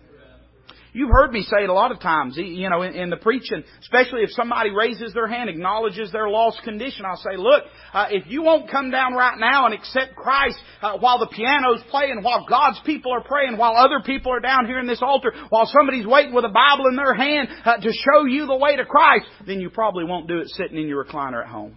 You've 0.92 1.10
heard 1.10 1.32
me 1.32 1.42
say 1.42 1.62
it 1.62 1.68
a 1.68 1.72
lot 1.72 1.92
of 1.92 2.00
times, 2.00 2.36
you 2.36 2.68
know, 2.68 2.82
in, 2.82 2.94
in 2.94 3.10
the 3.10 3.16
preaching, 3.16 3.62
especially 3.80 4.22
if 4.22 4.30
somebody 4.30 4.70
raises 4.70 5.14
their 5.14 5.28
hand, 5.28 5.48
acknowledges 5.48 6.10
their 6.10 6.28
lost 6.28 6.62
condition. 6.64 7.04
I'll 7.04 7.16
say, 7.16 7.36
look, 7.36 7.64
uh, 7.92 8.06
if 8.10 8.26
you 8.26 8.42
won't 8.42 8.70
come 8.70 8.90
down 8.90 9.14
right 9.14 9.38
now 9.38 9.66
and 9.66 9.74
accept 9.74 10.16
Christ 10.16 10.56
uh, 10.82 10.98
while 10.98 11.18
the 11.18 11.28
piano's 11.28 11.82
playing, 11.90 12.22
while 12.22 12.44
God's 12.48 12.80
people 12.84 13.12
are 13.12 13.22
praying, 13.22 13.56
while 13.56 13.76
other 13.76 14.00
people 14.04 14.32
are 14.32 14.40
down 14.40 14.66
here 14.66 14.80
in 14.80 14.86
this 14.86 15.02
altar, 15.02 15.32
while 15.50 15.66
somebody's 15.66 16.06
waiting 16.06 16.34
with 16.34 16.44
a 16.44 16.48
Bible 16.48 16.86
in 16.88 16.96
their 16.96 17.14
hand 17.14 17.48
uh, 17.64 17.76
to 17.76 17.92
show 17.92 18.24
you 18.24 18.46
the 18.46 18.56
way 18.56 18.76
to 18.76 18.84
Christ, 18.84 19.26
then 19.46 19.60
you 19.60 19.70
probably 19.70 20.04
won't 20.04 20.26
do 20.26 20.38
it 20.38 20.48
sitting 20.48 20.76
in 20.76 20.88
your 20.88 21.04
recliner 21.04 21.42
at 21.42 21.48
home. 21.48 21.74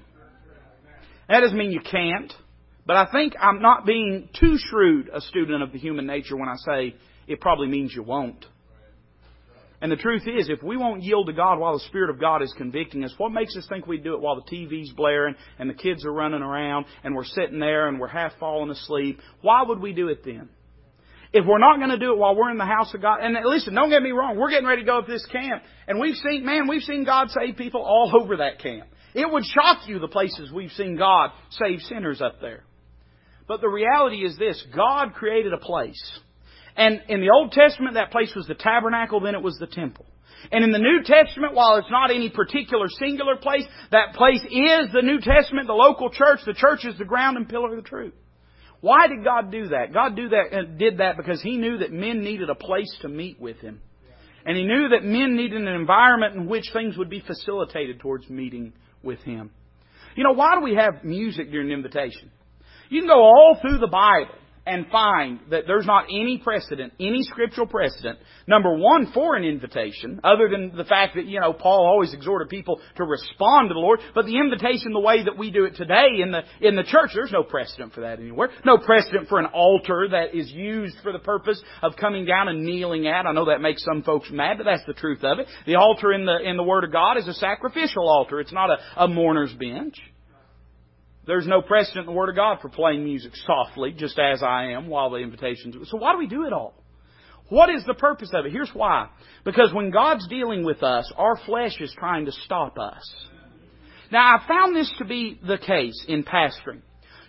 That 1.30 1.42
doesn't 1.42 1.58
mean 1.58 1.72
you 1.72 1.82
can't. 1.82 2.34
But 2.86 2.98
I 2.98 3.08
think 3.12 3.34
I'm 3.40 3.62
not 3.62 3.86
being 3.86 4.28
too 4.38 4.58
shrewd 4.58 5.10
a 5.14 5.22
student 5.22 5.64
of 5.64 5.72
the 5.72 5.80
human 5.80 6.06
nature 6.06 6.36
when 6.36 6.50
I 6.50 6.56
say 6.58 6.96
it 7.28 7.40
probably 7.40 7.68
means 7.68 7.94
you 7.96 8.04
won't. 8.04 8.46
And 9.84 9.92
the 9.92 9.98
truth 9.98 10.24
is, 10.26 10.48
if 10.48 10.64
we 10.64 10.78
won't 10.78 11.04
yield 11.04 11.28
to 11.28 11.34
God 11.34 11.60
while 11.60 11.74
the 11.74 11.84
Spirit 11.90 12.10
of 12.10 12.18
God 12.18 12.42
is 12.42 12.54
convicting 12.58 13.04
us, 13.04 13.14
what 13.18 13.34
makes 13.34 13.54
us 13.58 13.68
think 13.68 13.86
we'd 13.86 14.02
do 14.02 14.14
it 14.14 14.22
while 14.22 14.38
the 14.38 14.50
TV's 14.50 14.94
blaring 14.94 15.36
and 15.60 15.70
the 15.70 15.74
kids 15.74 16.06
are 16.06 16.14
running 16.14 16.42
around 16.42 16.86
and 17.04 17.14
we're 17.14 17.26
sitting 17.26 17.60
there 17.60 17.90
and 17.90 18.00
we're 18.00 18.08
half 18.08 18.32
falling 18.40 18.70
asleep? 18.70 19.20
Why 19.42 19.62
would 19.62 19.82
we 19.82 19.92
do 19.92 20.08
it 20.08 20.24
then? 20.24 20.48
If 21.34 21.46
we're 21.46 21.60
not 21.60 21.80
going 21.80 21.90
to 21.90 22.00
do 22.00 22.14
it 22.14 22.18
while 22.18 22.34
we're 22.34 22.50
in 22.50 22.58
the 22.58 22.66
house 22.66 22.94
of 22.94 23.02
God, 23.02 23.20
and 23.22 23.36
listen, 23.44 23.74
don't 23.74 23.90
get 23.90 24.02
me 24.02 24.12
wrong, 24.12 24.38
we're 24.38 24.52
getting 24.52 24.68
ready 24.68 24.84
to 24.84 24.86
go 24.86 25.02
to 25.02 25.12
this 25.12 25.26
camp, 25.26 25.64
and 25.86 26.00
we've 26.00 26.16
seen, 26.16 26.46
man, 26.46 26.70
we've 26.70 26.84
seen 26.84 27.04
God 27.04 27.28
save 27.32 27.58
people 27.58 27.82
all 27.82 28.18
over 28.22 28.38
that 28.38 28.60
camp. 28.60 28.88
It 29.14 29.30
would 29.30 29.44
shock 29.44 29.86
you 29.86 30.00
the 30.00 30.08
places 30.08 30.50
we've 30.50 30.72
seen 30.72 30.96
God 30.96 31.32
save 31.50 31.82
sinners 31.82 32.22
up 32.22 32.40
there. 32.40 32.64
But 33.50 33.60
the 33.60 33.68
reality 33.68 34.24
is 34.24 34.38
this, 34.38 34.66
God 34.74 35.14
created 35.14 35.52
a 35.52 35.58
place 35.58 36.20
and 36.76 37.02
in 37.08 37.22
the 37.22 37.30
Old 37.30 37.52
Testament, 37.52 37.96
that 37.96 38.12
place 38.12 38.34
was 38.36 38.48
the 38.48 38.56
tabernacle, 38.56 39.20
then 39.20 39.36
it 39.36 39.44
was 39.44 39.58
the 39.60 39.68
temple. 39.68 40.06
And 40.52 40.64
in 40.64 40.72
the 40.72 40.80
New 40.80 41.04
Testament, 41.04 41.54
while 41.54 41.78
it's 41.78 41.92
not 41.92 42.12
any 42.12 42.30
particular 42.30 42.88
singular 43.00 43.38
place, 43.38 43.64
that 43.92 44.14
place 44.14 44.42
is 44.42 44.92
the 44.92 45.02
New 45.02 45.20
Testament, 45.20 45.68
the 45.68 45.74
local 45.74 46.10
church. 46.10 46.40
The 46.46 46.54
church 46.54 46.86
is 46.86 46.98
the 46.98 47.06
ground 47.06 47.38
and 47.38 47.48
pillar 47.48 47.70
of 47.70 47.82
the 47.82 47.88
truth. 47.88 48.14
Why 48.82 49.08
did 49.08 49.24
God 49.24 49.52
do 49.52 49.70
that? 49.70 49.94
God 49.94 50.16
do 50.16 50.30
that, 50.30 50.54
uh, 50.54 50.64
did 50.78 50.98
that 50.98 51.16
because 51.16 51.42
He 51.42 51.58
knew 51.58 51.78
that 51.78 51.94
men 51.94 52.22
needed 52.22 52.50
a 52.50 52.56
place 52.56 52.94
to 53.02 53.08
meet 53.08 53.40
with 53.40 53.58
Him. 53.60 53.80
And 54.46 54.58
He 54.58 54.64
knew 54.64 54.90
that 54.90 55.06
men 55.06 55.38
needed 55.38 55.62
an 55.62 55.70
environment 55.70 56.36
in 56.36 56.48
which 56.48 56.66
things 56.74 56.98
would 56.98 57.10
be 57.10 57.22
facilitated 57.22 58.02
towards 58.02 58.30
meeting 58.30 58.74
with 59.02 59.20
Him. 59.20 59.52
You 60.16 60.26
know, 60.26 60.34
why 60.34 60.56
do 60.56 60.62
we 60.62 60.76
have 60.76 61.06
music 61.06 61.50
during 61.50 61.70
the 61.70 61.74
invitation? 61.74 62.30
You 62.90 63.00
can 63.00 63.08
go 63.08 63.22
all 63.22 63.58
through 63.62 63.78
the 63.78 63.88
Bible 63.88 64.36
and 64.66 64.88
find 64.88 65.40
that 65.50 65.64
there's 65.68 65.86
not 65.86 66.06
any 66.06 66.38
precedent, 66.38 66.94
any 67.00 67.24
scriptural 67.24 67.68
precedent, 67.68 68.20
number 68.48 68.76
one, 68.76 69.12
for 69.14 69.36
an 69.36 69.44
invitation, 69.44 70.22
other 70.24 70.48
than 70.50 70.76
the 70.76 70.86
fact 70.86 71.16
that, 71.16 71.26
you 71.26 71.40
know, 71.40 71.52
Paul 71.52 71.86
always 71.86 72.14
exhorted 72.14 72.50
people 72.50 72.80
to 72.96 73.04
respond 73.04 73.70
to 73.70 73.74
the 73.74 73.80
Lord, 73.80 74.00
but 74.16 74.26
the 74.26 74.38
invitation 74.38 74.94
the 74.94 75.00
way 75.00 75.24
that 75.24 75.38
we 75.38 75.52
do 75.52 75.66
it 75.66 75.76
today 75.76 76.22
in 76.22 76.32
the, 76.32 76.44
in 76.62 76.76
the 76.76 76.84
church, 76.84 77.12
there's 77.14 77.32
no 77.32 77.44
precedent 77.44 77.94
for 77.94 78.02
that 78.02 78.20
anywhere. 78.20 78.50
No 78.66 78.78
precedent 78.78 79.28
for 79.28 79.40
an 79.40 79.48
altar 79.48 80.08
that 80.12 80.34
is 80.34 80.50
used 80.50 80.96
for 81.04 81.12
the 81.12 81.20
purpose 81.20 81.62
of 81.82 81.96
coming 81.98 82.26
down 82.26 82.48
and 82.48 82.64
kneeling 82.64 83.08
at. 83.08 83.26
I 83.26 83.34
know 83.34 83.46
that 83.46 83.62
makes 83.62 83.84
some 83.84 84.04
folks 84.04 84.30
mad, 84.32 84.58
but 84.58 84.66
that's 84.66 84.86
the 84.86 84.94
truth 84.94 85.24
of 85.24 85.40
it. 85.40 85.48
The 85.66 85.76
altar 85.76 86.14
in 86.14 86.26
the, 86.26 86.38
in 86.38 86.56
the 86.56 86.64
Word 86.64 86.86
of 86.86 86.92
God 86.92 87.18
is 87.18 87.28
a 87.28 87.34
sacrificial 87.34 88.08
altar. 88.08 88.40
It's 88.40 88.54
not 88.54 88.70
a, 88.70 88.78
a 89.04 89.08
mourner's 89.08 89.54
bench. 89.54 89.96
There's 91.26 91.48
no 91.48 91.62
precedent 91.62 92.08
in 92.08 92.14
the 92.14 92.18
Word 92.18 92.30
of 92.30 92.36
God 92.36 92.60
for 92.62 92.70
playing 92.70 93.04
music 93.04 93.32
softly, 93.46 93.92
just 93.92 94.20
as 94.20 94.44
I 94.44 94.72
am, 94.72 94.88
while 94.88 95.10
the 95.10 95.18
invitations. 95.18 95.76
So 95.90 95.98
why 95.98 96.12
do 96.12 96.18
we 96.18 96.28
do 96.28 96.46
it 96.46 96.54
all? 96.54 96.74
What 97.50 97.70
is 97.70 97.84
the 97.86 97.94
purpose 97.94 98.32
of 98.34 98.46
it? 98.46 98.52
Here's 98.52 98.72
why. 98.74 99.10
Because 99.46 99.74
when 99.74 99.92
God's 99.92 100.28
dealing 100.28 100.66
with 100.66 100.84
us, 100.84 101.12
our 101.16 101.38
flesh 101.46 101.80
is 101.80 101.94
trying 101.98 102.26
to 102.26 102.32
stop 102.32 102.78
us. 102.78 103.04
Now, 104.12 104.38
I 104.38 104.48
found 104.48 104.76
this 104.76 104.94
to 105.00 105.06
be 105.06 105.40
the 105.46 105.58
case 105.58 106.04
in 106.08 106.24
pastoring. 106.24 106.82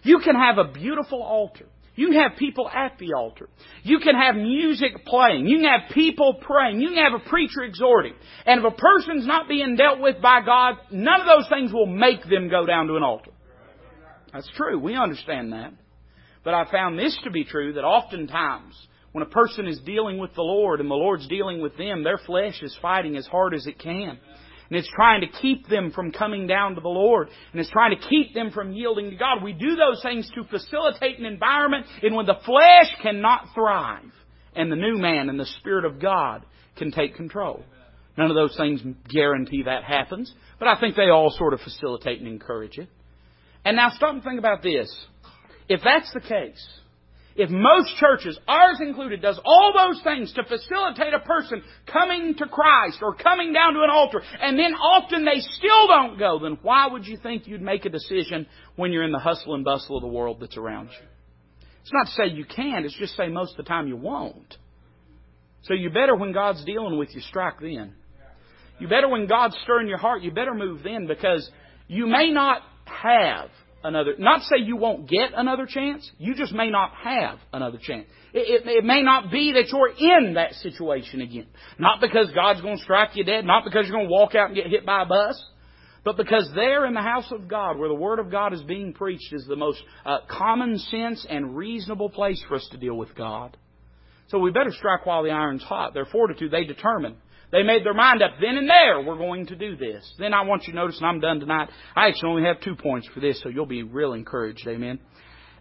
You 0.03 0.19
can 0.19 0.35
have 0.35 0.59
a 0.59 0.71
beautiful 0.73 1.23
altar. 1.23 1.67
You 1.97 2.09
can 2.09 2.17
have 2.17 2.33
people 2.39 2.69
at 2.69 2.99
the 2.99 3.15
altar. 3.15 3.49
You 3.85 4.01
can 4.01 4.17
have 4.17 4.35
music 4.35 5.05
playing. 5.07 5.47
You 5.47 5.59
can 5.59 5.67
have 5.67 5.95
people 5.95 6.35
praying. 6.41 6.81
You 6.81 6.89
can 6.89 7.05
have 7.05 7.21
a 7.21 7.29
preacher 7.29 7.63
exhorting. 7.63 8.15
And 8.45 8.65
if 8.65 8.73
a 8.73 8.77
person's 8.77 9.27
not 9.27 9.49
being 9.49 9.77
dealt 9.77 10.01
with 10.01 10.21
by 10.21 10.41
God, 10.45 10.75
none 10.91 11.21
of 11.21 11.27
those 11.27 11.49
things 11.49 11.73
will 11.73 11.87
make 11.87 12.29
them 12.29 12.49
go 12.49 12.67
down 12.67 12.89
to 12.89 12.97
an 12.97 13.03
altar. 13.03 13.31
That's 14.35 14.51
true. 14.57 14.79
We 14.79 14.97
understand 14.97 15.53
that. 15.53 15.73
But 16.43 16.55
I 16.55 16.71
found 16.71 16.99
this 16.99 17.17
to 17.25 17.31
be 17.31 17.45
true 17.45 17.75
that 17.75 17.85
oftentimes 17.85 18.75
when 19.13 19.23
a 19.23 19.31
person 19.31 19.69
is 19.69 19.79
dealing 19.87 20.19
with 20.19 20.35
the 20.35 20.43
Lord 20.43 20.81
and 20.81 20.91
the 20.91 20.95
Lord's 20.95 21.29
dealing 21.29 21.63
with 21.63 21.79
them, 21.79 22.03
their 22.03 22.19
flesh 22.19 22.61
is 22.61 22.77
fighting 22.83 23.17
as 23.17 23.27
hard 23.27 23.55
as 23.55 23.67
it 23.67 23.79
can. 23.79 24.19
And 24.69 24.79
it's 24.79 24.91
trying 24.95 25.21
to 25.21 25.29
keep 25.41 25.69
them 25.69 25.93
from 25.93 26.11
coming 26.11 26.47
down 26.49 26.75
to 26.75 26.81
the 26.81 26.89
Lord. 26.89 27.29
And 27.53 27.61
it's 27.61 27.71
trying 27.71 27.97
to 27.97 28.09
keep 28.09 28.35
them 28.35 28.51
from 28.51 28.73
yielding 28.73 29.11
to 29.11 29.17
God. 29.17 29.43
We 29.43 29.53
do 29.53 29.77
those 29.77 30.03
things 30.03 30.29
to 30.35 30.45
facilitate 30.45 31.19
an 31.19 31.27
environment 31.27 31.87
in 32.03 32.15
when 32.15 32.27
the 32.27 32.41
flesh 32.45 32.93
cannot 33.03 33.51
thrive 33.55 34.11
and 34.57 34.71
the 34.71 34.77
new 34.77 34.97
man 34.99 35.29
and 35.29 35.39
the 35.39 35.47
Spirit 35.61 35.85
of 35.85 36.01
God 36.01 36.45
can 36.77 36.91
take 36.91 37.15
control. 37.15 37.63
None 38.17 38.31
of 38.31 38.37
those 38.37 38.57
things 38.57 38.81
guarantee 39.09 39.63
that 39.65 39.85
happens, 39.85 40.33
but 40.59 40.67
I 40.67 40.79
think 40.81 40.97
they 40.97 41.11
all 41.11 41.31
sort 41.31 41.53
of 41.53 41.61
facilitate 41.61 42.19
and 42.19 42.29
encourage 42.29 42.79
it. 42.79 42.89
And 43.65 43.77
now 43.77 43.91
stop 43.91 44.15
and 44.15 44.23
think 44.23 44.39
about 44.39 44.63
this. 44.63 44.95
If 45.69 45.81
that's 45.83 46.13
the 46.13 46.21
case, 46.21 46.67
if 47.37 47.51
most 47.51 47.97
churches, 47.97 48.39
ours 48.47 48.79
included, 48.81 49.21
does 49.21 49.41
all 49.45 49.73
those 49.75 50.01
things 50.05 50.33
to 50.35 50.45
facilitate 50.45 51.15
a 51.15 51.21
person 51.21 51.63
coming 51.91 52.35
to 52.37 52.47
Christ 52.47 52.99
or 53.03 53.15
coming 53.15 53.53
down 53.53 53.75
to 53.75 53.81
an 53.81 53.91
altar, 53.91 54.23
and 54.41 54.59
then 54.59 54.75
often 54.75 55.25
they 55.25 55.41
still 55.41 55.89
don't 55.89 56.19
go, 56.19 56.39
then 56.41 56.59
why 56.63 56.87
would 56.87 57.07
you 57.07 57.17
think 57.17 57.47
you'd 57.47 57.63
make 57.63 57.87
a 57.87 57.89
decision 57.89 58.47
when 58.77 58.93
you're 58.93 59.03
in 59.03 59.13
the 59.13 59.19
hustle 59.19 59.55
and 59.55 59.65
bustle 59.65 59.97
of 59.97 60.03
the 60.03 60.09
world 60.09 60.39
that's 60.41 60.57
around 60.57 60.91
you? 60.91 61.07
It's 61.83 61.93
not 61.93 62.07
to 62.07 62.13
say 62.13 62.35
you 62.35 62.45
can't, 62.45 62.85
it's 62.85 62.97
just 62.97 63.17
to 63.17 63.25
say 63.25 63.29
most 63.29 63.53
of 63.53 63.65
the 63.65 63.69
time 63.69 63.89
you 63.89 63.97
won't. 63.97 64.57
So 65.63 65.75
you 65.75 65.91
better, 65.91 66.15
when 66.15 66.33
God's 66.33 66.65
dealing 66.65 66.99
with 66.99 67.15
you, 67.15 67.21
strike 67.21 67.59
then. 67.61 67.95
You 68.79 68.89
better, 68.89 69.09
when 69.09 69.27
God's 69.27 69.57
stirring 69.63 69.89
your 69.89 69.99
heart, 69.99 70.23
you 70.23 70.31
better 70.31 70.55
move 70.55 70.83
then 70.83 71.07
because 71.07 71.49
you 71.89 72.07
may 72.07 72.31
not 72.31 72.63
have 72.87 73.51
another, 73.83 74.15
not 74.19 74.43
say 74.43 74.57
you 74.59 74.77
won't 74.77 75.09
get 75.09 75.31
another 75.35 75.67
chance, 75.67 76.11
you 76.19 76.35
just 76.35 76.53
may 76.53 76.71
not 76.71 76.93
have 77.03 77.39
another 77.53 77.79
chance. 77.79 78.07
It, 78.33 78.67
it, 78.67 78.69
it, 78.69 78.85
may 78.85 79.03
not 79.03 79.31
be 79.31 79.53
that 79.53 79.69
you're 79.69 79.91
in 79.91 80.35
that 80.35 80.55
situation 80.55 81.21
again. 81.21 81.47
Not 81.79 82.01
because 82.01 82.31
God's 82.35 82.61
going 82.63 82.79
to 82.79 82.83
strike 82.83 83.11
you 83.15 83.25
dead, 83.25 83.45
not 83.45 83.65
because 83.65 83.87
you're 83.87 83.97
going 83.97 84.09
to 84.09 84.13
walk 84.13 84.35
out 84.35 84.49
and 84.49 84.57
get 84.57 84.67
hit 84.69 84.87
by 84.87 85.03
a 85.03 85.07
bus, 85.07 85.43
but 86.05 86.17
because 86.17 86.51
there 86.55 86.85
in 86.87 86.95
the 86.95 87.01
house 87.01 87.31
of 87.31 87.49
God, 87.49 87.79
where 87.79 87.89
the 87.89 87.95
Word 87.95 88.19
of 88.19 88.31
God 88.31 88.53
is 88.53 88.63
being 88.63 88.93
preached, 88.93 89.33
is 89.33 89.47
the 89.47 89.57
most 89.57 89.83
uh, 90.05 90.19
common 90.29 90.79
sense 90.79 91.27
and 91.29 91.57
reasonable 91.57 92.11
place 92.11 92.43
for 92.47 92.57
us 92.57 92.69
to 92.73 92.77
deal 92.77 92.95
with 92.97 93.15
God. 93.15 93.57
So 94.29 94.39
we 94.39 94.51
better 94.51 94.73
strike 94.73 95.07
while 95.07 95.23
the 95.23 95.31
iron's 95.31 95.63
hot. 95.63 95.95
Their 95.95 96.07
fortitude, 96.07 96.51
they 96.51 96.65
determine 96.65 97.17
they 97.55 97.63
made 97.63 97.87
their 97.87 97.95
mind 97.95 98.21
up 98.21 98.33
then 98.41 98.57
and 98.57 98.69
there, 98.69 99.01
we're 99.01 99.17
going 99.17 99.47
to 99.47 99.55
do 99.55 99.77
this. 99.77 100.13
Then 100.19 100.35
I 100.35 100.43
want 100.43 100.65
you 100.67 100.73
to 100.73 100.77
notice, 100.77 100.99
and 100.99 101.07
I'm 101.07 101.21
done 101.21 101.39
tonight, 101.39 101.69
I 101.95 102.09
actually 102.09 102.31
only 102.31 102.43
have 102.43 102.61
two 102.61 102.75
points 102.75 103.09
for 103.15 103.21
this, 103.21 103.41
so 103.41 103.49
you'll 103.49 103.65
be 103.65 103.85
real 103.85 104.13
encouraged. 104.13 104.67
Amen. 104.67 104.99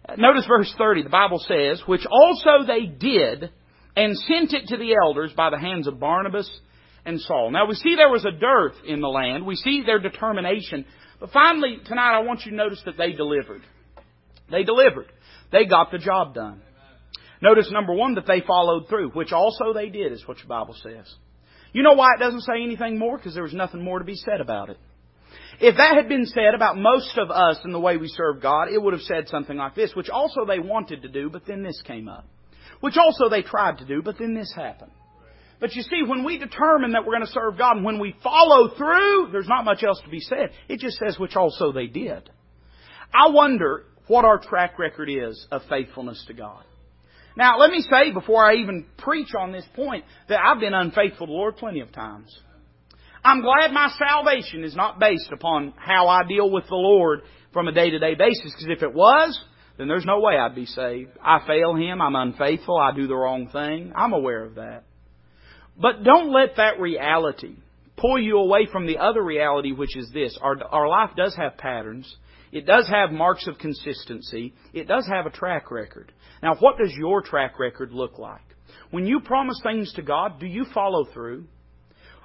Uh, 0.08 0.16
notice 0.18 0.44
verse 0.48 0.74
30. 0.76 1.04
The 1.04 1.08
Bible 1.08 1.38
says, 1.38 1.80
which 1.86 2.04
also 2.10 2.66
they 2.66 2.86
did 2.86 3.48
and 3.96 4.18
sent 4.18 4.54
it 4.54 4.66
to 4.70 4.76
the 4.76 4.96
elders 5.06 5.32
by 5.36 5.50
the 5.50 5.58
hands 5.58 5.86
of 5.86 6.00
Barnabas 6.00 6.50
and 7.06 7.20
Saul. 7.20 7.52
Now 7.52 7.68
we 7.68 7.76
see 7.76 7.94
there 7.94 8.10
was 8.10 8.24
a 8.24 8.32
dearth 8.32 8.74
in 8.84 9.00
the 9.00 9.06
land. 9.06 9.46
We 9.46 9.54
see 9.54 9.84
their 9.86 10.00
determination. 10.00 10.86
But 11.20 11.30
finally, 11.30 11.78
tonight 11.86 12.16
I 12.16 12.24
want 12.24 12.44
you 12.44 12.50
to 12.50 12.56
notice 12.56 12.82
that 12.86 12.96
they 12.98 13.12
delivered. 13.12 13.62
They 14.50 14.64
delivered. 14.64 15.12
They 15.52 15.66
got 15.66 15.92
the 15.92 15.98
job 15.98 16.34
done. 16.34 16.60
Notice 17.40 17.70
number 17.70 17.94
one, 17.94 18.16
that 18.16 18.26
they 18.26 18.40
followed 18.40 18.88
through, 18.88 19.10
which 19.10 19.30
also 19.30 19.72
they 19.72 19.90
did, 19.90 20.10
is 20.10 20.26
what 20.26 20.38
your 20.38 20.48
Bible 20.48 20.74
says. 20.82 21.14
You 21.74 21.82
know 21.82 21.94
why 21.94 22.14
it 22.14 22.20
doesn't 22.20 22.42
say 22.42 22.62
anything 22.62 22.98
more? 22.98 23.18
Because 23.18 23.34
there 23.34 23.42
was 23.42 23.52
nothing 23.52 23.82
more 23.82 23.98
to 23.98 24.04
be 24.04 24.14
said 24.14 24.40
about 24.40 24.70
it. 24.70 24.78
If 25.60 25.76
that 25.76 25.96
had 25.96 26.08
been 26.08 26.24
said 26.24 26.54
about 26.54 26.78
most 26.78 27.18
of 27.18 27.30
us 27.30 27.58
in 27.64 27.72
the 27.72 27.80
way 27.80 27.96
we 27.96 28.06
serve 28.08 28.40
God, 28.40 28.68
it 28.72 28.80
would 28.80 28.92
have 28.92 29.02
said 29.02 29.28
something 29.28 29.56
like 29.56 29.74
this, 29.74 29.92
which 29.94 30.08
also 30.08 30.44
they 30.46 30.60
wanted 30.60 31.02
to 31.02 31.08
do, 31.08 31.28
but 31.28 31.46
then 31.46 31.64
this 31.64 31.82
came 31.84 32.08
up. 32.08 32.26
Which 32.78 32.96
also 32.96 33.28
they 33.28 33.42
tried 33.42 33.78
to 33.78 33.84
do, 33.84 34.02
but 34.02 34.18
then 34.18 34.34
this 34.34 34.52
happened. 34.54 34.92
But 35.60 35.74
you 35.74 35.82
see, 35.82 36.02
when 36.06 36.24
we 36.24 36.38
determine 36.38 36.92
that 36.92 37.04
we're 37.04 37.14
going 37.14 37.26
to 37.26 37.32
serve 37.32 37.58
God, 37.58 37.76
and 37.76 37.84
when 37.84 37.98
we 37.98 38.14
follow 38.22 38.76
through, 38.76 39.30
there's 39.32 39.48
not 39.48 39.64
much 39.64 39.82
else 39.82 40.00
to 40.04 40.10
be 40.10 40.20
said. 40.20 40.50
It 40.68 40.78
just 40.78 40.98
says, 40.98 41.18
which 41.18 41.34
also 41.34 41.72
they 41.72 41.86
did. 41.86 42.30
I 43.12 43.30
wonder 43.30 43.84
what 44.06 44.24
our 44.24 44.38
track 44.38 44.78
record 44.78 45.08
is 45.10 45.46
of 45.50 45.62
faithfulness 45.68 46.24
to 46.28 46.34
God. 46.34 46.64
Now, 47.36 47.58
let 47.58 47.70
me 47.70 47.84
say 47.90 48.12
before 48.12 48.44
I 48.44 48.54
even 48.56 48.86
preach 48.98 49.34
on 49.38 49.52
this 49.52 49.64
point 49.74 50.04
that 50.28 50.38
I've 50.38 50.60
been 50.60 50.74
unfaithful 50.74 51.26
to 51.26 51.30
the 51.30 51.36
Lord 51.36 51.56
plenty 51.56 51.80
of 51.80 51.92
times. 51.92 52.34
I'm 53.24 53.40
glad 53.40 53.72
my 53.72 53.90
salvation 53.98 54.64
is 54.64 54.76
not 54.76 55.00
based 55.00 55.30
upon 55.32 55.72
how 55.76 56.08
I 56.08 56.24
deal 56.24 56.50
with 56.50 56.64
the 56.68 56.76
Lord 56.76 57.22
from 57.52 57.68
a 57.68 57.72
day 57.72 57.90
to 57.90 57.98
day 57.98 58.14
basis, 58.14 58.52
because 58.52 58.68
if 58.68 58.82
it 58.82 58.92
was, 58.92 59.38
then 59.78 59.88
there's 59.88 60.04
no 60.04 60.20
way 60.20 60.36
I'd 60.36 60.54
be 60.54 60.66
saved. 60.66 61.10
I 61.22 61.44
fail 61.46 61.74
Him, 61.74 62.00
I'm 62.00 62.14
unfaithful, 62.14 62.76
I 62.78 62.94
do 62.94 63.06
the 63.06 63.16
wrong 63.16 63.48
thing. 63.48 63.92
I'm 63.96 64.12
aware 64.12 64.44
of 64.44 64.56
that. 64.56 64.84
But 65.80 66.04
don't 66.04 66.32
let 66.32 66.56
that 66.56 66.78
reality 66.78 67.56
pull 67.96 68.20
you 68.20 68.38
away 68.38 68.68
from 68.70 68.86
the 68.86 68.98
other 68.98 69.22
reality, 69.22 69.72
which 69.72 69.96
is 69.96 70.10
this. 70.12 70.38
Our, 70.40 70.62
our 70.70 70.88
life 70.88 71.10
does 71.16 71.34
have 71.36 71.56
patterns. 71.56 72.14
It 72.54 72.66
does 72.66 72.88
have 72.88 73.10
marks 73.10 73.48
of 73.48 73.58
consistency. 73.58 74.54
It 74.72 74.86
does 74.86 75.08
have 75.08 75.26
a 75.26 75.30
track 75.30 75.72
record. 75.72 76.12
Now, 76.40 76.54
what 76.54 76.78
does 76.78 76.92
your 76.96 77.20
track 77.20 77.58
record 77.58 77.90
look 77.90 78.16
like? 78.16 78.40
When 78.92 79.06
you 79.06 79.18
promise 79.20 79.58
things 79.64 79.92
to 79.94 80.02
God, 80.02 80.38
do 80.38 80.46
you 80.46 80.64
follow 80.72 81.04
through? 81.12 81.46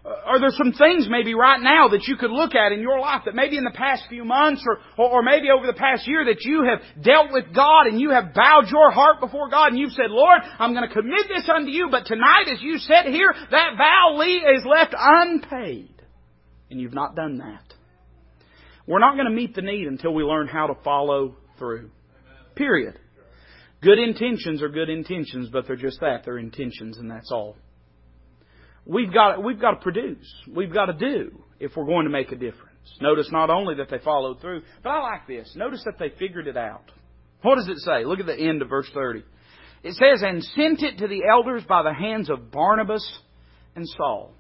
Are 0.06 0.39
there 0.39 0.52
some 0.52 0.72
things 0.72 1.08
maybe 1.10 1.34
right 1.34 1.60
now 1.60 1.89
that 1.89 2.08
you 2.08 2.15
could 2.15 2.30
look 2.30 2.54
at 2.54 2.72
in 2.72 2.80
your 2.80 3.00
life 3.00 3.24
that 3.26 3.34
maybe 3.36 3.58
in 3.58 3.63
the 3.63 3.74
past 3.74 4.04
few 4.08 4.24
months 4.24 4.63
or, 4.65 4.78
or, 4.98 5.12
or, 5.12 5.24
maybe 5.24 5.50
over 5.50 5.68
the 5.68 5.74
past 5.74 6.08
year 6.08 6.24
that 6.26 6.46
you 6.46 6.63
have 6.63 7.04
dealt 7.04 7.32
with 7.32 7.54
God 7.54 7.88
and 7.88 8.00
you 8.00 8.12
have 8.12 8.34
bowed 8.34 8.70
your 8.72 8.92
heart 8.92 9.20
before 9.20 9.50
God 9.50 9.70
and 9.70 9.80
you've 9.80 9.92
said, 9.92 10.10
Lord, 10.10 10.39
I'm 10.58 10.74
going 10.74 10.88
to 10.88 10.94
commit 10.94 11.28
this 11.28 11.50
unto 11.54 11.70
you, 11.70 11.89
but 11.92 12.06
tonight 12.06 12.46
as 12.52 12.62
you 12.62 12.78
sit 12.78 13.08
here, 13.08 13.34
that 13.52 13.78
vow 13.78 14.22
is 14.22 14.63
left 14.63 14.94
unpaid. 14.98 16.02
And 16.70 16.80
you've 16.80 16.94
not 16.94 17.15
done 17.15 17.39
that. 17.39 17.68
We're 18.89 18.97
not 18.97 19.13
going 19.13 19.28
to 19.28 19.32
meet 19.32 19.54
the 19.54 19.62
need 19.62 19.86
until 19.86 20.15
we 20.15 20.23
learn 20.23 20.47
how 20.47 20.65
to 20.65 20.73
follow 20.84 21.36
through. 21.60 21.91
Period. 22.56 22.97
Good 23.84 23.99
intentions 23.99 24.63
are 24.63 24.67
good 24.67 24.89
intentions, 24.89 25.47
but 25.54 25.67
they're 25.67 25.75
just 25.75 25.99
that. 25.99 26.23
They're 26.25 26.39
intentions, 26.39 26.97
and 26.97 27.10
that's 27.10 27.32
all. 27.32 27.56
We've 28.88 29.13
got, 29.13 29.43
we've 29.43 29.62
got 29.62 29.75
to 29.75 29.80
produce. 29.82 30.28
We've 30.52 30.73
got 30.73 30.88
to 30.88 30.93
do 30.93 31.39
if 31.60 31.75
we're 31.75 31.86
going 31.86 32.06
to 32.06 32.10
make 32.10 32.32
a 32.32 32.36
difference. 32.36 32.65
Notice 32.99 33.30
not 33.32 33.52
only 33.52 33.75
that 33.75 33.91
they 33.91 34.04
followed 34.04 34.41
through, 34.41 34.63
but 34.82 34.89
I 34.89 35.02
like 35.02 35.28
this. 35.28 35.54
Notice 35.56 35.84
that 35.86 35.99
they 35.99 36.10
figured 36.17 36.47
it 36.47 36.58
out. 36.58 36.91
What 37.43 37.58
does 37.58 37.67
it 37.67 37.78
say? 37.78 38.06
Look 38.06 38.19
at 38.19 38.25
the 38.25 38.36
end 38.36 38.63
of 38.63 38.69
verse 38.69 38.89
30. 38.91 39.23
It 39.84 39.93
says, 39.93 40.23
And 40.23 40.43
sent 40.43 40.82
it 40.82 40.97
to 40.97 41.08
the 41.08 41.21
elders 41.32 41.62
by 41.69 41.84
the 41.84 41.93
hands 41.93 42.32
of 42.32 42.49
Barnabas 42.49 43.08
and 43.75 43.88
Saul. 43.88 44.34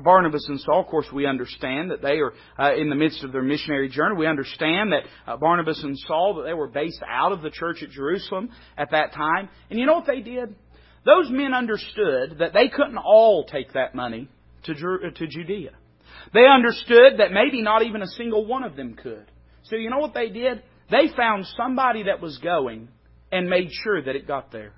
Barnabas 0.00 0.46
and 0.48 0.60
Saul, 0.60 0.80
of 0.80 0.86
course, 0.86 1.06
we 1.12 1.26
understand 1.26 1.90
that 1.90 2.02
they 2.02 2.18
are 2.18 2.32
uh, 2.58 2.74
in 2.74 2.88
the 2.88 2.94
midst 2.94 3.24
of 3.24 3.32
their 3.32 3.42
missionary 3.42 3.88
journey. 3.88 4.16
We 4.16 4.26
understand 4.26 4.92
that 4.92 5.02
uh, 5.26 5.36
Barnabas 5.36 5.82
and 5.82 5.96
Saul, 6.06 6.34
that 6.36 6.44
they 6.44 6.54
were 6.54 6.68
based 6.68 7.02
out 7.08 7.32
of 7.32 7.42
the 7.42 7.50
church 7.50 7.82
at 7.82 7.90
Jerusalem 7.90 8.50
at 8.76 8.90
that 8.90 9.12
time. 9.12 9.48
And 9.70 9.78
you 9.78 9.86
know 9.86 9.94
what 9.94 10.06
they 10.06 10.20
did? 10.20 10.54
Those 11.04 11.30
men 11.30 11.54
understood 11.54 12.38
that 12.40 12.52
they 12.52 12.68
couldn't 12.68 12.98
all 12.98 13.44
take 13.44 13.72
that 13.74 13.94
money 13.94 14.28
to, 14.64 14.72
uh, 14.72 15.10
to 15.10 15.26
Judea. 15.26 15.70
They 16.34 16.46
understood 16.46 17.18
that 17.18 17.32
maybe 17.32 17.62
not 17.62 17.82
even 17.82 18.02
a 18.02 18.06
single 18.08 18.46
one 18.46 18.64
of 18.64 18.76
them 18.76 18.94
could. 18.94 19.30
So 19.64 19.76
you 19.76 19.90
know 19.90 19.98
what 19.98 20.14
they 20.14 20.28
did? 20.28 20.62
They 20.90 21.08
found 21.16 21.46
somebody 21.56 22.04
that 22.04 22.20
was 22.20 22.38
going 22.38 22.88
and 23.32 23.48
made 23.48 23.68
sure 23.70 24.02
that 24.02 24.16
it 24.16 24.26
got 24.26 24.52
there. 24.52 24.72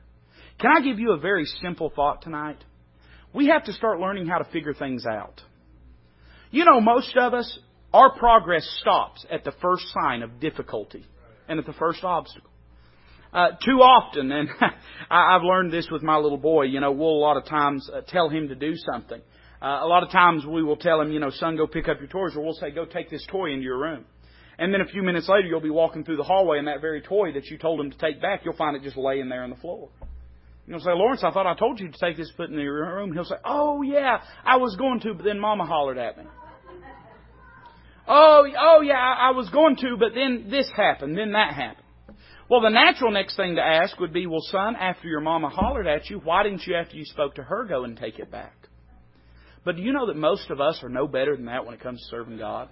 Can 0.61 0.71
I 0.77 0.81
give 0.81 0.99
you 0.99 1.13
a 1.13 1.19
very 1.19 1.45
simple 1.63 1.93
thought 1.95 2.23
tonight? 2.23 2.63
We 3.33 3.49
have 3.49 3.65
to 3.65 3.73
start 3.73 4.01
learning 4.01 4.27
how 4.27 4.39
to 4.39 4.51
figure 4.51 4.75
things 4.75 5.05
out. 5.07 5.41
You 6.51 6.65
know, 6.65 6.81
most 6.81 7.17
of 7.17 7.35
us, 7.35 7.59
our 7.93 8.17
progress 8.19 8.69
stops 8.81 9.25
at 9.31 9.45
the 9.45 9.53
first 9.63 9.85
sign 9.93 10.23
of 10.23 10.41
difficulty 10.41 11.05
and 11.47 11.59
at 11.59 11.67
the 11.67 11.75
first 11.75 12.05
obstacle. 12.05 12.51
Uh, 13.33 13.49
too 13.63 13.83
often, 13.83 14.33
and 14.33 14.49
I've 15.11 15.43
learned 15.43 15.71
this 15.71 15.89
with 15.91 16.03
my 16.03 16.17
little 16.17 16.39
boy, 16.39 16.65
you 16.65 16.81
know, 16.81 16.93
we'll 16.93 17.11
a 17.11 17.25
lot 17.25 17.37
of 17.37 17.45
times 17.45 17.89
uh, 17.93 18.01
tell 18.09 18.31
him 18.31 18.49
to 18.49 18.55
do 18.55 18.73
something. 18.91 19.21
Uh, 19.61 19.81
a 19.83 19.87
lot 19.87 20.03
of 20.03 20.11
times 20.11 20.47
we 20.47 20.63
will 20.63 20.77
tell 20.77 21.01
him, 21.01 21.13
you 21.13 21.21
know, 21.21 21.31
son, 21.31 21.57
go 21.57 21.67
pick 21.67 21.89
up 21.89 21.99
your 21.99 22.09
toys, 22.09 22.35
or 22.37 22.43
we'll 22.43 22.55
say, 22.55 22.71
go 22.71 22.87
take 22.87 23.11
this 23.11 23.27
toy 23.31 23.51
into 23.51 23.65
your 23.65 23.79
room. 23.79 24.07
And 24.59 24.73
then 24.73 24.81
a 24.81 24.87
few 24.87 25.03
minutes 25.03 25.29
later, 25.29 25.47
you'll 25.47 25.61
be 25.61 25.71
walking 25.71 26.05
through 26.05 26.17
the 26.17 26.25
hallway, 26.25 26.59
and 26.59 26.67
that 26.69 26.81
very 26.81 27.03
toy 27.03 27.33
that 27.33 27.47
you 27.47 27.59
told 27.59 27.81
him 27.81 27.91
to 27.91 27.99
take 27.99 28.23
back, 28.23 28.43
you'll 28.45 28.57
find 28.57 28.77
it 28.77 28.83
just 28.83 28.97
laying 28.97 29.29
there 29.29 29.43
on 29.43 29.51
the 29.51 29.57
floor. 29.57 29.91
You'll 30.69 30.81
say, 30.81 30.91
Lawrence, 30.93 31.25
I 31.25 31.31
thought 31.31 31.47
I 31.47 31.55
told 31.55 31.81
you 31.81 31.91
to 31.91 31.99
take 31.99 32.19
this, 32.19 32.31
put 32.37 32.51
in 32.51 32.59
your 32.59 32.95
room. 32.95 33.15
He'll 33.15 33.25
say, 33.25 33.37
Oh 33.43 33.81
yeah, 33.81 34.19
I 34.45 34.59
was 34.59 34.77
going 34.77 35.01
to, 35.01 35.15
but 35.15 35.25
then 35.25 35.41
Mama 35.41 35.65
hollered 35.65 35.97
at 35.97 36.19
me. 36.19 36.25
Oh, 38.07 38.47
oh 38.59 38.81
yeah, 38.83 38.95
I 38.95 39.31
was 39.31 39.49
going 39.49 39.77
to, 39.77 39.97
but 39.99 40.15
then 40.15 40.49
this 40.51 40.71
happened, 40.77 41.17
then 41.17 41.33
that 41.33 41.55
happened. 41.55 41.85
Well, 42.51 42.61
the 42.61 42.71
natural 42.71 43.11
next 43.11 43.37
thing 43.37 43.57
to 43.57 43.63
ask 43.63 43.99
would 43.99 44.13
be, 44.13 44.27
well, 44.27 44.43
son, 44.43 44.77
after 44.77 45.09
your 45.09 45.21
mama 45.21 45.49
hollered 45.49 45.87
at 45.87 46.09
you, 46.09 46.19
why 46.19 46.43
didn't 46.43 46.67
you, 46.67 46.75
after 46.75 46.97
you 46.97 47.05
spoke 47.05 47.35
to 47.37 47.43
her, 47.43 47.65
go 47.65 47.85
and 47.85 47.97
take 47.97 48.19
it 48.19 48.31
back? 48.31 48.55
But 49.65 49.77
do 49.77 49.83
you 49.83 49.93
know 49.93 50.07
that 50.07 50.17
most 50.17 50.51
of 50.51 50.61
us 50.61 50.81
are 50.83 50.89
no 50.89 51.07
better 51.07 51.37
than 51.37 51.47
that 51.47 51.65
when 51.65 51.75
it 51.75 51.81
comes 51.81 52.01
to 52.01 52.07
serving 52.09 52.39
God? 52.39 52.69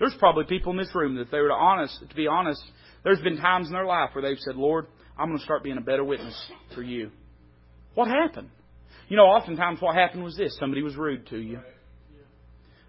There's 0.00 0.14
probably 0.18 0.44
people 0.44 0.72
in 0.72 0.78
this 0.78 0.92
room 0.94 1.14
that 1.16 1.22
if 1.22 1.30
they 1.30 1.38
were 1.38 1.48
to 1.48 1.54
honest, 1.54 1.96
to 2.08 2.16
be 2.16 2.26
honest, 2.26 2.62
there's 3.04 3.20
been 3.20 3.36
times 3.36 3.68
in 3.68 3.72
their 3.72 3.86
life 3.86 4.10
where 4.12 4.22
they've 4.22 4.40
said, 4.40 4.56
Lord, 4.56 4.86
I'm 5.18 5.28
going 5.28 5.38
to 5.38 5.44
start 5.44 5.62
being 5.62 5.78
a 5.78 5.82
better 5.82 6.04
witness 6.04 6.34
for 6.74 6.82
you. 6.82 7.10
What 7.94 8.08
happened? 8.08 8.50
You 9.08 9.16
know, 9.16 9.24
oftentimes 9.24 9.80
what 9.80 9.94
happened 9.94 10.24
was 10.24 10.36
this. 10.36 10.56
Somebody 10.58 10.82
was 10.82 10.96
rude 10.96 11.26
to 11.28 11.38
you. 11.38 11.60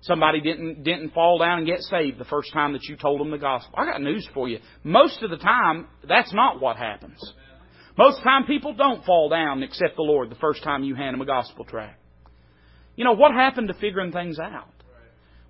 Somebody 0.01 0.39
didn't, 0.39 0.83
didn't 0.83 1.13
fall 1.13 1.39
down 1.39 1.59
and 1.59 1.67
get 1.67 1.81
saved 1.81 2.19
the 2.19 2.25
first 2.25 2.53
time 2.53 2.73
that 2.73 2.83
you 2.83 2.95
told 2.95 3.19
them 3.19 3.31
the 3.31 3.37
gospel. 3.37 3.73
I 3.75 3.85
got 3.85 4.01
news 4.01 4.27
for 4.33 4.47
you. 4.47 4.59
Most 4.83 5.23
of 5.23 5.31
the 5.31 5.37
time, 5.37 5.87
that's 6.07 6.31
not 6.33 6.61
what 6.61 6.77
happens. 6.77 7.19
Most 7.97 8.17
of 8.17 8.23
the 8.23 8.29
time, 8.29 8.45
people 8.45 8.73
don't 8.73 9.03
fall 9.03 9.29
down 9.29 9.53
and 9.53 9.63
accept 9.63 9.95
the 9.95 10.03
Lord 10.03 10.29
the 10.29 10.35
first 10.35 10.63
time 10.63 10.83
you 10.83 10.93
hand 10.95 11.15
them 11.15 11.21
a 11.21 11.25
gospel 11.25 11.65
tract. 11.65 11.99
You 12.95 13.03
know, 13.03 13.13
what 13.13 13.33
happened 13.33 13.67
to 13.69 13.73
figuring 13.73 14.11
things 14.11 14.37
out? 14.37 14.74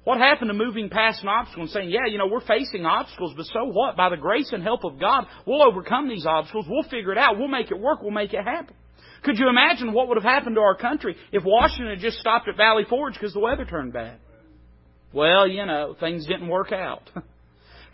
What 0.06 0.20
happened 0.20 0.50
to 0.50 0.54
moving 0.54 0.90
past 0.90 1.24
an 1.24 1.30
obstacle 1.30 1.64
and 1.64 1.72
saying, 1.72 1.90
yeah, 1.90 2.06
you 2.08 2.20
know, 2.20 2.28
we're 2.28 2.46
facing 2.46 2.86
obstacles, 2.86 3.34
but 3.36 3.48
so 3.48 3.66
what? 3.66 3.98
By 3.98 4.10
the 4.10 4.18
grace 4.18 4.52
and 4.54 4.62
help 4.62 4.84
of 4.86 5.00
God, 5.00 5.26
we'll 5.48 5.64
overcome 5.64 6.08
these 6.08 6.28
obstacles. 6.28 6.68
We'll 6.70 6.84
figure 6.84 7.12
it 7.12 7.18
out. 7.18 7.38
We'll 7.40 7.48
make 7.48 7.72
it 7.72 7.80
work. 7.80 8.02
We'll 8.04 8.12
make 8.12 8.32
it 8.34 8.44
happen. 8.44 8.76
Could 9.24 9.40
you 9.40 9.50
imagine 9.50 9.94
what 9.94 10.08
would 10.08 10.18
have 10.18 10.24
happened 10.24 10.56
to 10.56 10.62
our 10.62 10.78
country 10.78 11.16
if 11.32 11.44
Washington 11.44 11.90
had 11.90 12.00
just 12.00 12.20
stopped 12.20 12.48
at 12.48 12.56
Valley 12.56 12.84
Forge 12.88 13.16
because 13.16 13.34
the 13.34 13.40
weather 13.40 13.66
turned 13.66 13.94
bad? 13.94 14.20
Well, 15.12 15.48
you 15.48 15.66
know, 15.66 15.96
things 16.00 16.28
didn't 16.28 16.50
work 16.50 16.72
out. 16.72 17.10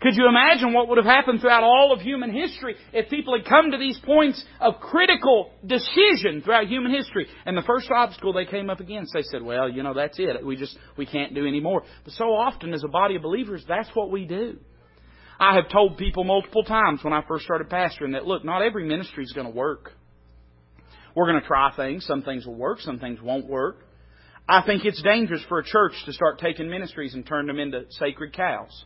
Could 0.02 0.16
you 0.16 0.28
imagine 0.28 0.72
what 0.72 0.88
would 0.88 0.98
have 0.98 1.06
happened 1.06 1.40
throughout 1.40 1.62
all 1.62 1.92
of 1.92 2.00
human 2.00 2.34
history 2.34 2.74
if 2.92 3.08
people 3.08 3.36
had 3.38 3.46
come 3.46 3.70
to 3.70 3.78
these 3.78 4.00
points 4.00 4.44
of 4.60 4.80
critical 4.80 5.52
decision 5.64 6.42
throughout 6.44 6.66
human 6.66 6.92
history? 6.92 7.28
And 7.46 7.56
the 7.56 7.62
first 7.62 7.88
obstacle 7.88 8.32
they 8.32 8.44
came 8.44 8.68
up 8.68 8.80
against, 8.80 9.12
they 9.14 9.22
said, 9.22 9.42
well, 9.42 9.70
you 9.70 9.84
know, 9.84 9.94
that's 9.94 10.18
it. 10.18 10.44
We 10.44 10.56
just, 10.56 10.76
we 10.96 11.06
can't 11.06 11.36
do 11.36 11.46
any 11.46 11.60
more. 11.60 11.84
But 12.02 12.14
so 12.14 12.24
often 12.24 12.74
as 12.74 12.82
a 12.82 12.88
body 12.88 13.14
of 13.14 13.22
believers, 13.22 13.64
that's 13.68 13.88
what 13.94 14.10
we 14.10 14.24
do. 14.24 14.58
I 15.38 15.54
have 15.54 15.70
told 15.70 15.96
people 15.98 16.24
multiple 16.24 16.64
times 16.64 17.04
when 17.04 17.12
I 17.12 17.22
first 17.28 17.44
started 17.44 17.68
pastoring 17.68 18.14
that, 18.14 18.26
look, 18.26 18.44
not 18.44 18.62
every 18.62 18.84
ministry 18.84 19.22
is 19.22 19.32
going 19.32 19.46
to 19.46 19.52
work. 19.52 19.92
We're 21.14 21.30
going 21.30 21.40
to 21.40 21.46
try 21.46 21.70
things. 21.76 22.06
Some 22.06 22.22
things 22.22 22.44
will 22.44 22.56
work. 22.56 22.80
Some 22.80 22.98
things 22.98 23.20
won't 23.22 23.46
work. 23.46 23.86
I 24.48 24.62
think 24.66 24.84
it's 24.84 25.00
dangerous 25.00 25.44
for 25.48 25.60
a 25.60 25.64
church 25.64 25.92
to 26.06 26.12
start 26.12 26.40
taking 26.40 26.68
ministries 26.68 27.14
and 27.14 27.24
turn 27.24 27.46
them 27.46 27.60
into 27.60 27.84
sacred 27.90 28.32
cows 28.32 28.84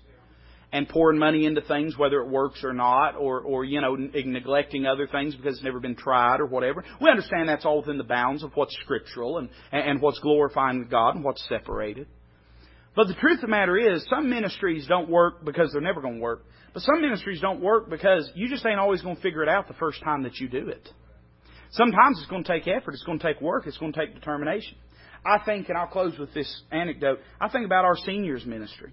and 0.72 0.88
pouring 0.88 1.18
money 1.18 1.46
into 1.46 1.60
things, 1.60 1.96
whether 1.96 2.20
it 2.20 2.28
works 2.28 2.64
or 2.64 2.72
not, 2.72 3.16
or, 3.16 3.40
or 3.40 3.64
you 3.64 3.80
know, 3.80 3.94
neglecting 3.94 4.86
other 4.86 5.06
things 5.06 5.34
because 5.34 5.54
it's 5.54 5.64
never 5.64 5.80
been 5.80 5.96
tried 5.96 6.40
or 6.40 6.46
whatever. 6.46 6.84
We 7.00 7.10
understand 7.10 7.48
that's 7.48 7.64
all 7.64 7.78
within 7.78 7.98
the 7.98 8.04
bounds 8.04 8.42
of 8.42 8.52
what's 8.54 8.76
scriptural 8.82 9.38
and, 9.38 9.48
and 9.72 10.00
what's 10.00 10.18
glorifying 10.18 10.86
God 10.90 11.14
and 11.14 11.24
what's 11.24 11.46
separated. 11.48 12.08
But 12.96 13.08
the 13.08 13.14
truth 13.14 13.36
of 13.36 13.42
the 13.42 13.48
matter 13.48 13.76
is, 13.76 14.06
some 14.08 14.30
ministries 14.30 14.86
don't 14.86 15.08
work 15.08 15.44
because 15.44 15.70
they're 15.72 15.82
never 15.82 16.00
going 16.00 16.16
to 16.16 16.20
work. 16.20 16.44
But 16.72 16.82
some 16.82 17.00
ministries 17.00 17.40
don't 17.40 17.60
work 17.60 17.88
because 17.88 18.30
you 18.34 18.48
just 18.48 18.64
ain't 18.66 18.80
always 18.80 19.02
going 19.02 19.16
to 19.16 19.22
figure 19.22 19.42
it 19.42 19.48
out 19.48 19.68
the 19.68 19.74
first 19.74 20.02
time 20.02 20.22
that 20.24 20.36
you 20.36 20.48
do 20.48 20.68
it. 20.68 20.88
Sometimes 21.70 22.18
it's 22.18 22.30
going 22.30 22.44
to 22.44 22.52
take 22.52 22.66
effort, 22.66 22.94
it's 22.94 23.02
going 23.02 23.18
to 23.18 23.26
take 23.26 23.40
work, 23.40 23.66
it's 23.66 23.78
going 23.78 23.92
to 23.92 23.98
take 23.98 24.14
determination. 24.14 24.76
I 25.24 25.44
think, 25.44 25.68
and 25.68 25.76
I'll 25.76 25.88
close 25.88 26.18
with 26.18 26.32
this 26.32 26.62
anecdote, 26.70 27.18
I 27.40 27.48
think 27.48 27.66
about 27.66 27.84
our 27.84 27.96
seniors 27.96 28.46
ministry. 28.46 28.92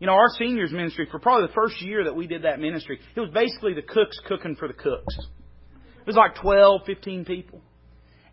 You 0.00 0.06
know, 0.06 0.14
our 0.14 0.28
seniors 0.38 0.72
ministry, 0.72 1.06
for 1.10 1.18
probably 1.18 1.46
the 1.46 1.52
first 1.52 1.80
year 1.82 2.04
that 2.04 2.16
we 2.16 2.26
did 2.26 2.42
that 2.42 2.58
ministry, 2.58 2.98
it 3.14 3.20
was 3.20 3.30
basically 3.30 3.74
the 3.74 3.82
cooks 3.82 4.18
cooking 4.26 4.56
for 4.56 4.66
the 4.66 4.74
cooks. 4.74 5.14
It 5.18 6.06
was 6.06 6.16
like 6.16 6.36
12, 6.36 6.82
15 6.86 7.24
people. 7.26 7.60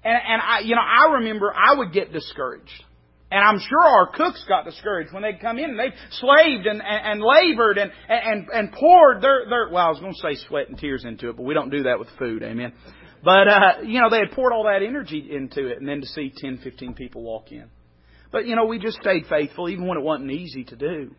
And, 0.03 0.15
and 0.15 0.41
I, 0.41 0.59
you 0.59 0.75
know, 0.75 0.81
I 0.81 1.15
remember 1.15 1.53
I 1.53 1.77
would 1.77 1.91
get 1.91 2.13
discouraged. 2.13 2.83
And 3.29 3.43
I'm 3.45 3.59
sure 3.59 3.83
our 3.83 4.07
cooks 4.13 4.43
got 4.47 4.63
discouraged 4.63 5.11
when 5.11 5.23
they'd 5.23 5.41
come 5.41 5.57
in 5.57 5.71
and 5.71 5.79
they've 5.79 5.91
slaved 6.11 6.65
and, 6.65 6.81
and, 6.81 7.21
and 7.21 7.21
labored 7.21 7.77
and, 7.77 7.91
and, 8.07 8.47
and 8.53 8.71
poured 8.71 9.21
their, 9.21 9.49
their, 9.49 9.69
well, 9.69 9.87
I 9.87 9.89
was 9.89 9.99
going 9.99 10.13
to 10.13 10.19
say 10.19 10.47
sweat 10.47 10.69
and 10.69 10.77
tears 10.77 11.03
into 11.03 11.29
it, 11.29 11.35
but 11.35 11.43
we 11.43 11.53
don't 11.53 11.69
do 11.69 11.83
that 11.83 11.99
with 11.99 12.07
food, 12.17 12.41
amen. 12.41 12.71
But, 13.25 13.49
uh, 13.49 13.81
you 13.83 13.99
know, 13.99 14.09
they 14.09 14.19
had 14.19 14.31
poured 14.31 14.53
all 14.53 14.63
that 14.63 14.81
energy 14.81 15.27
into 15.29 15.67
it 15.67 15.79
and 15.79 15.89
then 15.89 15.99
to 15.99 16.07
see 16.07 16.31
10, 16.37 16.59
15 16.63 16.93
people 16.93 17.21
walk 17.21 17.51
in. 17.51 17.65
But, 18.31 18.45
you 18.45 18.55
know, 18.55 18.65
we 18.65 18.79
just 18.79 18.97
stayed 19.01 19.25
faithful 19.27 19.67
even 19.67 19.87
when 19.87 19.97
it 19.97 20.03
wasn't 20.03 20.31
easy 20.31 20.63
to 20.65 20.75
do. 20.77 21.13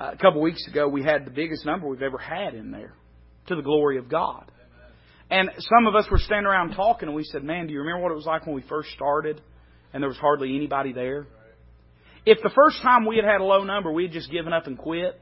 Uh, 0.00 0.12
a 0.12 0.16
couple 0.16 0.40
weeks 0.40 0.66
ago, 0.66 0.88
we 0.88 1.02
had 1.02 1.26
the 1.26 1.30
biggest 1.30 1.66
number 1.66 1.86
we've 1.86 2.00
ever 2.00 2.16
had 2.16 2.54
in 2.54 2.70
there 2.70 2.94
to 3.48 3.54
the 3.54 3.60
glory 3.60 3.98
of 3.98 4.08
God. 4.08 4.50
And 5.30 5.50
some 5.58 5.86
of 5.86 5.94
us 5.94 6.06
were 6.10 6.18
standing 6.18 6.46
around 6.46 6.74
talking 6.74 7.08
and 7.08 7.14
we 7.14 7.24
said, 7.24 7.44
man, 7.44 7.66
do 7.66 7.72
you 7.74 7.80
remember 7.80 8.02
what 8.02 8.12
it 8.12 8.16
was 8.16 8.24
like 8.24 8.46
when 8.46 8.54
we 8.54 8.62
first 8.62 8.90
started 8.90 9.40
and 9.92 10.02
there 10.02 10.08
was 10.08 10.16
hardly 10.16 10.56
anybody 10.56 10.92
there? 10.92 11.26
If 12.24 12.38
the 12.42 12.50
first 12.54 12.80
time 12.82 13.04
we 13.04 13.16
had 13.16 13.26
had 13.26 13.40
a 13.40 13.44
low 13.44 13.62
number, 13.62 13.92
we 13.92 14.04
had 14.04 14.12
just 14.12 14.30
given 14.30 14.52
up 14.52 14.66
and 14.66 14.78
quit, 14.78 15.20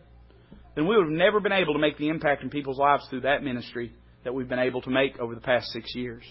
then 0.77 0.87
we 0.87 0.97
would 0.97 1.07
have 1.07 1.13
never 1.13 1.41
been 1.41 1.53
able 1.53 1.75
to 1.75 1.81
make 1.81 1.99
the 1.99 2.09
impact 2.09 2.43
in 2.43 2.51
people's 2.51 2.79
lives 2.79 3.05
through 3.11 3.23
that 3.23 3.43
ministry 3.43 3.93
that 4.25 4.33
we've 4.33 4.49
been 4.49 4.59
able 4.61 4.81
to 4.83 4.91
make 4.91 5.19
over 5.19 5.35
the 5.35 5.41
past 5.41 5.67
six 5.73 5.93
years. 5.95 6.23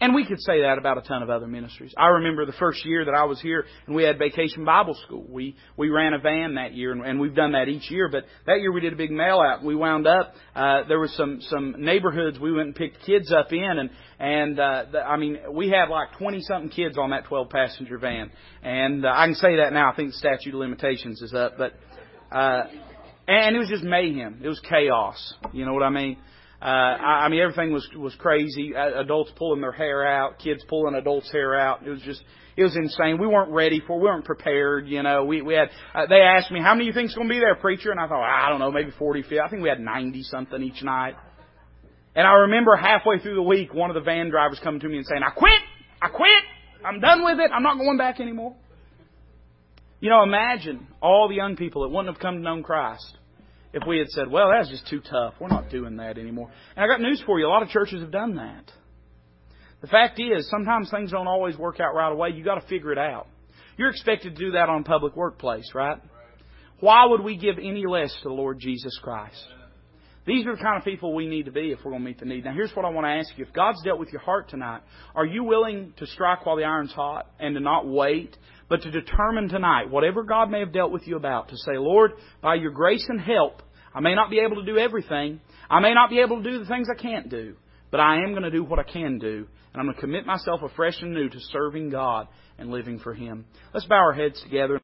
And 0.00 0.14
we 0.14 0.24
could 0.24 0.40
say 0.40 0.62
that 0.62 0.78
about 0.78 0.96
a 0.96 1.02
ton 1.02 1.22
of 1.24 1.30
other 1.30 1.48
ministries. 1.48 1.92
I 1.96 2.06
remember 2.06 2.46
the 2.46 2.52
first 2.52 2.84
year 2.86 3.04
that 3.04 3.14
I 3.14 3.24
was 3.24 3.40
here 3.40 3.64
and 3.86 3.96
we 3.96 4.04
had 4.04 4.16
vacation 4.16 4.64
Bible 4.64 4.96
school. 5.04 5.26
We, 5.28 5.56
we 5.76 5.90
ran 5.90 6.14
a 6.14 6.18
van 6.18 6.54
that 6.54 6.72
year 6.72 6.92
and, 6.92 7.04
and 7.04 7.18
we've 7.18 7.34
done 7.34 7.52
that 7.52 7.68
each 7.68 7.90
year, 7.90 8.08
but 8.08 8.24
that 8.46 8.60
year 8.60 8.70
we 8.70 8.80
did 8.80 8.92
a 8.92 8.96
big 8.96 9.10
mail 9.10 9.40
out. 9.40 9.64
We 9.64 9.74
wound 9.74 10.06
up, 10.06 10.34
uh, 10.54 10.84
there 10.86 11.00
was 11.00 11.12
some, 11.16 11.40
some 11.40 11.74
neighborhoods 11.78 12.38
we 12.38 12.52
went 12.52 12.66
and 12.66 12.76
picked 12.76 13.04
kids 13.04 13.32
up 13.32 13.52
in 13.52 13.60
and, 13.64 13.90
and, 14.20 14.60
uh, 14.60 14.84
the, 14.92 15.00
I 15.00 15.16
mean, 15.16 15.38
we 15.52 15.68
had 15.68 15.88
like 15.88 16.16
20 16.16 16.42
something 16.42 16.70
kids 16.70 16.96
on 16.96 17.10
that 17.10 17.24
12 17.24 17.50
passenger 17.50 17.98
van. 17.98 18.30
And, 18.62 19.04
uh, 19.04 19.12
I 19.12 19.26
can 19.26 19.34
say 19.34 19.56
that 19.56 19.72
now. 19.72 19.90
I 19.90 19.96
think 19.96 20.10
the 20.10 20.18
statute 20.18 20.54
of 20.54 20.60
limitations 20.60 21.22
is 21.22 21.34
up, 21.34 21.54
but, 21.58 21.72
uh, 22.30 22.64
and 23.26 23.56
it 23.56 23.58
was 23.58 23.68
just 23.68 23.82
mayhem. 23.82 24.40
It 24.42 24.48
was 24.48 24.60
chaos. 24.60 25.34
You 25.52 25.66
know 25.66 25.74
what 25.74 25.82
I 25.82 25.90
mean? 25.90 26.18
Uh, 26.60 26.64
I, 26.64 27.24
I 27.24 27.28
mean, 27.28 27.40
everything 27.40 27.72
was 27.72 27.88
was 27.96 28.14
crazy. 28.16 28.74
Uh, 28.74 29.00
adults 29.00 29.30
pulling 29.36 29.60
their 29.60 29.72
hair 29.72 30.04
out, 30.04 30.40
kids 30.40 30.64
pulling 30.68 30.96
adults' 30.96 31.30
hair 31.30 31.54
out. 31.54 31.86
It 31.86 31.90
was 31.90 32.00
just, 32.02 32.20
it 32.56 32.64
was 32.64 32.74
insane. 32.74 33.18
We 33.20 33.28
weren't 33.28 33.52
ready 33.52 33.80
for, 33.86 33.96
we 33.96 34.06
weren't 34.06 34.24
prepared. 34.24 34.88
You 34.88 35.04
know, 35.04 35.24
we 35.24 35.40
we 35.40 35.54
had. 35.54 35.68
Uh, 35.94 36.06
they 36.08 36.20
asked 36.20 36.50
me, 36.50 36.60
"How 36.60 36.74
many 36.74 36.86
you 36.86 36.92
think's 36.92 37.14
going 37.14 37.28
to 37.28 37.32
be 37.32 37.38
there, 37.38 37.54
preacher?" 37.54 37.92
And 37.92 38.00
I 38.00 38.08
thought, 38.08 38.24
I 38.24 38.48
don't 38.48 38.58
know, 38.58 38.72
maybe 38.72 38.90
forty, 38.98 39.22
fifty. 39.22 39.38
I 39.38 39.48
think 39.48 39.62
we 39.62 39.68
had 39.68 39.78
ninety 39.78 40.24
something 40.24 40.60
each 40.60 40.82
night. 40.82 41.14
And 42.16 42.26
I 42.26 42.32
remember 42.32 42.74
halfway 42.74 43.20
through 43.20 43.36
the 43.36 43.42
week, 43.42 43.72
one 43.72 43.90
of 43.90 43.94
the 43.94 44.00
van 44.00 44.28
drivers 44.28 44.58
coming 44.60 44.80
to 44.80 44.88
me 44.88 44.96
and 44.96 45.06
saying, 45.06 45.22
"I 45.22 45.30
quit. 45.30 45.60
I 46.02 46.08
quit. 46.08 46.42
I'm 46.84 46.98
done 46.98 47.24
with 47.24 47.38
it. 47.38 47.52
I'm 47.54 47.62
not 47.62 47.78
going 47.78 47.98
back 47.98 48.18
anymore." 48.18 48.56
You 50.00 50.10
know, 50.10 50.24
imagine 50.24 50.88
all 51.00 51.28
the 51.28 51.36
young 51.36 51.54
people 51.54 51.82
that 51.82 51.88
wouldn't 51.90 52.12
have 52.12 52.20
come 52.20 52.36
to 52.36 52.40
know 52.40 52.62
Christ 52.62 53.17
if 53.72 53.82
we 53.86 53.98
had 53.98 54.08
said, 54.08 54.30
well, 54.30 54.50
that's 54.50 54.70
just 54.70 54.88
too 54.88 55.00
tough. 55.00 55.34
We're 55.40 55.48
not 55.48 55.70
doing 55.70 55.96
that 55.96 56.18
anymore. 56.18 56.50
And 56.76 56.84
I 56.84 56.88
got 56.88 57.00
news 57.00 57.22
for 57.26 57.38
you. 57.38 57.46
A 57.46 57.48
lot 57.48 57.62
of 57.62 57.68
churches 57.68 58.00
have 58.00 58.10
done 58.10 58.36
that. 58.36 58.70
The 59.80 59.86
fact 59.86 60.18
is, 60.18 60.48
sometimes 60.50 60.90
things 60.90 61.12
don't 61.12 61.28
always 61.28 61.56
work 61.56 61.78
out 61.78 61.94
right 61.94 62.10
away. 62.10 62.30
You've 62.30 62.46
got 62.46 62.60
to 62.60 62.66
figure 62.66 62.92
it 62.92 62.98
out. 62.98 63.28
You're 63.76 63.90
expected 63.90 64.34
to 64.34 64.44
do 64.44 64.50
that 64.52 64.68
on 64.68 64.84
public 64.84 65.14
workplace, 65.14 65.70
right? 65.74 65.98
Why 66.80 67.06
would 67.06 67.22
we 67.22 67.36
give 67.36 67.58
any 67.58 67.86
less 67.86 68.12
to 68.22 68.28
the 68.28 68.34
Lord 68.34 68.58
Jesus 68.58 68.98
Christ? 69.02 69.44
These 70.26 70.46
are 70.46 70.56
the 70.56 70.62
kind 70.62 70.76
of 70.76 70.84
people 70.84 71.14
we 71.14 71.26
need 71.26 71.46
to 71.46 71.52
be 71.52 71.70
if 71.70 71.78
we're 71.84 71.92
going 71.92 72.02
to 72.02 72.08
meet 72.08 72.18
the 72.18 72.26
need. 72.26 72.44
Now, 72.44 72.52
here's 72.52 72.72
what 72.72 72.84
I 72.84 72.90
want 72.90 73.06
to 73.06 73.10
ask 73.10 73.30
you. 73.38 73.46
If 73.46 73.52
God's 73.54 73.82
dealt 73.82 73.98
with 73.98 74.10
your 74.10 74.20
heart 74.20 74.50
tonight, 74.50 74.82
are 75.14 75.24
you 75.24 75.42
willing 75.42 75.94
to 75.96 76.06
strike 76.06 76.44
while 76.44 76.56
the 76.56 76.64
iron's 76.64 76.92
hot 76.92 77.30
and 77.38 77.54
to 77.54 77.60
not 77.60 77.86
wait, 77.86 78.36
but 78.68 78.82
to 78.82 78.90
determine 78.90 79.48
tonight, 79.48 79.90
whatever 79.90 80.22
God 80.22 80.50
may 80.50 80.60
have 80.60 80.72
dealt 80.72 80.92
with 80.92 81.06
you 81.06 81.16
about, 81.16 81.48
to 81.48 81.56
say, 81.56 81.76
Lord, 81.76 82.12
by 82.42 82.56
your 82.56 82.70
grace 82.70 83.04
and 83.08 83.20
help, 83.20 83.62
I 83.94 84.00
may 84.00 84.14
not 84.14 84.30
be 84.30 84.40
able 84.40 84.56
to 84.56 84.64
do 84.64 84.78
everything. 84.78 85.40
I 85.70 85.80
may 85.80 85.94
not 85.94 86.10
be 86.10 86.20
able 86.20 86.42
to 86.42 86.50
do 86.50 86.58
the 86.58 86.66
things 86.66 86.88
I 86.90 87.00
can't 87.00 87.30
do. 87.30 87.56
But 87.90 88.00
I 88.00 88.22
am 88.22 88.32
going 88.32 88.42
to 88.42 88.50
do 88.50 88.62
what 88.62 88.78
I 88.78 88.82
can 88.82 89.18
do. 89.18 89.46
And 89.72 89.80
I'm 89.80 89.86
going 89.86 89.94
to 89.94 90.00
commit 90.00 90.26
myself 90.26 90.60
afresh 90.62 91.00
and 91.00 91.14
new 91.14 91.28
to 91.28 91.40
serving 91.52 91.88
God 91.88 92.28
and 92.58 92.70
living 92.70 92.98
for 92.98 93.14
Him. 93.14 93.46
Let's 93.72 93.86
bow 93.86 93.96
our 93.96 94.12
heads 94.12 94.40
together. 94.42 94.76